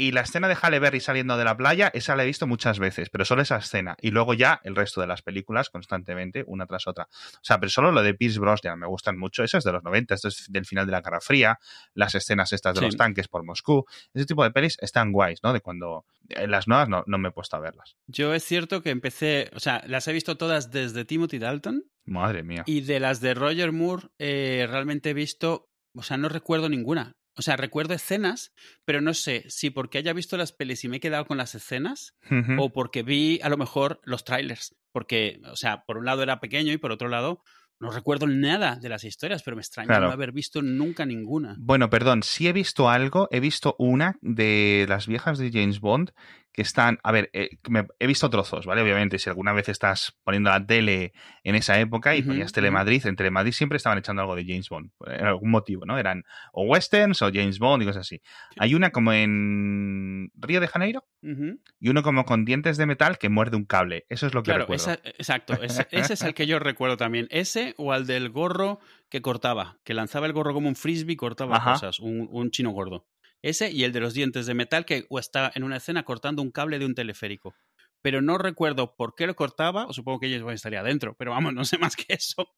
y 0.00 0.12
la 0.12 0.22
escena 0.22 0.48
de 0.48 0.56
Halle 0.58 0.78
Berry 0.78 0.98
saliendo 0.98 1.36
de 1.36 1.44
la 1.44 1.54
playa, 1.58 1.90
esa 1.92 2.16
la 2.16 2.22
he 2.22 2.26
visto 2.26 2.46
muchas 2.46 2.78
veces, 2.78 3.10
pero 3.10 3.26
solo 3.26 3.42
esa 3.42 3.58
escena. 3.58 3.98
Y 4.00 4.12
luego 4.12 4.32
ya 4.32 4.58
el 4.64 4.74
resto 4.74 5.02
de 5.02 5.06
las 5.06 5.20
películas 5.20 5.68
constantemente, 5.68 6.42
una 6.46 6.64
tras 6.64 6.86
otra. 6.86 7.06
O 7.34 7.40
sea, 7.42 7.60
pero 7.60 7.68
solo 7.68 7.92
lo 7.92 8.02
de 8.02 8.14
Pierce 8.14 8.40
Brosnan 8.40 8.78
me 8.78 8.86
gustan 8.86 9.18
mucho. 9.18 9.44
Eso 9.44 9.58
es 9.58 9.64
de 9.64 9.72
los 9.72 9.84
90, 9.84 10.14
esto 10.14 10.28
es 10.28 10.46
del 10.48 10.64
final 10.64 10.86
de 10.86 10.92
la 10.92 11.02
Guerra 11.02 11.20
Fría, 11.20 11.58
las 11.92 12.14
escenas 12.14 12.50
estas 12.54 12.76
de 12.76 12.80
sí. 12.80 12.86
los 12.86 12.96
tanques 12.96 13.28
por 13.28 13.44
Moscú. 13.44 13.84
Ese 14.14 14.24
tipo 14.24 14.42
de 14.42 14.50
pelis 14.52 14.78
están 14.80 15.12
guays, 15.12 15.40
¿no? 15.42 15.52
De 15.52 15.60
cuando... 15.60 16.06
En 16.30 16.50
las 16.50 16.66
nuevas 16.66 16.88
no, 16.88 17.04
no 17.06 17.18
me 17.18 17.28
he 17.28 17.32
puesto 17.32 17.56
a 17.56 17.60
verlas. 17.60 17.96
Yo 18.06 18.32
es 18.32 18.42
cierto 18.42 18.82
que 18.82 18.88
empecé, 18.88 19.50
o 19.52 19.60
sea, 19.60 19.82
las 19.86 20.08
he 20.08 20.14
visto 20.14 20.38
todas 20.38 20.70
desde 20.70 21.04
Timothy 21.04 21.38
Dalton. 21.38 21.84
Madre 22.06 22.42
mía. 22.42 22.62
Y 22.64 22.80
de 22.80 23.00
las 23.00 23.20
de 23.20 23.34
Roger 23.34 23.72
Moore 23.72 24.08
eh, 24.18 24.66
realmente 24.70 25.10
he 25.10 25.14
visto, 25.14 25.68
o 25.94 26.02
sea, 26.02 26.16
no 26.16 26.30
recuerdo 26.30 26.70
ninguna. 26.70 27.16
O 27.36 27.42
sea, 27.42 27.56
recuerdo 27.56 27.94
escenas, 27.94 28.52
pero 28.84 29.00
no 29.00 29.14
sé 29.14 29.44
si 29.48 29.70
porque 29.70 29.98
haya 29.98 30.12
visto 30.12 30.36
las 30.36 30.52
pelis 30.52 30.84
y 30.84 30.88
me 30.88 30.96
he 30.96 31.00
quedado 31.00 31.26
con 31.26 31.38
las 31.38 31.54
escenas 31.54 32.14
Uh 32.30 32.34
-huh. 32.34 32.56
o 32.60 32.72
porque 32.72 33.02
vi 33.02 33.38
a 33.42 33.48
lo 33.48 33.56
mejor 33.56 34.00
los 34.04 34.24
trailers. 34.24 34.74
Porque, 34.92 35.40
o 35.44 35.56
sea, 35.56 35.84
por 35.86 35.96
un 35.98 36.04
lado 36.04 36.22
era 36.22 36.40
pequeño 36.40 36.72
y 36.72 36.78
por 36.78 36.90
otro 36.92 37.08
lado 37.08 37.42
no 37.78 37.90
recuerdo 37.92 38.26
nada 38.26 38.76
de 38.76 38.90
las 38.90 39.04
historias, 39.04 39.42
pero 39.42 39.56
me 39.56 39.62
extraña 39.62 39.86
Claro. 39.86 40.08
no 40.08 40.12
haber 40.12 40.32
visto 40.32 40.60
nunca 40.60 41.06
ninguna. 41.06 41.56
Bueno, 41.58 41.88
perdón, 41.88 42.22
sí 42.22 42.46
he 42.46 42.52
visto 42.52 42.90
algo, 42.90 43.26
he 43.30 43.40
visto 43.40 43.74
una 43.78 44.18
de 44.20 44.84
las 44.88 45.06
viejas 45.06 45.38
de 45.38 45.50
James 45.50 45.80
Bond 45.80 46.10
que 46.52 46.62
están, 46.62 46.98
a 47.04 47.12
ver, 47.12 47.30
eh, 47.32 47.50
me- 47.68 47.86
he 48.00 48.06
visto 48.08 48.28
trozos, 48.28 48.66
¿vale? 48.66 48.82
Obviamente, 48.82 49.18
si 49.20 49.28
alguna 49.30 49.52
vez 49.52 49.68
estás 49.68 50.18
poniendo 50.24 50.50
la 50.50 50.66
tele 50.66 51.12
en 51.44 51.54
esa 51.54 51.78
época 51.78 52.16
y 52.16 52.22
ponías. 52.22 52.52
Telemadrid, 52.52 53.06
en 53.06 53.14
Telemadrid 53.16 53.52
siempre 53.52 53.76
estaban 53.76 53.98
echando 53.98 54.22
algo 54.22 54.34
de 54.34 54.44
James 54.44 54.68
Bond, 54.68 54.90
por 54.98 55.12
algún 55.12 55.50
motivo, 55.50 55.86
¿no? 55.86 55.96
Eran 55.96 56.24
o 56.52 56.64
westerns 56.64 57.22
o 57.22 57.30
James 57.32 57.58
Bond 57.60 57.82
y 57.84 57.86
cosas 57.86 58.00
así. 58.06 58.20
Hay 58.58 58.74
una 58.74 58.90
como 58.90 59.12
en 59.12 60.32
Río 60.34 60.60
de 60.60 60.66
Janeiro 60.68 61.04
y 61.22 61.88
uno 61.88 62.02
como 62.02 62.24
con 62.24 62.44
dientes 62.44 62.76
de 62.76 62.86
metal 62.86 63.18
que 63.18 63.28
muerde 63.28 63.56
un 63.56 63.64
cable. 63.64 64.06
Eso 64.08 64.26
es 64.26 64.34
lo 64.34 64.42
que 64.42 64.46
Claro, 64.50 64.60
recuerdo. 64.62 64.82
esa- 64.90 65.00
exacto. 65.04 65.54
Ese, 65.62 65.86
ese 65.90 66.14
es 66.14 66.22
el 66.22 66.34
que 66.34 66.46
yo 66.46 66.58
recuerdo 66.58 66.96
también. 66.96 67.28
Ese 67.30 67.74
o 67.76 67.92
al 67.92 68.06
del 68.06 68.28
gorro 68.30 68.80
que 69.08 69.22
cortaba, 69.22 69.78
que 69.84 69.94
lanzaba 69.94 70.26
el 70.26 70.32
gorro 70.32 70.52
como 70.52 70.68
un 70.68 70.76
frisbee 70.76 71.12
y 71.14 71.16
cortaba 71.16 71.56
Ajá. 71.56 71.72
cosas, 71.74 72.00
un, 72.00 72.28
un 72.30 72.50
chino 72.50 72.70
gordo. 72.70 73.06
Ese 73.42 73.70
y 73.70 73.84
el 73.84 73.92
de 73.92 74.00
los 74.00 74.14
dientes 74.14 74.46
de 74.46 74.54
metal 74.54 74.84
que 74.84 75.06
está 75.18 75.50
en 75.54 75.64
una 75.64 75.76
escena 75.78 76.02
cortando 76.02 76.42
un 76.42 76.50
cable 76.50 76.78
de 76.78 76.86
un 76.86 76.94
teleférico. 76.94 77.54
Pero 78.02 78.22
no 78.22 78.38
recuerdo 78.38 78.94
por 78.96 79.14
qué 79.14 79.26
lo 79.26 79.36
cortaba, 79.36 79.84
o 79.86 79.92
supongo 79.92 80.20
que 80.20 80.26
ella 80.34 80.52
estaría 80.54 80.80
adentro, 80.80 81.14
pero 81.18 81.32
vamos, 81.32 81.52
no 81.52 81.64
sé 81.66 81.76
más 81.76 81.96
que 81.96 82.06
eso. 82.14 82.42
O 82.42 82.48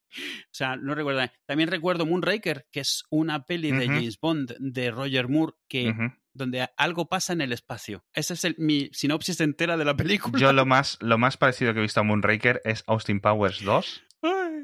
sea, 0.53 0.77
no 0.77 0.95
recuerdo. 0.95 1.21
También 1.47 1.69
recuerdo 1.69 2.07
Moonraker, 2.07 2.67
que 2.71 2.79
es 2.81 3.03
una 3.11 3.45
peli 3.45 3.73
de. 3.73 3.87
James 3.87 4.21
Bond 4.21 4.55
de 4.61 4.91
Roger 4.93 5.29
Moore, 5.29 5.55
que, 5.69 5.93
donde 6.33 6.69
algo 6.77 7.09
pasa 7.09 7.33
en 7.33 7.41
el 7.41 7.53
espacio. 7.53 8.05
Esa 8.15 8.35
es 8.35 8.45
el- 8.45 8.55
mi 8.59 8.89
sinopsis 8.93 9.41
entera 9.41 9.77
de 9.77 9.85
la 9.85 9.97
película. 10.31 10.39
Yo 10.39 10.53
lo 10.53 10.65
más, 10.65 10.97
lo 11.01 11.19
más 11.19 11.37
parecido 11.37 11.73
que 11.73 11.81
he 11.81 11.83
visto 11.83 11.99
a 11.99 12.05
Moonraker 12.05 12.61
es 12.65 12.85
Austin 12.87 13.21
Powers 13.21 13.65
2, 13.65 14.03
Ay. 14.03 14.12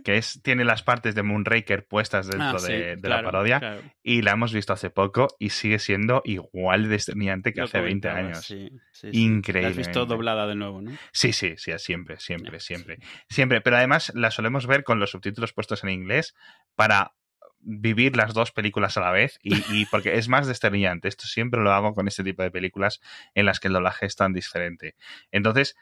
Que 0.04 0.16
es, 0.18 0.40
tiene 0.42 0.64
las 0.64 0.82
partes 0.82 1.14
de 1.14 1.22
Moonraker 1.22 1.86
puestas 1.86 2.26
dentro 2.28 2.56
Ah, 2.56 2.58
sí, 2.58 2.72
de, 2.72 2.96
de 2.96 3.00
claro, 3.02 3.22
la 3.22 3.28
parodia. 3.30 3.58
claro. 3.60 3.82
Y 4.02 4.22
la 4.22 4.32
hemos 4.32 4.52
visto 4.52 4.72
hace 4.72 4.90
poco 4.90 5.28
y 5.38 5.50
sigue 5.50 5.78
siendo 5.78 6.22
igual 6.24 6.88
de 6.88 6.98
que 6.98 7.52
Lo 7.60 7.64
hace 7.64 7.80
20 7.80 8.08
comentaba, 8.08 8.18
años. 8.18 8.44
sí, 8.44 8.68
sí, 8.92 9.10
sí. 9.12 9.20
Increíble. 9.20 9.62
La 9.62 9.68
has 9.70 9.76
visto 9.76 10.06
doblada 10.06 10.46
de 10.46 10.54
nuevo, 10.54 10.80
¿no? 10.82 10.90
Sí, 11.12 11.32
sí, 11.32 11.54
sí, 11.56 11.72
siempre, 11.78 12.18
siempre, 12.18 12.60
siempre. 12.60 12.98
Siempre. 13.28 13.60
Pero 13.60 13.76
además 13.76 14.12
la 14.14 14.30
solemos 14.30 14.66
ver 14.66 14.84
con 14.84 15.00
los 15.00 15.10
subtítulos 15.10 15.52
puestos 15.52 15.82
en 15.84 15.90
inglés 15.90 16.34
para 16.74 17.12
vivir 17.60 18.16
las 18.16 18.34
dos 18.34 18.52
películas 18.52 18.96
a 18.96 19.00
la 19.00 19.10
vez 19.10 19.38
y, 19.42 19.56
y 19.74 19.86
porque 19.90 20.16
es 20.16 20.28
más 20.28 20.46
desternillante. 20.46 21.08
Esto 21.08 21.26
siempre 21.26 21.60
lo 21.60 21.72
hago 21.72 21.94
con 21.94 22.06
este 22.08 22.22
tipo 22.24 22.42
de 22.42 22.50
películas 22.50 23.00
en 23.34 23.46
las 23.46 23.60
que 23.60 23.68
el 23.68 23.74
doblaje 23.74 24.06
es 24.06 24.16
tan 24.16 24.32
diferente. 24.32 24.94
Entonces, 25.32 25.76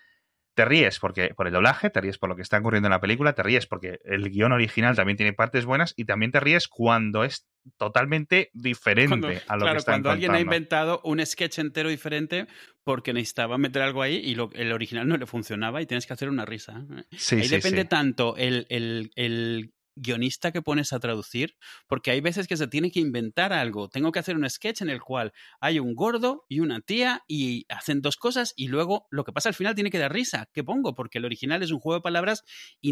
te 0.56 0.64
ríes 0.64 0.98
porque 0.98 1.34
por 1.36 1.46
el 1.46 1.52
doblaje, 1.52 1.90
te 1.90 2.00
ríes 2.00 2.16
por 2.18 2.30
lo 2.30 2.34
que 2.34 2.40
está 2.42 2.58
ocurriendo 2.58 2.86
en 2.88 2.92
la 2.92 3.00
película, 3.00 3.34
te 3.34 3.42
ríes 3.42 3.66
porque 3.66 3.98
el 4.04 4.30
guion 4.30 4.52
original 4.52 4.96
también 4.96 5.16
tiene 5.18 5.34
partes 5.34 5.66
buenas 5.66 5.92
y 5.96 6.06
también 6.06 6.32
te 6.32 6.40
ríes 6.40 6.66
cuando 6.66 7.22
es 7.24 7.46
totalmente 7.76 8.50
diferente 8.54 9.08
Cuando, 9.08 9.28
a 9.28 9.30
lo 9.30 9.42
que 9.42 9.44
claro, 9.64 9.78
están 9.78 9.92
cuando 9.94 10.10
alguien 10.10 10.34
ha 10.34 10.40
inventado 10.40 11.00
un 11.04 11.24
sketch 11.24 11.58
entero 11.58 11.88
diferente 11.90 12.46
porque 12.84 13.12
necesitaba 13.12 13.58
meter 13.58 13.82
algo 13.82 14.00
ahí 14.02 14.16
y 14.16 14.34
lo- 14.34 14.50
el 14.54 14.72
original 14.72 15.06
no 15.06 15.16
le 15.16 15.26
funcionaba 15.26 15.82
y 15.82 15.86
tienes 15.86 16.06
que 16.06 16.12
hacer 16.14 16.28
una 16.30 16.44
risa. 16.46 16.84
Sí, 17.12 17.36
ahí 17.36 17.42
sí, 17.48 17.56
depende 17.56 17.82
sí. 17.82 17.88
tanto 17.88 18.36
el, 18.36 18.66
el- 18.70 19.10
el 19.14 19.74
guionista 19.96 20.52
que 20.52 20.62
pones 20.62 20.92
a 20.92 21.00
traducir, 21.00 21.56
porque 21.88 22.10
hay 22.12 22.20
veces 22.20 22.46
que 22.46 22.56
se 22.56 22.68
tiene 22.68 22.90
que 22.90 23.00
inventar 23.00 23.52
algo. 23.52 23.88
Tengo 23.88 24.12
que 24.12 24.18
hacer 24.20 24.36
un 24.36 24.48
sketch 24.48 24.82
en 24.82 24.90
el 24.90 25.00
cual 25.00 25.32
hay 25.60 25.78
un 25.80 25.94
gordo 25.94 26.44
y 26.48 26.60
una 26.60 26.80
tía 26.80 27.24
y 27.26 27.66
hacen 27.68 28.02
dos 28.02 28.16
cosas 28.16 28.52
y 28.56 28.68
luego 28.68 29.06
lo 29.10 29.24
que 29.24 29.32
pasa 29.32 29.48
al 29.48 29.54
final 29.54 29.74
tiene 29.74 29.90
que 29.90 29.98
dar 29.98 30.12
risa. 30.12 30.48
¿Qué 30.52 30.62
pongo? 30.62 30.94
Porque 30.94 31.18
el 31.18 31.24
original 31.24 31.62
es 31.62 31.70
un 31.72 31.80
juego 31.80 31.98
de 31.98 32.02
palabras 32.02 32.44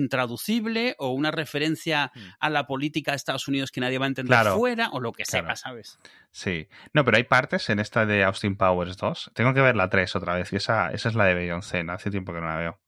intraducible 0.08 0.94
o 0.98 1.10
una 1.10 1.30
referencia 1.30 2.10
Mm. 2.14 2.20
a 2.40 2.50
la 2.50 2.66
política 2.66 3.12
de 3.12 3.16
Estados 3.16 3.48
Unidos 3.48 3.70
que 3.70 3.80
nadie 3.80 3.98
va 3.98 4.06
a 4.06 4.08
entender 4.08 4.30
Claro. 4.34 4.56
fuera 4.56 4.88
o 4.90 5.00
lo 5.00 5.12
que 5.12 5.24
sea, 5.24 5.40
Claro. 5.42 5.56
¿sabes? 5.56 5.98
Sí. 6.30 6.68
No, 6.92 7.04
pero 7.04 7.16
hay 7.16 7.24
partes 7.24 7.68
en 7.70 7.78
esta 7.80 8.06
de 8.06 8.24
Austin 8.24 8.56
Powers 8.56 8.96
2. 8.96 9.30
Tengo 9.34 9.54
que 9.54 9.60
ver 9.60 9.76
la 9.76 9.88
3 9.88 10.14
otra 10.16 10.34
vez. 10.34 10.52
Y 10.52 10.56
esa, 10.56 10.90
esa 10.92 11.08
es 11.08 11.14
la 11.14 11.24
de 11.26 11.34
Beyoncé. 11.34 11.84
Hace 11.88 12.10
tiempo 12.10 12.32
que 12.32 12.40
no 12.40 12.46
la 12.48 12.56
veo. 12.56 12.80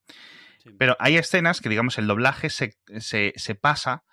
Sí. 0.66 0.76
Pero 0.78 0.96
hay 0.98 1.16
escenas 1.16 1.60
que, 1.60 1.68
digamos, 1.68 1.98
el 1.98 2.06
doblaje 2.06 2.50
se, 2.50 2.76
se, 2.98 3.32
se 3.36 3.54
pasa 3.54 4.04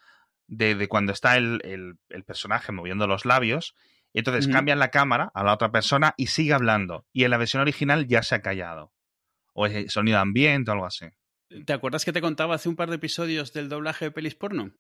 de, 0.48 0.76
de 0.76 0.88
cuando 0.88 1.12
está 1.14 1.38
el, 1.38 1.62
el- 1.64 1.96
el 2.10 2.24
personaje 2.24 2.72
moviendo 2.72 3.08
los 3.08 3.26
labios. 3.26 3.76
Y 4.14 4.20
entonces 4.20 4.46
cambian 4.54 4.78
la 4.80 4.90
cámara 4.92 5.32
a 5.34 5.44
la 5.44 5.54
otra 5.54 5.72
persona 5.72 6.14
y 6.18 6.28
sigue 6.28 6.54
hablando. 6.54 7.06
Y 7.12 7.24
en 7.24 7.32
la 7.32 7.38
versión 7.38 7.62
original 7.62 8.08
ya 8.08 8.22
se 8.22 8.36
ha 8.36 8.42
callado. 8.44 8.94
O 9.54 9.66
es 9.66 9.92
sonido 9.92 10.20
ambiente 10.20 10.70
o 10.70 10.74
algo 10.74 10.86
así. 10.86 11.08
¿Te 11.66 11.74
acuerdas 11.74 12.06
que 12.06 12.12
te 12.14 12.22
contaba 12.22 12.56
hace 12.56 12.70
un 12.70 12.76
par 12.76 12.90
de 12.90 12.96
episodios 12.96 13.54
del 13.54 13.70
doblaje 13.70 14.06
de 14.06 14.12
pelis 14.12 14.36
porno? 14.36 14.74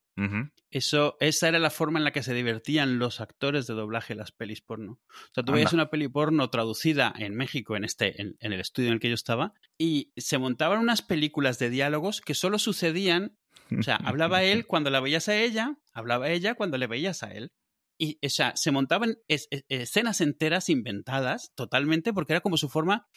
Eso, 0.69 1.17
esa 1.19 1.47
era 1.47 1.59
la 1.59 1.69
forma 1.69 1.99
en 1.99 2.03
la 2.05 2.11
que 2.11 2.23
se 2.23 2.33
divertían 2.33 2.99
los 2.99 3.21
actores 3.21 3.67
de 3.67 3.73
doblaje 3.73 4.15
las 4.15 4.31
pelis 4.31 4.61
porno. 4.61 4.93
O 4.93 5.33
sea, 5.33 5.43
tú 5.43 5.51
Anda. 5.51 5.53
veías 5.53 5.73
una 5.73 5.89
peli 5.89 6.07
porno 6.07 6.49
traducida 6.49 7.13
en 7.17 7.35
México, 7.35 7.75
en 7.75 7.83
este, 7.83 8.21
en, 8.21 8.35
en 8.39 8.53
el 8.53 8.59
estudio 8.59 8.87
en 8.89 8.95
el 8.95 8.99
que 8.99 9.09
yo 9.09 9.15
estaba, 9.15 9.53
y 9.77 10.11
se 10.17 10.37
montaban 10.37 10.79
unas 10.79 11.01
películas 11.01 11.59
de 11.59 11.69
diálogos 11.69 12.21
que 12.21 12.33
solo 12.33 12.57
sucedían. 12.59 13.37
O 13.77 13.83
sea, 13.83 13.95
hablaba 13.97 14.43
él 14.43 14.65
cuando 14.67 14.89
la 14.89 14.99
veías 14.99 15.29
a 15.29 15.35
ella, 15.35 15.77
hablaba 15.93 16.29
ella 16.29 16.55
cuando 16.55 16.77
le 16.77 16.87
veías 16.87 17.23
a 17.23 17.31
él. 17.31 17.51
Y, 17.99 18.17
o 18.25 18.29
sea, 18.29 18.53
se 18.55 18.71
montaban 18.71 19.17
es- 19.27 19.47
es- 19.51 19.65
escenas 19.69 20.19
enteras 20.21 20.69
inventadas 20.69 21.51
totalmente 21.55 22.11
porque 22.11 22.33
era 22.33 22.41
como 22.41 22.57
su 22.57 22.67
forma 22.67 23.07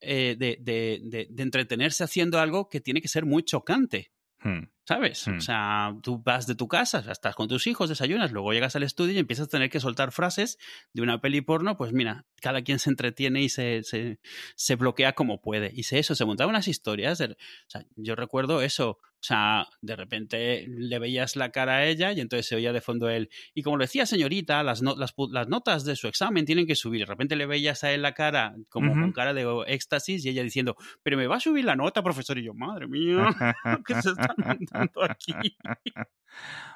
eh, 0.00 0.36
de, 0.38 0.58
de- 0.60 1.00
de- 1.04 1.26
de 1.30 1.42
entretenerse 1.42 2.04
haciendo 2.04 2.38
algo 2.40 2.68
que 2.68 2.80
tiene 2.80 3.00
que 3.00 3.08
ser 3.08 3.24
muy 3.26 3.42
chocante. 3.42 4.12
Hmm. 4.42 4.64
¿Sabes? 4.84 5.26
Hmm. 5.26 5.36
O 5.36 5.40
sea, 5.42 5.94
tú 6.02 6.22
vas 6.24 6.46
de 6.46 6.54
tu 6.54 6.66
casa, 6.66 7.04
estás 7.12 7.34
con 7.36 7.46
tus 7.46 7.66
hijos, 7.66 7.90
desayunas, 7.90 8.32
luego 8.32 8.52
llegas 8.52 8.74
al 8.74 8.82
estudio 8.82 9.12
y 9.12 9.18
empiezas 9.18 9.46
a 9.46 9.50
tener 9.50 9.68
que 9.70 9.78
soltar 9.80 10.10
frases 10.12 10.58
de 10.94 11.02
una 11.02 11.20
peli 11.20 11.42
porno, 11.42 11.76
pues 11.76 11.92
mira, 11.92 12.24
cada 12.40 12.62
quien 12.62 12.78
se 12.78 12.88
entretiene 12.90 13.42
y 13.42 13.50
se, 13.50 13.82
se, 13.84 14.18
se 14.56 14.74
bloquea 14.76 15.12
como 15.12 15.42
puede. 15.42 15.70
Y 15.74 15.82
sé 15.82 15.98
eso, 15.98 16.14
se 16.14 16.24
montaban 16.24 16.54
unas 16.54 16.68
historias. 16.68 17.20
o 17.20 17.26
sea, 17.68 17.84
yo 17.96 18.16
recuerdo 18.16 18.62
eso. 18.62 18.98
O 19.20 19.22
sea, 19.22 19.66
de 19.82 19.96
repente 19.96 20.64
le 20.66 20.98
veías 20.98 21.36
la 21.36 21.50
cara 21.50 21.76
a 21.76 21.84
ella 21.86 22.10
y 22.12 22.20
entonces 22.20 22.46
se 22.46 22.56
oía 22.56 22.72
de 22.72 22.80
fondo 22.80 23.10
él. 23.10 23.28
Y 23.52 23.62
como 23.62 23.76
le 23.76 23.84
decía 23.84 24.06
señorita, 24.06 24.62
las, 24.62 24.80
no- 24.80 24.96
las, 24.96 25.14
pu- 25.14 25.30
las 25.30 25.46
notas 25.46 25.84
de 25.84 25.94
su 25.94 26.08
examen 26.08 26.46
tienen 26.46 26.66
que 26.66 26.74
subir. 26.74 27.00
De 27.00 27.06
repente 27.06 27.36
le 27.36 27.44
veías 27.44 27.84
a 27.84 27.92
él 27.92 28.00
la 28.00 28.14
cara 28.14 28.54
como 28.70 28.92
con 28.92 29.12
cara 29.12 29.34
de 29.34 29.46
éxtasis 29.66 30.24
y 30.24 30.30
ella 30.30 30.42
diciendo, 30.42 30.74
pero 31.02 31.18
me 31.18 31.26
va 31.26 31.36
a 31.36 31.40
subir 31.40 31.66
la 31.66 31.76
nota, 31.76 32.02
profesor. 32.02 32.38
Y 32.38 32.44
yo, 32.44 32.54
madre 32.54 32.86
mía, 32.88 33.28
¿qué 33.86 33.94
se 34.00 34.10
están 34.10 34.34
montando 34.38 35.02
aquí? 35.04 35.34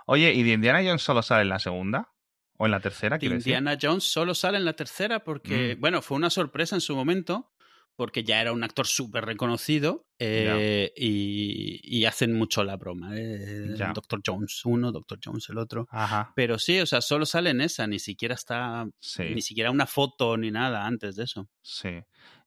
Oye, 0.07 0.33
¿y 0.35 0.43
de 0.43 0.53
Indiana 0.53 0.81
Jones 0.85 1.03
solo 1.03 1.23
sale 1.23 1.43
en 1.43 1.49
la 1.49 1.59
segunda? 1.59 2.11
¿O 2.57 2.67
en 2.67 2.71
la 2.73 2.81
tercera? 2.81 3.17
decir? 3.17 3.33
Indiana 3.33 3.77
Jones 3.81 4.05
solo 4.05 4.35
sale 4.35 4.59
en 4.59 4.65
la 4.65 4.75
tercera 4.75 5.25
porque, 5.25 5.75
Mm. 5.77 5.81
bueno, 5.81 6.03
fue 6.03 6.17
una 6.17 6.31
sorpresa 6.31 6.77
en 6.77 6.81
su 6.81 6.95
momento, 6.95 7.53
porque 7.97 8.25
ya 8.25 8.41
era 8.41 8.53
un 8.53 8.65
actor 8.65 8.87
súper 8.87 9.25
reconocido 9.25 10.07
eh, 10.19 10.93
y, 10.97 11.81
y 11.83 12.05
hacen 12.07 12.33
mucho 12.35 12.65
la 12.65 12.77
broma. 12.77 13.11
Eh. 13.17 13.75
Doctor 13.95 14.21
Jones 14.25 14.63
uno, 14.65 14.91
Doctor 14.93 15.19
Jones 15.25 15.49
el 15.51 15.59
otro. 15.59 15.87
Ajá. 15.91 16.33
Pero 16.35 16.59
sí, 16.59 16.81
o 16.81 16.87
sea, 16.87 17.01
solo 17.01 17.27
sale 17.27 17.51
en 17.51 17.61
esa, 17.61 17.87
ni 17.87 17.99
siquiera 17.99 18.35
está, 18.35 18.87
Sí. 18.99 19.23
ni 19.35 19.43
siquiera 19.43 19.71
una 19.71 19.87
foto 19.87 20.37
ni 20.37 20.51
nada 20.51 20.87
antes 20.87 21.17
de 21.17 21.25
eso. 21.25 21.49
Sí. 21.63 21.91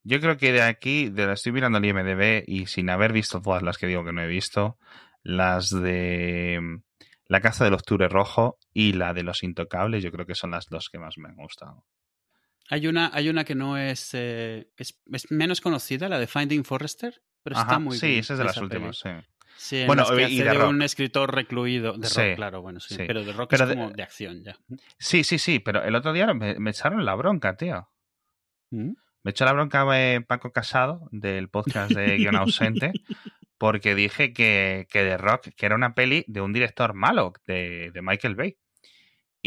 Yo 0.03 0.19
creo 0.21 0.37
que 0.37 0.51
de 0.53 0.61
aquí, 0.61 1.09
de 1.09 1.25
la 1.27 1.33
estoy 1.33 1.51
mirando 1.51 1.77
el 1.77 1.85
IMDB 1.85 2.43
y 2.47 2.65
sin 2.67 2.89
haber 2.89 3.11
visto 3.13 3.41
todas 3.41 3.61
las 3.63 3.77
que 3.77 3.87
digo 3.87 4.05
que 4.05 4.13
no 4.13 4.21
he 4.21 4.27
visto, 4.27 4.77
las 5.23 5.69
de 5.69 6.59
mm, 6.61 6.81
La 7.29 7.41
caza 7.41 7.65
del 7.65 7.73
octubre 7.73 8.07
rojo 8.07 8.57
y 8.73 8.93
la 8.93 9.13
de 9.13 9.23
los 9.23 9.43
intocables, 9.43 10.01
yo 10.03 10.11
creo 10.11 10.25
que 10.25 10.35
son 10.35 10.51
las 10.51 10.67
dos 10.69 10.87
que 10.89 10.97
más 10.99 11.17
me 11.17 11.27
han 11.27 11.35
gustado. 11.35 11.83
Hay 12.69 12.87
una, 12.87 13.09
hay 13.13 13.29
una 13.29 13.43
que 13.45 13.55
no 13.55 13.77
es, 13.77 14.09
eh, 14.13 14.71
es, 14.77 15.01
es 15.11 15.31
menos 15.31 15.61
conocida, 15.61 16.09
la 16.09 16.19
de 16.19 16.27
Finding 16.27 16.65
Forrester, 16.65 17.21
pero 17.43 17.59
está 17.59 17.79
muy 17.79 17.97
sí, 17.97 18.07
bien. 18.07 18.19
esa 18.19 18.33
es 18.33 18.39
de 18.39 18.45
las 18.45 18.57
últimas, 18.57 18.99
sí. 18.99 19.09
Sí, 19.59 19.77
en 19.79 19.87
Bueno, 19.87 20.05
que 20.05 20.29
y 20.29 20.37
de 20.39 20.43
de, 20.43 20.53
rock. 20.53 20.69
un 20.69 20.81
escritor 20.83 21.33
recluido. 21.33 21.97
De 21.97 22.07
Sí, 22.07 22.21
rock, 22.21 22.35
claro, 22.35 22.61
bueno, 22.61 22.79
sí. 22.79 22.95
sí. 22.95 23.03
Pero 23.07 23.23
de 23.23 23.33
rock 23.33 23.49
Pero 23.49 23.63
es 23.63 23.69
de- 23.69 23.75
como 23.75 23.89
de 23.91 24.03
acción 24.03 24.43
ya. 24.43 24.55
Sí, 24.99 25.23
sí, 25.23 25.39
sí, 25.39 25.59
pero 25.59 25.81
el 25.83 25.95
otro 25.95 26.13
día 26.13 26.31
me, 26.33 26.59
me 26.59 26.69
echaron 26.69 27.03
la 27.05 27.15
bronca, 27.15 27.55
tío. 27.57 27.89
¿Mm? 28.71 28.91
Me 29.23 29.31
echó 29.31 29.45
la 29.45 29.53
bronca 29.53 29.85
eh, 29.99 30.21
Paco 30.21 30.51
Casado 30.51 31.07
del 31.11 31.49
podcast 31.49 31.91
de 31.91 32.17
Guión 32.17 32.35
Ausente 32.35 32.91
porque 33.57 33.95
dije 33.95 34.31
que, 34.33 34.85
que 34.91 34.99
The 35.03 35.17
Rock, 35.17 35.47
que 35.55 35.65
era 35.65 35.73
una 35.75 35.95
peli 35.95 36.23
de 36.27 36.41
un 36.41 36.53
director 36.53 36.93
malo, 36.93 37.33
de, 37.47 37.89
de 37.91 38.01
Michael 38.03 38.35
Bay. 38.35 38.57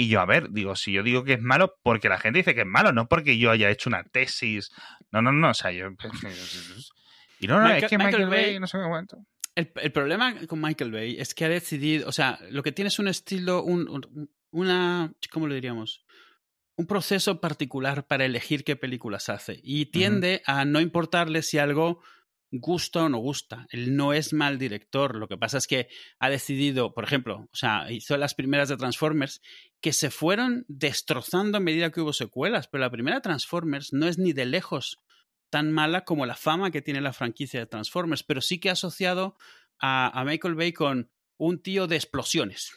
Y 0.01 0.09
yo, 0.09 0.21
a 0.21 0.27
ver, 0.27 0.51
digo, 0.51 0.77
si 0.77 0.93
yo 0.93 1.03
digo 1.03 1.25
que 1.25 1.35
es 1.35 1.43
malo, 1.43 1.75
porque 1.83 2.09
la 2.09 2.19
gente 2.19 2.39
dice 2.39 2.55
que 2.55 2.61
es 2.63 2.67
malo, 2.67 2.93
no 2.93 3.07
porque 3.09 3.37
yo 3.39 3.51
haya 3.51 3.71
hecho 3.71 3.89
una 3.91 4.05
tesis. 4.05 4.71
No, 5.11 5.21
no, 5.21 5.33
no, 5.33 5.51
o 5.51 5.55
sea, 5.55 5.71
yo... 5.73 5.89
Y 7.41 7.47
no, 7.47 7.57
no, 7.59 7.65
Michael- 7.65 7.85
es 7.85 7.91
que 7.91 7.97
Michael, 7.99 8.13
Michael 8.27 8.29
Bay, 8.31 8.51
Bay- 8.53 8.61
no 8.61 8.67
sé 8.67 8.79
qué 8.79 8.85
cuento. 8.89 9.19
El, 9.55 9.73
el 9.77 9.93
problema 9.93 10.35
con 10.47 10.61
Michael 10.61 10.93
Bay 10.93 11.17
es 11.19 11.35
que 11.35 11.45
ha 11.47 11.49
decidido, 11.49 12.09
o 12.09 12.13
sea, 12.13 12.39
lo 12.51 12.63
que 12.63 12.73
tiene 12.73 12.89
es 12.89 12.99
un 12.99 13.09
estilo, 13.09 13.63
un, 13.63 13.89
un- 13.89 14.31
una, 14.51 15.13
¿cómo 15.31 15.47
lo 15.47 15.55
diríamos? 15.55 16.05
Un 16.77 16.87
proceso 16.87 17.41
particular 17.41 18.07
para 18.07 18.25
elegir 18.25 18.63
qué 18.65 18.77
películas 18.77 19.29
hace 19.29 19.59
y 19.63 19.87
tiende 19.87 20.43
a 20.47 20.65
no 20.65 20.81
importarle 20.81 21.43
si 21.43 21.59
algo 21.59 22.03
gusta 22.51 23.05
o 23.05 23.09
no 23.09 23.19
gusta. 23.19 23.67
Él 23.71 23.97
no 23.97 24.13
es 24.13 24.33
mal 24.33 24.59
director, 24.59 25.17
lo 25.17 25.29
que 25.29 25.37
pasa 25.39 25.59
es 25.59 25.67
que 25.67 25.89
ha 26.19 26.29
decidido, 26.29 26.93
por 26.95 27.05
ejemplo, 27.05 27.49
o 27.53 27.57
sea, 27.57 27.91
hizo 27.91 28.17
las 28.17 28.35
primeras 28.35 28.69
de 28.69 28.77
Transformers 28.77 29.41
que 29.81 29.93
se 29.93 30.11
fueron 30.11 30.65
destrozando 30.69 31.59
a 31.59 31.61
medida 31.61 31.91
que 31.91 32.01
hubo 32.01 32.13
secuelas, 32.13 32.69
pero 32.69 32.83
la 32.83 32.91
primera 32.91 33.21
Transformers 33.21 33.93
no 33.93 34.07
es 34.07 34.19
ni 34.19 34.33
de 34.33 34.47
lejos 34.47 34.99
tan 35.49 35.73
mala 35.73 36.05
como 36.05 36.27
la 36.27 36.37
fama 36.37 36.71
que 36.71 36.83
tiene 36.83 37.01
la 37.01 37.13
franquicia 37.13 37.61
de 37.61 37.67
Transformers, 37.67 38.23
pero 38.23 38.41
sí 38.41 38.61
que 38.61 38.69
ha 38.69 38.73
asociado 38.73 39.37
a, 39.79 40.19
a 40.19 40.25
Michael 40.25 40.55
Bay 40.55 40.73
con 40.73 41.11
un 41.39 41.63
tío 41.63 41.87
de 41.87 41.97
explosiones. 41.97 42.73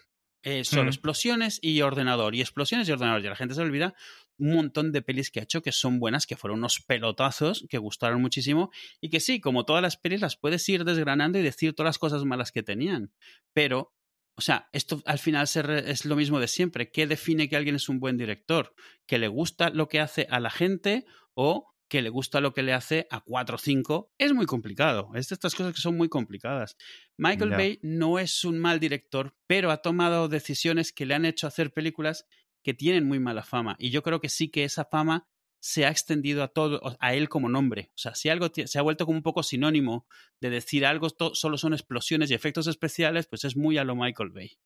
Eh, 0.45 0.65
solo 0.65 0.83
Mm. 0.83 0.87
explosiones 0.89 1.59
y 1.61 1.81
ordenador, 1.81 2.35
y 2.35 2.41
explosiones 2.41 2.89
y 2.89 2.91
ordenador. 2.91 3.21
Y 3.21 3.29
la 3.29 3.35
gente 3.35 3.55
se 3.55 3.61
olvida 3.61 3.95
un 4.37 4.55
montón 4.55 4.91
de 4.91 5.01
pelis 5.01 5.31
que 5.31 5.39
ha 5.39 5.43
hecho 5.43 5.61
que 5.61 5.71
son 5.71 5.99
buenas, 5.99 6.25
que 6.25 6.35
fueron 6.35 6.59
unos 6.59 6.81
pelotazos, 6.81 7.65
que 7.69 7.77
gustaron 7.77 8.21
muchísimo, 8.21 8.71
y 8.99 9.09
que 9.09 9.19
sí, 9.19 9.39
como 9.39 9.65
todas 9.65 9.81
las 9.81 9.97
pelis, 9.97 10.21
las 10.21 10.37
puedes 10.37 10.67
ir 10.69 10.85
desgranando 10.85 11.39
y 11.39 11.43
decir 11.43 11.73
todas 11.73 11.89
las 11.89 11.99
cosas 11.99 12.25
malas 12.25 12.51
que 12.51 12.63
tenían. 12.63 13.13
Pero, 13.53 13.93
o 14.35 14.41
sea, 14.41 14.69
esto 14.73 15.01
al 15.05 15.19
final 15.19 15.47
es 15.47 16.05
lo 16.05 16.15
mismo 16.15 16.39
de 16.39 16.47
siempre. 16.47 16.91
¿Qué 16.91 17.07
define 17.07 17.47
que 17.49 17.55
alguien 17.55 17.75
es 17.75 17.89
un 17.89 17.99
buen 17.99 18.17
director? 18.17 18.73
¿Que 19.05 19.19
le 19.19 19.27
gusta 19.27 19.69
lo 19.69 19.87
que 19.87 19.99
hace 19.99 20.27
a 20.29 20.39
la 20.39 20.49
gente 20.49 21.05
o 21.33 21.69
que 21.89 22.01
le 22.01 22.09
gusta 22.09 22.41
lo 22.41 22.53
que 22.53 22.63
le 22.63 22.73
hace 22.73 23.05
a 23.11 23.21
4 23.21 23.55
o 23.55 23.59
5? 23.59 24.13
Es 24.17 24.33
muy 24.33 24.47
complicado. 24.47 25.11
Es 25.13 25.29
de 25.29 25.35
estas 25.35 25.53
cosas 25.53 25.75
que 25.75 25.81
son 25.81 25.95
muy 25.95 26.09
complicadas. 26.09 26.75
Michael. 27.17 27.51
Bay 27.51 27.79
no 27.83 28.17
es 28.17 28.43
un 28.43 28.57
mal 28.57 28.79
director, 28.79 29.35
pero 29.45 29.69
ha 29.69 29.77
tomado 29.77 30.27
decisiones 30.27 30.91
que 30.91 31.05
le 31.05 31.13
han 31.13 31.25
hecho 31.25 31.45
hacer 31.45 31.71
películas 31.71 32.25
que 32.63 32.73
tienen 32.73 33.05
muy 33.05 33.19
mala 33.19 33.43
fama. 33.43 33.75
Y 33.79 33.89
yo 33.91 34.01
creo 34.03 34.19
que 34.21 34.29
sí 34.29 34.49
que 34.49 34.63
esa 34.63 34.85
fama 34.85 35.27
se 35.59 35.85
ha 35.85 35.89
extendido 35.89 36.43
a 36.43 36.49
todo, 36.49 36.81
a 36.99 37.13
él 37.13 37.29
como 37.29 37.47
nombre. 37.47 37.89
O 37.91 37.97
sea, 37.97 38.15
si 38.15 38.29
algo 38.29 38.47
se 38.53 38.79
ha 38.79 38.81
vuelto 38.81 39.05
como 39.05 39.17
un 39.17 39.23
poco 39.23 39.43
sinónimo 39.43 40.07
de 40.41 40.49
decir 40.49 40.85
algo 40.85 41.07
solo 41.33 41.57
son 41.57 41.73
explosiones 41.73 42.31
y 42.31 42.33
efectos 42.33 42.67
especiales, 42.67 43.27
pues 43.27 43.45
es 43.45 43.55
muy 43.55 43.77
a 43.77 43.83
lo 43.83 43.95
Michael 43.95 44.31
Bay. 44.31 44.57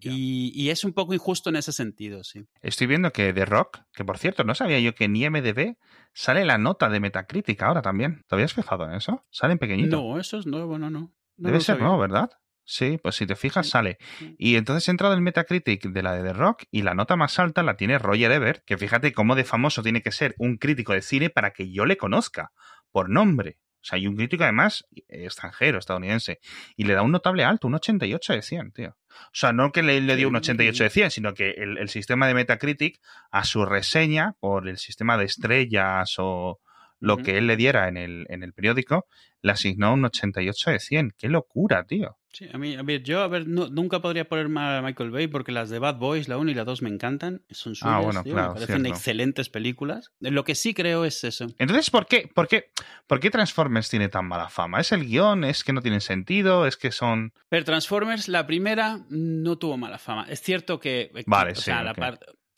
Y, 0.00 0.50
y 0.54 0.70
es 0.70 0.84
un 0.84 0.94
poco 0.94 1.12
injusto 1.12 1.50
en 1.50 1.56
ese 1.56 1.70
sentido, 1.70 2.24
sí. 2.24 2.46
Estoy 2.62 2.86
viendo 2.86 3.12
que 3.12 3.34
The 3.34 3.44
Rock, 3.44 3.80
que 3.92 4.06
por 4.06 4.16
cierto, 4.16 4.42
no 4.42 4.54
sabía 4.54 4.80
yo 4.80 4.94
que 4.94 5.04
en 5.04 5.16
IMDB 5.16 5.76
sale 6.14 6.46
la 6.46 6.56
nota 6.56 6.88
de 6.88 6.98
Metacritic 6.98 7.60
ahora 7.62 7.82
también. 7.82 8.24
¿Te 8.26 8.34
habías 8.34 8.54
fijado 8.54 8.86
en 8.86 8.94
eso? 8.94 9.26
Sale 9.30 9.52
en 9.52 9.58
pequeñito. 9.58 9.96
No, 9.96 10.18
eso 10.18 10.38
es 10.38 10.46
nuevo, 10.46 10.78
no, 10.78 10.88
no. 10.88 11.12
No 11.36 11.48
Debe 11.48 11.58
ser 11.60 11.76
sabía. 11.76 11.82
nuevo, 11.84 11.98
¿verdad? 12.00 12.30
Sí, 12.64 12.98
pues 13.02 13.16
si 13.16 13.26
te 13.26 13.34
fijas, 13.34 13.68
sale. 13.68 13.98
Y 14.38 14.56
entonces 14.56 14.86
he 14.86 14.92
entrado 14.92 15.14
en 15.14 15.22
Metacritic 15.22 15.84
de 15.88 16.02
la 16.02 16.14
de 16.14 16.22
The 16.22 16.32
Rock 16.32 16.64
y 16.70 16.82
la 16.82 16.94
nota 16.94 17.16
más 17.16 17.38
alta 17.38 17.62
la 17.62 17.76
tiene 17.76 17.98
Roger 17.98 18.30
Ebert, 18.30 18.64
que 18.64 18.78
fíjate 18.78 19.12
cómo 19.12 19.34
de 19.34 19.44
famoso 19.44 19.82
tiene 19.82 20.02
que 20.02 20.12
ser 20.12 20.34
un 20.38 20.56
crítico 20.56 20.92
de 20.92 21.02
cine 21.02 21.28
para 21.28 21.50
que 21.50 21.72
yo 21.72 21.86
le 21.86 21.96
conozca 21.96 22.52
por 22.90 23.10
nombre. 23.10 23.58
O 23.82 23.84
sea, 23.84 23.96
hay 23.96 24.06
un 24.06 24.14
crítico 24.14 24.44
además 24.44 24.86
extranjero, 25.08 25.78
estadounidense. 25.80 26.38
Y 26.76 26.84
le 26.84 26.94
da 26.94 27.02
un 27.02 27.10
notable 27.10 27.42
alto, 27.42 27.66
un 27.66 27.74
88 27.74 28.32
de 28.34 28.42
100, 28.42 28.72
tío. 28.72 28.96
O 29.10 29.30
sea, 29.32 29.52
no 29.52 29.72
que 29.72 29.82
le, 29.82 30.00
le 30.00 30.14
dio 30.14 30.28
un 30.28 30.36
88 30.36 30.84
de 30.84 30.90
100, 30.90 31.10
sino 31.10 31.34
que 31.34 31.50
el, 31.50 31.78
el 31.78 31.88
sistema 31.88 32.28
de 32.28 32.34
Metacritic 32.34 33.00
a 33.32 33.42
su 33.42 33.64
reseña 33.64 34.36
por 34.38 34.68
el 34.68 34.78
sistema 34.78 35.18
de 35.18 35.24
estrellas 35.24 36.14
o 36.18 36.60
lo 37.02 37.16
que 37.18 37.38
él 37.38 37.46
le 37.46 37.56
diera 37.56 37.88
en 37.88 37.96
el, 37.96 38.26
en 38.30 38.42
el 38.42 38.52
periódico, 38.52 39.06
le 39.42 39.52
asignó 39.52 39.92
un 39.94 40.04
88 40.04 40.70
de 40.70 40.78
100. 40.78 41.12
¡Qué 41.18 41.28
locura, 41.28 41.84
tío! 41.84 42.16
Sí, 42.32 42.48
a 42.50 42.56
mí, 42.56 42.74
a 42.76 42.82
ver, 42.82 43.02
yo 43.02 43.20
a 43.20 43.28
ver, 43.28 43.46
no- 43.46 43.68
nunca 43.68 44.00
podría 44.00 44.26
ponerme 44.26 44.60
a 44.62 44.80
Michael 44.80 45.10
Bay 45.10 45.26
porque 45.26 45.52
las 45.52 45.68
de 45.68 45.78
Bad 45.78 45.96
Boys, 45.98 46.28
la 46.28 46.38
1 46.38 46.50
y 46.50 46.54
la 46.54 46.64
2 46.64 46.80
me 46.80 46.88
encantan, 46.88 47.42
son 47.50 47.74
suyas, 47.74 47.94
Ah, 47.94 48.00
bueno, 48.00 48.22
tío, 48.22 48.32
claro, 48.32 48.48
me 48.48 48.54
parecen 48.54 48.76
cierto. 48.82 48.88
excelentes 48.96 49.48
películas. 49.50 50.12
Lo 50.20 50.42
que 50.44 50.54
sí 50.54 50.72
creo 50.72 51.04
es 51.04 51.24
eso. 51.24 51.48
Entonces, 51.58 51.90
¿por 51.90 52.06
qué, 52.06 52.30
por, 52.34 52.48
qué, 52.48 52.70
¿por 53.06 53.20
qué 53.20 53.28
Transformers 53.30 53.90
tiene 53.90 54.08
tan 54.08 54.26
mala 54.26 54.48
fama? 54.48 54.80
¿Es 54.80 54.92
el 54.92 55.04
guion? 55.06 55.44
¿Es 55.44 55.62
que 55.62 55.74
no 55.74 55.82
tienen 55.82 56.00
sentido? 56.00 56.66
¿Es 56.66 56.78
que 56.78 56.90
son...? 56.90 57.34
Pero 57.50 57.64
Transformers, 57.66 58.28
la 58.28 58.46
primera 58.46 59.00
no 59.10 59.58
tuvo 59.58 59.76
mala 59.76 59.98
fama. 59.98 60.24
Es 60.30 60.40
cierto 60.40 60.80
que, 60.80 61.10
que- 61.14 61.24
Vale, 61.26 61.52
o 61.52 61.56
sí, 61.56 61.62
sea, 61.62 61.82
la 61.82 61.90
ok. 61.90 61.98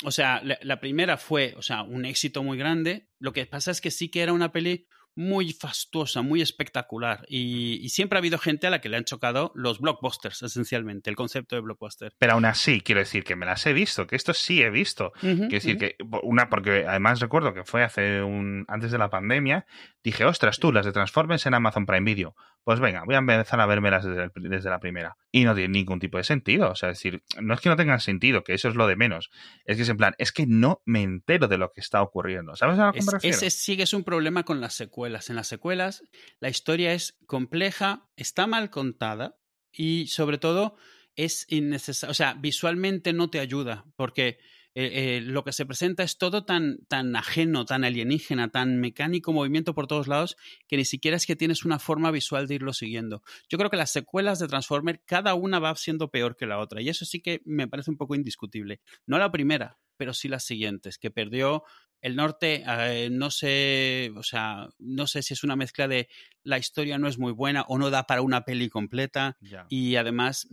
O 0.05 0.11
sea, 0.11 0.41
la, 0.43 0.59
la 0.63 0.81
primera 0.81 1.17
fue, 1.17 1.55
o 1.57 1.63
sea, 1.63 1.83
un 1.83 2.05
éxito 2.05 2.43
muy 2.43 2.59
grande. 2.59 3.09
Lo 3.19 3.33
que 3.33 3.47
pasa 3.47 3.71
es 3.71 3.81
que 3.81 3.91
sí 3.91 4.11
que 4.11 4.23
era 4.23 4.33
una 4.33 4.53
peli 4.53 4.87
muy 5.17 5.53
fastuosa, 5.53 6.23
muy 6.23 6.43
espectacular. 6.43 7.25
Y, 7.29 7.79
y 7.83 7.89
siempre 7.91 8.17
ha 8.17 8.21
habido 8.21 8.39
gente 8.39 8.67
a 8.67 8.71
la 8.71 8.81
que 8.81 8.89
le 8.89 8.97
han 8.97 9.05
chocado 9.05 9.53
los 9.55 9.79
blockbusters, 9.81 10.43
esencialmente, 10.43 11.11
el 11.11 11.17
concepto 11.17 11.55
de 11.57 11.63
blockbuster. 11.63 12.13
Pero 12.19 12.33
aún 12.35 12.45
así, 12.45 12.81
quiero 12.81 13.01
decir 13.01 13.25
que 13.25 13.37
me 13.37 13.47
las 13.47 13.65
he 13.67 13.73
visto, 13.73 14.07
que 14.07 14.17
esto 14.17 14.35
sí 14.35 14.63
he 14.63 14.71
visto. 14.71 15.13
Quiero 15.21 15.49
decir 15.49 15.79
que, 15.79 15.97
una, 16.23 16.49
porque 16.49 16.85
además 16.87 17.21
recuerdo 17.21 17.55
que 17.55 17.65
fue 17.65 17.83
hace 17.83 18.23
un. 18.23 18.65
antes 18.69 18.91
de 18.91 18.99
la 18.99 19.11
pandemia, 19.11 19.67
dije, 20.03 20.25
ostras, 20.25 20.59
tú, 20.59 20.73
las 20.73 20.85
de 20.87 20.93
Transformers 20.93 21.47
en 21.47 21.55
Amazon 21.55 21.87
Prime 21.87 22.05
Video. 22.05 22.35
Pues 22.65 22.81
venga, 22.81 23.03
voy 23.05 23.15
a 23.15 23.19
empezar 23.19 23.61
a 23.61 23.67
vérmelas 23.67 24.05
desde, 24.07 24.23
el- 24.25 24.31
desde 24.49 24.71
la 24.71 24.81
primera. 24.81 25.17
Y 25.31 25.45
no 25.45 25.55
tiene 25.55 25.69
ningún 25.69 26.01
tipo 26.01 26.17
de 26.17 26.25
sentido. 26.25 26.71
O 26.71 26.75
sea, 26.75 26.89
es 26.91 26.97
decir, 26.99 27.23
no 27.41 27.53
es 27.53 27.61
que 27.61 27.69
no 27.69 27.77
tengan 27.77 28.01
sentido, 28.01 28.43
que 28.43 28.55
eso 28.55 28.69
es 28.71 28.75
lo 28.75 28.87
de 28.87 28.97
menos. 28.97 29.31
Es 29.67 29.77
que 29.77 29.83
es 29.83 29.89
en 29.91 29.99
plan, 29.99 30.15
es 30.17 30.33
que 30.33 30.47
no 30.47 30.81
me 30.87 31.03
entero 31.03 31.47
de 31.47 31.59
lo 31.59 31.73
que 31.73 31.83
está 31.83 32.01
ocurriendo. 32.01 32.57
¿Sabes 32.57 32.79
a 32.79 32.87
lo 32.87 32.93
que 32.95 33.01
Es- 33.01 33.07
me 33.07 33.13
refiero? 33.13 33.37
ese 33.37 33.51
sí 33.51 33.77
que 33.77 33.83
es 33.83 33.93
un 33.93 34.03
problema 34.03 34.45
con 34.45 34.63
las 34.63 34.73
secuelas. 34.75 35.04
En 35.07 35.37
las 35.37 35.49
secuelas 35.49 36.03
la 36.41 36.49
historia 36.49 36.93
es 36.95 37.19
compleja, 37.27 38.09
está 38.17 38.47
mal 38.47 38.71
contada 38.71 39.37
y 39.71 40.07
sobre 40.07 40.39
todo 40.39 40.77
es 41.17 41.47
innecesaria. 41.49 42.11
O 42.11 42.15
sea, 42.15 42.35
visualmente 42.35 43.13
no 43.13 43.31
te 43.31 43.41
ayuda 43.41 43.85
porque 43.97 44.39
eh, 44.75 45.17
eh, 45.17 45.21
lo 45.21 45.45
que 45.45 45.53
se 45.53 45.67
presenta 45.67 46.03
es 46.03 46.19
todo 46.19 46.45
tan, 46.45 46.79
tan 46.89 47.15
ajeno, 47.15 47.65
tan 47.65 47.85
alienígena, 47.85 48.51
tan 48.51 48.81
mecánico, 48.81 49.33
movimiento 49.33 49.75
por 49.75 49.87
todos 49.87 50.09
lados, 50.09 50.37
que 50.67 50.77
ni 50.77 50.85
siquiera 50.85 51.17
es 51.17 51.27
que 51.27 51.37
tienes 51.37 51.65
una 51.65 51.79
forma 51.79 52.11
visual 52.11 52.49
de 52.49 52.57
irlo 52.57 52.73
siguiendo. 52.73 53.23
Yo 53.49 53.57
creo 53.59 53.71
que 53.71 53.77
las 53.77 53.93
secuelas 53.93 54.41
de 54.41 54.49
Transformer, 54.49 55.03
cada 55.05 55.35
una 55.35 55.61
va 55.61 55.75
siendo 55.77 56.11
peor 56.11 56.37
que 56.37 56.47
la 56.47 56.59
otra 56.59 56.83
y 56.83 56.89
eso 56.89 57.05
sí 57.05 57.21
que 57.21 57.41
me 57.45 57.69
parece 57.69 57.91
un 57.91 57.97
poco 57.97 58.15
indiscutible. 58.15 58.81
No 59.07 59.19
la 59.19 59.31
primera, 59.31 59.79
pero 59.97 60.13
sí 60.13 60.29
las 60.29 60.45
siguientes, 60.45 60.99
que 60.99 61.11
perdió 61.11 61.63
el 62.01 62.17
norte, 62.17 62.63
eh, 62.67 63.09
no 63.11 63.31
sé, 63.31 64.13
o 64.15 64.23
sea, 64.23 64.69
no 64.79 65.07
sé 65.07 65.23
si 65.23 65.33
es 65.33 65.43
una 65.43 65.57
mezcla 65.57 65.89
de 65.89 66.09
la 66.43 66.59
historia 66.59 66.99
no 66.99 67.09
es 67.09 67.19
muy 67.19 67.33
buena 67.33 67.63
o 67.63 67.79
no 67.79 67.89
da 67.89 68.07
para 68.07 68.21
una 68.21 68.45
peli 68.45 68.69
completa 68.69 69.39
y 69.71 69.97
además 69.97 70.47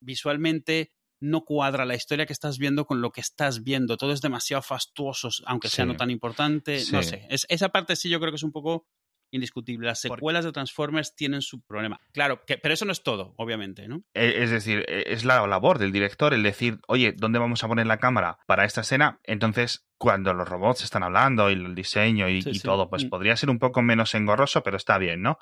visualmente 0.00 0.94
no 1.20 1.44
cuadra 1.44 1.84
la 1.84 1.94
historia 1.94 2.26
que 2.26 2.32
estás 2.32 2.58
viendo 2.58 2.84
con 2.86 3.00
lo 3.00 3.10
que 3.10 3.20
estás 3.20 3.62
viendo. 3.62 3.96
Todo 3.96 4.12
es 4.12 4.20
demasiado 4.20 4.62
fastuoso, 4.62 5.30
aunque 5.46 5.68
sea 5.68 5.84
Sí. 5.84 5.88
no 5.90 5.96
tan 5.96 6.10
importante. 6.10 6.82
No 6.92 7.02
sé. 7.02 7.26
Es- 7.28 7.46
esa 7.48 7.68
parte 7.70 7.96
sí 7.96 8.08
yo 8.08 8.20
creo 8.20 8.32
que 8.32 8.36
es 8.36 8.42
un 8.42 8.52
poco 8.52 8.86
indiscutible. 9.30 9.86
Las 9.86 10.00
secuelas 10.00 10.44
de 10.44 10.52
Transformers 10.52 11.14
tienen 11.14 11.42
su 11.42 11.60
problema. 11.60 12.00
Claro, 12.12 12.44
que, 12.46 12.58
pero 12.58 12.74
eso 12.74 12.84
no 12.84 12.92
es 12.92 13.02
todo, 13.02 13.34
obviamente, 13.36 13.86
¿no? 13.88 14.02
Eh, 14.14 14.34
Es 14.38 14.50
decir, 14.50 14.84
eh, 14.88 15.04
es 15.06 15.24
la 15.24 15.46
labor 15.46 15.78
del 15.78 15.92
director 15.92 16.32
el 16.34 16.42
decir, 16.42 16.80
oye, 16.88 17.12
¿dónde 17.16 17.38
vamos 17.38 17.62
a 17.64 17.68
poner 17.68 17.86
la 17.86 17.98
cámara 17.98 18.38
para 18.46 18.64
esta 18.64 18.80
escena? 18.82 19.20
Entonces, 19.24 19.84
cuando 19.98 20.32
los 20.32 20.48
robots 20.48 20.84
están 20.84 21.02
hablando 21.02 21.50
y 21.50 21.54
el 21.54 21.74
diseño 21.74 22.28
y, 22.28 22.40
Sí, 22.42 22.50
y 22.50 22.54
sí. 22.54 22.60
todo, 22.62 22.88
pues 22.88 23.04
Mm. 23.04 23.08
podría 23.08 23.36
ser 23.36 23.50
un 23.50 23.58
poco 23.58 23.82
menos 23.82 24.14
engorroso, 24.14 24.62
pero 24.62 24.76
está 24.76 24.96
bien, 24.96 25.22
¿no? 25.22 25.38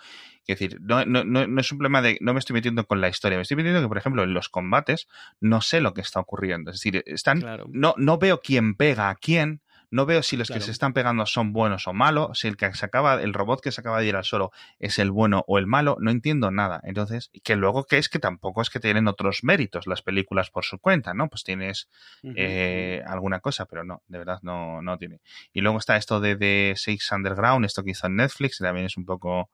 Es 0.46 0.58
decir, 0.58 0.78
no, 0.80 1.04
no, 1.04 1.24
no, 1.24 1.46
no 1.46 1.60
es 1.60 1.70
un 1.72 1.78
problema 1.78 2.00
de 2.00 2.16
no 2.22 2.32
me 2.32 2.38
estoy 2.38 2.54
metiendo 2.54 2.86
con 2.86 3.00
la 3.00 3.08
historia, 3.08 3.36
me 3.38 3.42
estoy 3.42 3.56
metiendo 3.58 3.82
que, 3.82 3.88
por 3.88 3.98
ejemplo, 3.98 4.22
en 4.22 4.32
los 4.32 4.48
combates 4.48 5.08
no 5.40 5.60
sé 5.60 5.80
lo 5.80 5.92
que 5.92 6.00
está 6.00 6.20
ocurriendo. 6.20 6.70
Es 6.70 6.76
decir, 6.78 7.02
están, 7.06 7.40
Claro. 7.40 7.66
no, 7.70 7.94
no 7.98 8.16
veo 8.18 8.40
quién 8.40 8.74
pega 8.76 9.10
a 9.10 9.14
quién. 9.16 9.60
No 9.96 10.04
veo 10.04 10.22
si 10.22 10.36
los 10.36 10.50
que 10.50 10.60
se 10.60 10.72
están 10.72 10.92
pegando 10.92 11.24
son 11.24 11.54
buenos 11.54 11.88
o 11.88 11.94
malos, 11.94 12.38
si 12.38 12.48
el 12.48 12.58
que 12.58 12.70
se 12.74 12.84
acaba, 12.84 13.22
el 13.22 13.32
robot 13.32 13.62
que 13.62 13.72
se 13.72 13.80
acaba 13.80 13.98
de 13.98 14.06
ir 14.06 14.14
al 14.14 14.24
suelo 14.24 14.52
es 14.78 14.98
el 14.98 15.10
bueno 15.10 15.42
o 15.48 15.56
el 15.56 15.66
malo, 15.66 15.96
no 16.00 16.10
entiendo 16.10 16.50
nada. 16.50 16.82
Entonces, 16.84 17.30
que 17.42 17.56
luego 17.56 17.84
que 17.84 17.96
es 17.96 18.10
que 18.10 18.18
tampoco 18.18 18.60
es 18.60 18.68
que 18.68 18.78
tienen 18.78 19.08
otros 19.08 19.42
méritos 19.42 19.86
las 19.86 20.02
películas 20.02 20.50
por 20.50 20.66
su 20.66 20.78
cuenta, 20.78 21.14
¿no? 21.14 21.30
Pues 21.30 21.44
tienes 21.44 21.88
eh, 22.22 23.02
alguna 23.06 23.40
cosa, 23.40 23.64
pero 23.64 23.84
no, 23.84 24.02
de 24.06 24.18
verdad 24.18 24.38
no, 24.42 24.82
no 24.82 24.98
tiene. 24.98 25.20
Y 25.54 25.62
luego 25.62 25.78
está 25.78 25.96
esto 25.96 26.20
de, 26.20 26.36
de 26.36 26.74
Six 26.76 27.12
Underground, 27.12 27.64
esto 27.64 27.82
que 27.82 27.92
hizo 27.92 28.06
en 28.06 28.16
Netflix, 28.16 28.58
que 28.58 28.64
también 28.64 28.84
es 28.84 28.98
un 28.98 29.06
poco 29.06 29.48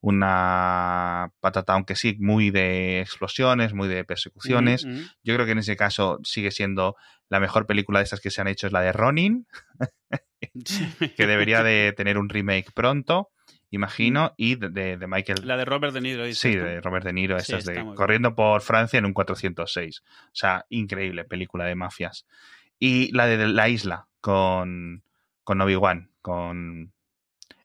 una 0.00 1.32
patata, 1.40 1.72
aunque 1.72 1.96
sí, 1.96 2.16
muy 2.20 2.50
de 2.50 3.00
explosiones, 3.00 3.74
muy 3.74 3.88
de 3.88 4.04
persecuciones. 4.04 4.86
Yo 5.24 5.34
creo 5.34 5.44
que 5.44 5.52
en 5.52 5.58
ese 5.58 5.76
caso 5.76 6.20
sigue 6.22 6.52
siendo 6.52 6.94
la 7.28 7.40
mejor 7.40 7.66
película 7.66 7.98
de 8.00 8.04
estas 8.04 8.20
que 8.20 8.30
se 8.30 8.40
han 8.40 8.48
hecho 8.48 8.66
es 8.66 8.72
la 8.72 8.80
de 8.80 8.92
Ronin, 8.92 9.46
que 11.16 11.26
debería 11.26 11.62
de 11.62 11.92
tener 11.96 12.18
un 12.18 12.28
remake 12.28 12.72
pronto, 12.72 13.30
imagino, 13.70 14.32
y 14.36 14.54
de, 14.56 14.70
de- 14.70 14.96
de 14.96 15.06
Michael... 15.06 15.46
La 15.46 15.56
de 15.56 15.64
Robert 15.64 15.92
De 15.92 16.00
Niro. 16.00 16.32
Sí, 16.32 16.54
de 16.56 16.80
Robert 16.80 17.04
De 17.04 17.12
Niro, 17.12 17.38
Sí, 17.40 17.52
esas 17.52 17.64
de. 17.66 17.84
Corriendo 17.94 18.34
por 18.34 18.62
Francia 18.62 18.98
en 18.98 19.04
un 19.04 19.12
406. 19.12 20.02
O 20.06 20.30
sea, 20.32 20.64
increíble 20.70 21.24
película 21.24 21.64
de 21.66 21.74
mafias. 21.74 22.26
Y 22.78 23.12
la 23.14 23.26
de 23.26 23.46
La 23.48 23.68
Isla 23.68 24.06
con, 24.20 25.02
con 25.44 25.60
Obi-Wan, 25.60 26.10
con 26.22 26.92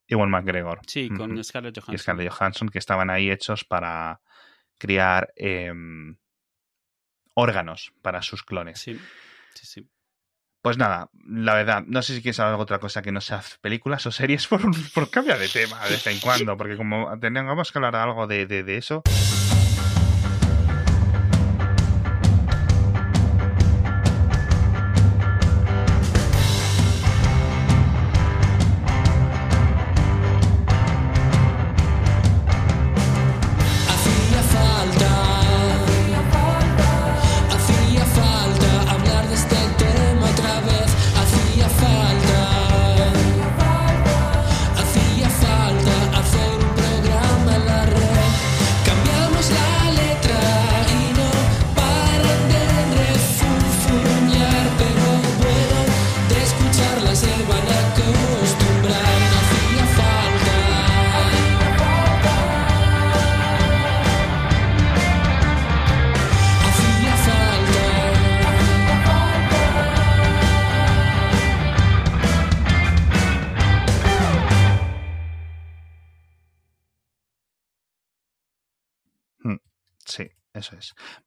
Ewan 0.07 0.29
McGregor 0.29 0.81
Sí, 0.87 1.09
con. 1.09 1.41
Scarlett 1.43 1.75
Johansson. 1.79 1.95
y 1.95 1.97
Scarlett 1.97 2.31
Johansson, 2.31 2.69
que 2.69 2.79
estaban 2.79 3.09
ahí 3.09 3.31
hechos 3.31 3.63
para 3.63 4.19
criar 4.77 5.31
em, 5.37 6.17
órganos 7.33 7.93
para 8.01 8.21
sus 8.21 8.43
clones. 8.43 8.79
Sí, 8.79 8.99
Pues 10.61 10.77
nada, 10.77 11.09
la 11.27 11.55
verdad, 11.55 11.83
no 11.85 12.01
sé 12.01 12.15
si 12.15 12.21
quieres 12.21 12.39
hablar 12.39 12.55
de 12.57 12.63
otra 12.63 12.79
cosa 12.79 13.01
que 13.01 13.11
no 13.11 13.19
sea 13.19 13.43
películas 13.61 14.05
o 14.05 14.11
series 14.11 14.47
por, 14.49 14.61
por 14.93 15.09
cambio 15.09 15.37
de 15.37 15.49
tema 15.49 15.83
de 15.83 15.91
vez 15.91 16.07
en 16.07 16.19
cuando, 16.19 16.55
porque 16.57 16.77
como 16.77 17.17
tengamos 17.19 17.71
que 17.71 17.77
hablar 17.79 17.95
algo 17.97 18.27
de, 18.27 18.45
de- 18.45 18.63
de 18.63 18.77
eso. 18.77 19.03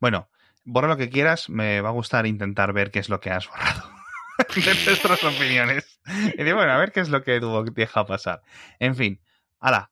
Bueno, 0.07 0.29
borra 0.63 0.87
lo 0.87 0.97
que 0.97 1.11
quieras, 1.11 1.51
me 1.51 1.81
va 1.81 1.89
a 1.89 1.93
gustar 1.93 2.29
intentar 2.29 2.73
ver 2.73 2.93
qué 2.93 3.01
es 3.01 3.09
lo 3.09 3.19
que 3.19 3.33
has 3.33 3.49
borrado 3.49 3.91
de 4.55 4.85
nuestras 4.87 5.25
opiniones. 5.25 6.01
Y 6.39 6.45
digo, 6.45 6.59
bueno, 6.59 6.71
a 6.71 6.77
ver 6.77 6.93
qué 6.93 7.01
es 7.01 7.09
lo 7.09 7.25
que 7.25 7.41
tú 7.41 7.65
deja 7.75 8.07
pasar. 8.07 8.41
En 8.79 8.95
fin, 8.95 9.21
hala, 9.59 9.91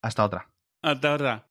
hasta 0.00 0.24
otra. 0.24 0.48
Hasta 0.80 1.10
ahora. 1.10 1.46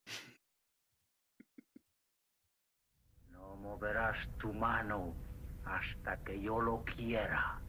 No 3.30 3.58
moverás 3.58 4.18
tu 4.40 4.52
mano 4.54 5.14
hasta 5.64 6.18
que 6.24 6.42
yo 6.42 6.60
lo 6.60 6.84
quiera. 6.86 7.62